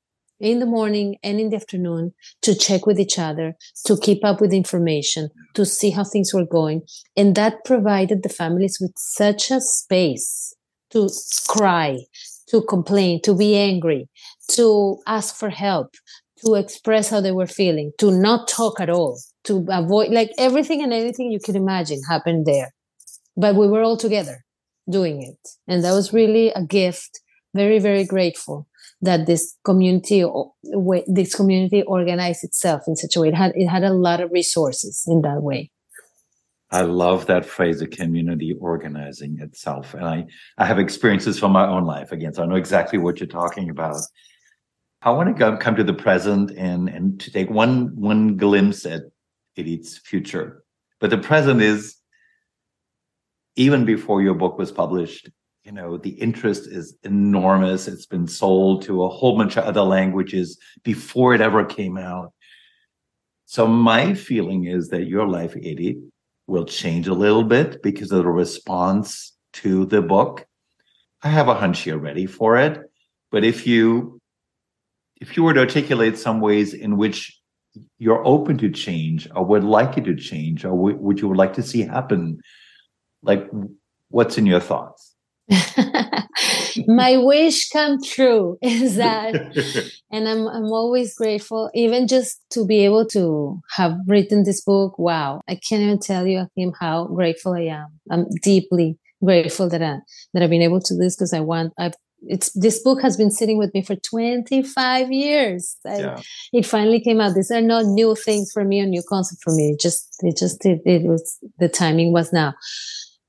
in 0.41 0.59
the 0.59 0.67
morning 0.67 1.17
and 1.23 1.41
in 1.41 1.51
the 1.51 1.57
afternoon 1.57 2.13
to 2.43 2.55
check 2.55 2.87
with 2.87 2.99
each 2.99 3.19
other, 3.19 3.55
to 3.87 3.97
keep 3.97 4.25
up 4.25 4.41
with 4.41 4.53
information, 4.53 5.29
to 5.55 5.65
see 5.65 5.91
how 5.91 6.05
things 6.05 6.35
were 6.35 6.47
going. 6.47 6.83
And 7.17 7.35
that 7.37 7.65
provided 7.65 8.23
the 8.23 8.29
families 8.29 8.79
with 8.81 8.93
such 8.97 9.51
a 9.51 9.61
space 9.61 10.55
to 10.91 11.09
cry, 11.49 11.99
to 12.49 12.63
complain, 12.63 13.23
to 13.23 13.35
be 13.35 13.57
angry, 13.57 14.09
to 14.51 14.99
ask 15.07 15.37
for 15.37 15.51
help, 15.51 15.95
to 16.45 16.55
express 16.55 17.11
how 17.11 17.21
they 17.21 17.33
were 17.33 17.47
feeling, 17.47 17.93
to 17.99 18.11
not 18.11 18.49
talk 18.49 18.81
at 18.81 18.91
all, 18.91 19.19
to 19.45 19.67
avoid 19.71 20.11
like 20.11 20.31
everything 20.39 20.83
and 20.83 20.93
anything 20.93 21.31
you 21.31 21.41
could 21.43 21.57
imagine 21.57 22.01
happened 22.09 22.47
there. 22.47 22.73
But 23.37 23.57
we 23.57 23.69
were 23.69 23.83
all 23.83 23.97
together 23.97 24.45
doing 24.91 25.23
it. 25.23 25.49
And 25.67 25.83
that 25.85 25.93
was 25.93 26.13
really 26.13 26.51
a 26.51 26.63
gift. 26.63 27.21
Very, 27.55 27.79
very 27.79 28.05
grateful 28.05 28.67
that 29.01 29.27
this 29.27 29.57
community 29.65 30.25
this 31.07 31.35
community 31.35 31.83
organized 31.83 32.43
itself 32.43 32.83
in 32.87 32.97
such 32.97 33.17
a 33.17 33.21
way 33.21 33.29
it 33.29 33.35
had 33.35 33.53
it 33.55 33.67
had 33.67 33.85
a 33.85 33.93
lot 33.93 34.21
of 34.21 34.31
resources 34.31 35.05
in 35.07 35.21
that 35.23 35.43
way 35.43 35.71
I 36.71 36.81
love 36.81 37.27
that 37.27 37.45
phrase, 37.45 37.81
a 37.83 37.87
community 37.87 38.53
organizing 38.61 39.39
itself. 39.39 39.95
And 39.95 40.05
I, 40.05 40.27
I 40.59 40.65
have 40.65 40.81
experiences 40.81 41.39
from 41.39 41.53
my 41.53 41.65
own 41.65 41.85
life 41.85 42.11
again, 42.11 42.35
so 42.35 42.43
I 42.43 42.47
know 42.47 42.57
exactly 42.57 42.99
what 42.99 43.21
you're 43.21 43.29
talking 43.29 43.71
about. 43.71 44.01
I 45.03 45.11
want 45.11 45.29
to 45.29 45.39
go, 45.39 45.57
come 45.57 45.77
to 45.77 45.85
the 45.85 45.95
present 45.95 46.51
and, 46.57 46.89
and 46.89 47.21
to 47.21 47.31
take 47.31 47.49
one, 47.49 47.95
one 47.95 48.37
glimpse 48.37 48.87
at 48.87 49.03
Edith's 49.57 49.99
future. 49.99 50.65
But 50.99 51.11
the 51.11 51.19
present 51.19 51.63
is, 51.63 51.97
even 53.55 53.85
before 53.85 54.21
your 54.21 54.35
book 54.35 54.59
was 54.59 54.73
published, 54.73 55.31
you 55.65 55.73
know, 55.73 55.97
the 55.97 56.11
interest 56.11 56.67
is 56.67 56.95
enormous. 57.05 57.89
It's 57.89 58.05
been 58.05 58.27
sold 58.27 58.83
to 58.83 59.05
a 59.05 59.09
whole 59.09 59.37
bunch 59.37 59.57
of 59.57 59.65
other 59.65 59.81
languages 59.81 60.59
before 60.83 61.35
it 61.35 61.41
ever 61.41 61.65
came 61.65 61.97
out. 61.97 62.33
So 63.47 63.67
my 63.67 64.13
feeling 64.13 64.65
is 64.65 64.89
that 64.91 65.07
your 65.07 65.27
life, 65.27 65.57
Edith, 65.57 65.97
will 66.47 66.67
change 66.67 67.09
a 67.09 67.15
little 67.15 67.45
bit 67.45 67.83
because 67.83 68.13
of 68.13 68.25
the 68.25 68.29
response 68.29 69.33
to 69.55 69.87
the 69.87 70.03
book. 70.03 70.47
I 71.23 71.29
have 71.29 71.49
a 71.49 71.55
hunch 71.55 71.87
you're 71.87 71.97
ready 71.97 72.27
for 72.27 72.59
it. 72.59 72.83
But 73.31 73.45
if 73.45 73.67
you 73.67 74.21
if 75.21 75.37
you 75.37 75.45
were 75.45 75.55
to 75.55 75.61
articulate 75.61 76.19
some 76.19 76.41
ways 76.41 76.75
in 76.75 76.99
which 76.99 77.41
you're 77.99 78.27
open 78.27 78.59
to 78.59 78.71
change 78.71 79.29
or 79.35 79.45
would 79.47 79.65
like 79.65 79.97
it 79.97 80.05
to 80.05 80.15
change 80.15 80.65
or 80.67 80.75
would 80.75 81.21
you 81.21 81.29
would 81.29 81.39
like 81.39 81.55
to 81.55 81.63
see 81.63 81.81
happen, 81.83 82.41
like 83.23 83.49
what's 84.11 84.37
in 84.37 84.45
your 84.45 84.61
thoughts? 84.61 85.14
my 86.87 87.17
wish 87.19 87.69
come 87.69 87.99
true 88.03 88.57
is 88.63 88.97
that 88.97 89.35
and 90.11 90.29
I'm 90.29 90.49
I'm 90.49 90.73
always 90.73 91.15
grateful 91.15 91.71
even 91.75 92.07
just 92.09 92.41
to 92.51 92.67
be 92.67 92.85
able 92.85 93.07
to 93.09 93.61
have 93.77 93.97
written 94.07 94.45
this 94.45 94.63
book. 94.63 94.99
Wow 94.99 95.41
I 95.47 95.57
can't 95.57 95.83
even 95.83 95.99
tell 95.99 96.27
you 96.27 96.47
him 96.57 96.73
how 96.81 97.07
grateful 97.07 97.53
I 97.55 97.63
am. 97.63 97.89
I'm 98.11 98.27
deeply 98.43 98.99
grateful 99.23 99.69
that 99.69 99.83
I 99.83 99.99
that 100.33 100.43
I've 100.43 100.51
been 100.51 100.63
able 100.63 100.81
to 100.81 100.95
do 100.95 101.01
this 101.01 101.17
because 101.17 101.35
I 101.35 101.41
want 101.41 101.73
I've 101.79 101.95
it's 102.27 102.51
this 102.53 102.83
book 102.83 103.03
has 103.03 103.17
been 103.17 103.31
sitting 103.31 103.59
with 103.59 103.73
me 103.75 103.83
for 103.83 103.97
25 103.97 105.13
years. 105.13 105.77
Yeah. 105.85 106.21
it 106.53 106.65
finally 106.65 107.01
came 107.01 107.21
out. 107.21 107.35
These 107.35 107.51
are 107.51 107.61
not 107.61 107.85
new 107.85 108.15
things 108.15 108.51
for 108.53 108.65
me 108.65 108.81
or 108.81 108.87
new 108.87 109.03
concept 109.07 109.43
for 109.43 109.55
me. 109.55 109.71
It 109.71 109.81
just 109.81 110.09
it 110.23 110.37
just 110.37 110.65
it, 110.65 110.81
it 110.85 111.03
was 111.03 111.39
the 111.59 111.69
timing 111.69 112.13
was 112.13 112.33
now 112.33 112.55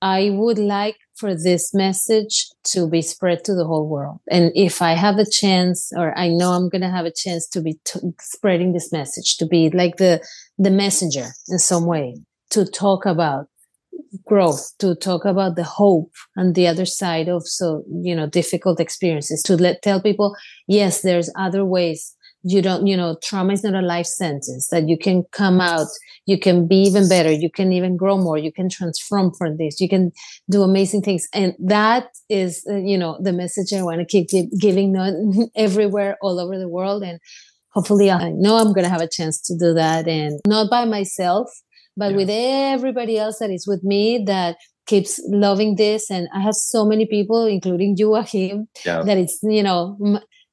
I 0.01 0.29
would 0.31 0.59
like 0.59 0.97
for 1.15 1.33
this 1.33 1.73
message 1.73 2.47
to 2.65 2.87
be 2.89 3.01
spread 3.01 3.43
to 3.45 3.55
the 3.55 3.65
whole 3.65 3.87
world. 3.87 4.19
And 4.29 4.51
if 4.53 4.81
I 4.81 4.93
have 4.93 5.17
a 5.17 5.29
chance, 5.29 5.91
or 5.95 6.17
I 6.17 6.27
know 6.27 6.51
I'm 6.51 6.69
going 6.69 6.81
to 6.81 6.89
have 6.89 7.05
a 7.05 7.13
chance 7.15 7.47
to 7.49 7.61
be 7.61 7.79
t- 7.85 7.99
spreading 8.19 8.73
this 8.73 8.91
message, 8.91 9.37
to 9.37 9.45
be 9.45 9.69
like 9.69 9.97
the, 9.97 10.25
the 10.57 10.71
messenger 10.71 11.27
in 11.47 11.59
some 11.59 11.85
way, 11.85 12.17
to 12.51 12.65
talk 12.65 13.05
about 13.05 13.47
growth, 14.25 14.71
to 14.79 14.95
talk 14.95 15.25
about 15.25 15.55
the 15.55 15.63
hope 15.63 16.11
and 16.35 16.55
the 16.55 16.67
other 16.67 16.85
side 16.85 17.27
of 17.27 17.47
so, 17.47 17.83
you 18.01 18.15
know, 18.15 18.27
difficult 18.27 18.79
experiences, 18.79 19.41
to 19.43 19.55
let, 19.55 19.81
tell 19.81 20.01
people, 20.01 20.35
yes, 20.67 21.01
there's 21.01 21.31
other 21.37 21.65
ways 21.65 22.14
you 22.47 22.61
don't 22.61 22.85
you 22.85 22.95
know 22.95 23.17
trauma 23.23 23.53
is 23.53 23.63
not 23.63 23.73
a 23.73 23.81
life 23.81 24.05
sentence 24.05 24.67
that 24.67 24.87
you 24.87 24.97
can 24.97 25.23
come 25.31 25.59
out 25.59 25.87
you 26.27 26.39
can 26.39 26.67
be 26.67 26.75
even 26.75 27.09
better 27.09 27.31
you 27.31 27.49
can 27.49 27.73
even 27.73 27.97
grow 27.97 28.17
more 28.17 28.37
you 28.37 28.51
can 28.51 28.69
transform 28.69 29.33
from 29.33 29.57
this 29.57 29.81
you 29.81 29.89
can 29.89 30.11
do 30.49 30.61
amazing 30.61 31.01
things 31.01 31.27
and 31.33 31.53
that 31.59 32.07
is 32.29 32.63
uh, 32.69 32.75
you 32.75 32.97
know 32.97 33.17
the 33.21 33.33
message 33.33 33.73
i 33.73 33.81
want 33.81 33.99
to 33.99 34.05
keep 34.05 34.27
giving 34.59 34.95
everywhere 35.55 36.17
all 36.21 36.39
over 36.39 36.57
the 36.59 36.69
world 36.69 37.03
and 37.03 37.19
hopefully 37.69 38.11
i 38.11 38.29
know 38.29 38.57
i'm 38.57 38.73
going 38.73 38.83
to 38.83 38.89
have 38.89 39.01
a 39.01 39.09
chance 39.09 39.41
to 39.41 39.57
do 39.57 39.73
that 39.73 40.07
and 40.07 40.39
not 40.45 40.69
by 40.69 40.85
myself 40.85 41.49
but 41.97 42.11
yeah. 42.11 42.17
with 42.17 42.29
everybody 42.29 43.17
else 43.17 43.39
that 43.39 43.49
is 43.49 43.65
with 43.67 43.83
me 43.83 44.23
that 44.23 44.55
keeps 44.85 45.19
loving 45.29 45.77
this 45.77 46.11
and 46.11 46.27
i 46.31 46.39
have 46.39 46.53
so 46.53 46.85
many 46.85 47.07
people 47.07 47.47
including 47.47 47.95
you 47.97 48.13
Achim, 48.15 48.67
yeah. 48.85 49.01
that 49.01 49.17
it's 49.17 49.39
you 49.41 49.63
know 49.63 49.97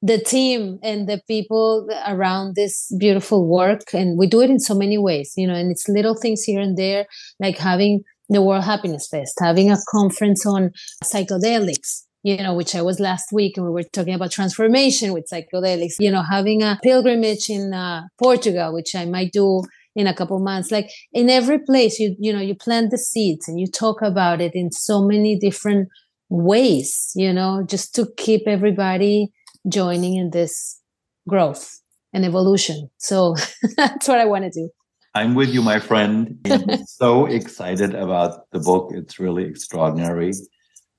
the 0.05 0.19
team 0.19 0.77
and 0.83 1.07
the 1.07 1.21
people 1.27 1.87
around 2.07 2.55
this 2.55 2.93
beautiful 2.99 3.47
work 3.47 3.93
and 3.93 4.19
we 4.19 4.27
do 4.27 4.41
it 4.41 4.49
in 4.49 4.59
so 4.59 4.75
many 4.75 4.97
ways 4.97 5.33
you 5.37 5.47
know 5.47 5.55
and 5.55 5.71
it's 5.71 5.87
little 5.87 6.15
things 6.15 6.43
here 6.43 6.59
and 6.59 6.77
there 6.77 7.05
like 7.39 7.57
having 7.57 8.01
the 8.29 8.41
world 8.41 8.63
happiness 8.65 9.07
fest 9.09 9.35
having 9.39 9.71
a 9.71 9.77
conference 9.91 10.45
on 10.45 10.71
psychedelics 11.03 12.03
you 12.25 12.37
know, 12.37 12.53
which 12.55 12.73
I 12.73 12.81
was 12.81 13.01
last 13.01 13.33
week, 13.33 13.57
and 13.57 13.65
we 13.65 13.71
were 13.73 13.83
talking 13.83 14.13
about 14.13 14.31
transformation 14.31 15.11
with 15.11 15.27
psychedelics, 15.29 15.95
you 15.99 16.09
know, 16.09 16.23
having 16.23 16.63
a 16.63 16.79
pilgrimage 16.81 17.49
in 17.49 17.73
uh, 17.73 18.03
Portugal, 18.17 18.73
which 18.73 18.95
I 18.95 19.03
might 19.05 19.33
do 19.33 19.63
in 19.95 20.07
a 20.07 20.13
couple 20.13 20.39
months. 20.39 20.71
Like 20.71 20.89
in 21.11 21.29
every 21.29 21.59
place, 21.59 21.99
you, 21.99 22.15
you 22.17 22.31
know, 22.31 22.39
you 22.39 22.55
plant 22.55 22.91
the 22.91 22.97
seeds 22.97 23.47
and 23.49 23.59
you 23.59 23.67
talk 23.67 24.01
about 24.01 24.39
it 24.39 24.55
in 24.55 24.71
so 24.71 25.05
many 25.05 25.37
different 25.37 25.89
ways, 26.29 27.11
you 27.13 27.33
know, 27.33 27.63
just 27.67 27.93
to 27.95 28.07
keep 28.17 28.47
everybody 28.47 29.31
joining 29.67 30.15
in 30.15 30.31
this 30.31 30.81
growth 31.27 31.79
and 32.13 32.25
evolution. 32.25 32.89
So 32.97 33.35
that's 33.77 34.07
what 34.07 34.19
I 34.19 34.25
want 34.25 34.45
to 34.45 34.49
do. 34.49 34.69
I'm 35.15 35.35
with 35.35 35.53
you, 35.53 35.61
my 35.61 35.79
friend. 35.79 36.39
I'm 36.45 36.85
so 36.85 37.25
excited 37.25 37.93
about 37.93 38.49
the 38.51 38.59
book. 38.59 38.91
It's 38.93 39.19
really 39.19 39.43
extraordinary. 39.43 40.33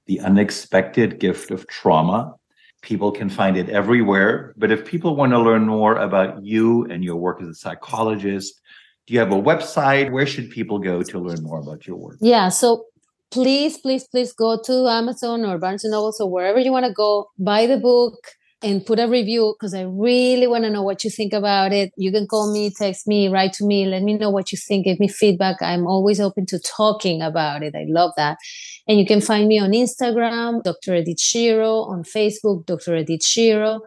The 0.07 0.21
Unexpected 0.21 1.19
Gift 1.19 1.51
of 1.51 1.67
Trauma. 1.67 2.35
People 2.83 3.11
can 3.11 3.31
find 3.31 3.57
it 3.57 3.71
everywhere. 3.71 4.55
But 4.57 4.71
if 4.71 4.85
people 4.85 5.17
want 5.17 5.33
to 5.33 5.41
learn 5.41 5.67
more 5.67 5.97
about 5.97 6.45
you 6.45 6.85
and 6.85 7.03
your 7.03 7.17
work 7.17 7.41
as 7.41 7.49
a 7.49 7.55
psychologist, 7.55 8.61
do 9.07 9.15
you 9.15 9.21
have 9.21 9.33
a 9.33 9.41
website? 9.41 10.13
Where 10.13 10.27
should 10.27 10.51
people 10.51 10.79
go 10.79 11.03
to 11.03 11.19
learn 11.19 11.43
more 11.43 11.59
about 11.59 11.87
your 11.87 11.97
work? 11.97 12.19
Yeah. 12.21 12.51
So 12.51 12.85
please, 13.31 13.79
please, 13.79 14.07
please 14.07 14.33
go 14.33 14.61
to 14.65 14.89
Amazon 14.89 15.45
or 15.45 15.59
Barnes 15.59 15.85
and 15.85 15.93
Noble. 15.93 16.13
So 16.13 16.27
wherever 16.27 16.61
you 16.61 16.71
want 16.71 16.87
to 16.87 16.93
go, 16.93 17.31
buy 17.39 17.67
the 17.67 17.79
book 17.79 18.15
and 18.65 18.85
put 18.85 18.99
a 18.99 19.07
review 19.07 19.55
because 19.55 19.73
I 19.75 19.83
really 19.83 20.47
want 20.47 20.65
to 20.65 20.71
know 20.71 20.81
what 20.83 21.05
you 21.05 21.11
think 21.11 21.35
about 21.35 21.75
it. 21.75 21.93
You 21.97 22.11
can 22.11 22.27
call 22.27 22.51
me, 22.51 22.71
text 22.71 23.07
me, 23.07 23.29
write 23.29 23.53
to 23.55 23.65
me, 23.65 23.85
let 23.85 24.03
me 24.03 24.15
know 24.15 24.31
what 24.31 24.53
you 24.53 24.59
think, 24.59 24.87
give 24.87 24.99
me 24.99 25.07
feedback. 25.07 25.61
I'm 25.61 25.87
always 25.87 26.19
open 26.19 26.47
to 26.47 26.59
talking 26.59 27.21
about 27.21 27.63
it. 27.63 27.75
I 27.77 27.85
love 27.87 28.13
that. 28.17 28.39
And 28.89 28.99
you 28.99 29.05
can 29.05 29.21
find 29.21 29.49
me 29.49 29.59
on 29.59 29.73
Instagram, 29.73 30.63
Dr. 30.63 30.95
Edith 30.97 31.21
Shiro, 31.21 31.83
on 31.83 32.05
Facebook, 32.05 32.65
Dr. 32.65 32.97
Edith 32.97 33.23
Shiro, 33.23 33.83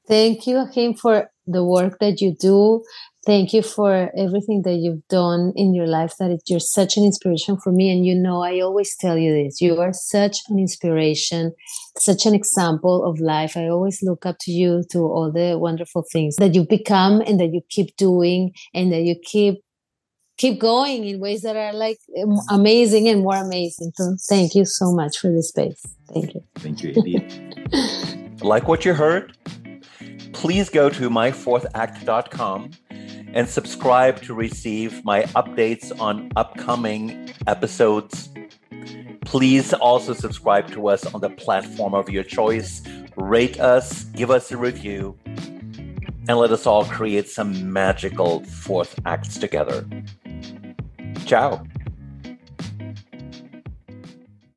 Thank 0.07 0.45
you, 0.47 0.57
Achim, 0.57 0.93
for 0.95 1.31
the 1.47 1.63
work 1.63 1.99
that 1.99 2.21
you 2.21 2.35
do 2.39 2.83
thank 3.25 3.53
you 3.53 3.61
for 3.61 4.11
everything 4.17 4.63
that 4.63 4.75
you've 4.75 5.07
done 5.07 5.53
in 5.55 5.73
your 5.73 5.87
life. 5.87 6.13
That 6.19 6.39
you're 6.47 6.59
such 6.59 6.97
an 6.97 7.03
inspiration 7.03 7.57
for 7.57 7.71
me. 7.71 7.91
And 7.91 8.05
you 8.05 8.15
know 8.15 8.41
i 8.41 8.59
always 8.59 8.95
tell 8.95 9.17
you 9.17 9.33
this 9.33 9.61
you 9.61 9.79
are 9.79 9.93
such 9.93 10.39
an 10.49 10.59
inspiration 10.59 11.53
such 11.97 12.25
an 12.25 12.33
example 12.33 13.05
of 13.05 13.19
life. 13.19 13.55
I 13.55 13.67
always 13.67 14.01
look 14.01 14.25
up 14.25 14.37
to 14.41 14.51
you 14.51 14.83
to 14.91 14.99
all 14.99 15.31
the 15.31 15.57
wonderful 15.57 16.03
things 16.11 16.35
that 16.37 16.55
you 16.55 16.65
become 16.65 17.21
and 17.21 17.39
that 17.39 17.53
you 17.53 17.61
keep 17.69 17.95
doing 17.97 18.53
and 18.73 18.91
that 18.91 19.01
you 19.01 19.15
keep 19.23 19.61
keep 20.37 20.59
going 20.59 21.05
in 21.05 21.19
ways 21.19 21.43
that 21.43 21.55
are 21.55 21.73
like 21.73 21.99
amazing 22.49 23.07
and 23.07 23.21
more 23.21 23.35
amazing. 23.35 23.91
So 23.95 24.15
thank 24.27 24.55
you 24.55 24.65
so 24.65 24.91
much 24.91 25.19
for 25.19 25.31
this 25.31 25.49
space. 25.49 25.81
Thank 26.11 26.33
you. 26.33 26.43
Thank 26.55 26.83
you 26.83 26.93
like 28.41 28.67
what 28.67 28.83
you 28.83 28.93
heard 28.93 29.37
please 30.33 30.69
go 30.69 30.89
to 30.89 31.09
myfourthact.com 31.09 32.71
and 33.33 33.49
subscribe 33.49 34.21
to 34.21 34.33
receive 34.33 35.03
my 35.03 35.23
updates 35.35 35.91
on 35.99 36.31
upcoming 36.35 37.29
episodes. 37.47 38.29
Please 39.25 39.73
also 39.73 40.13
subscribe 40.13 40.69
to 40.71 40.87
us 40.87 41.11
on 41.13 41.21
the 41.21 41.29
platform 41.29 41.93
of 41.93 42.09
your 42.09 42.23
choice. 42.23 42.81
Rate 43.17 43.59
us, 43.59 44.03
give 44.05 44.29
us 44.31 44.51
a 44.51 44.57
review, 44.57 45.17
and 46.27 46.37
let 46.37 46.51
us 46.51 46.65
all 46.65 46.85
create 46.85 47.27
some 47.27 47.71
magical 47.71 48.43
fourth 48.45 48.99
acts 49.05 49.37
together. 49.37 49.85
Ciao. 51.25 51.63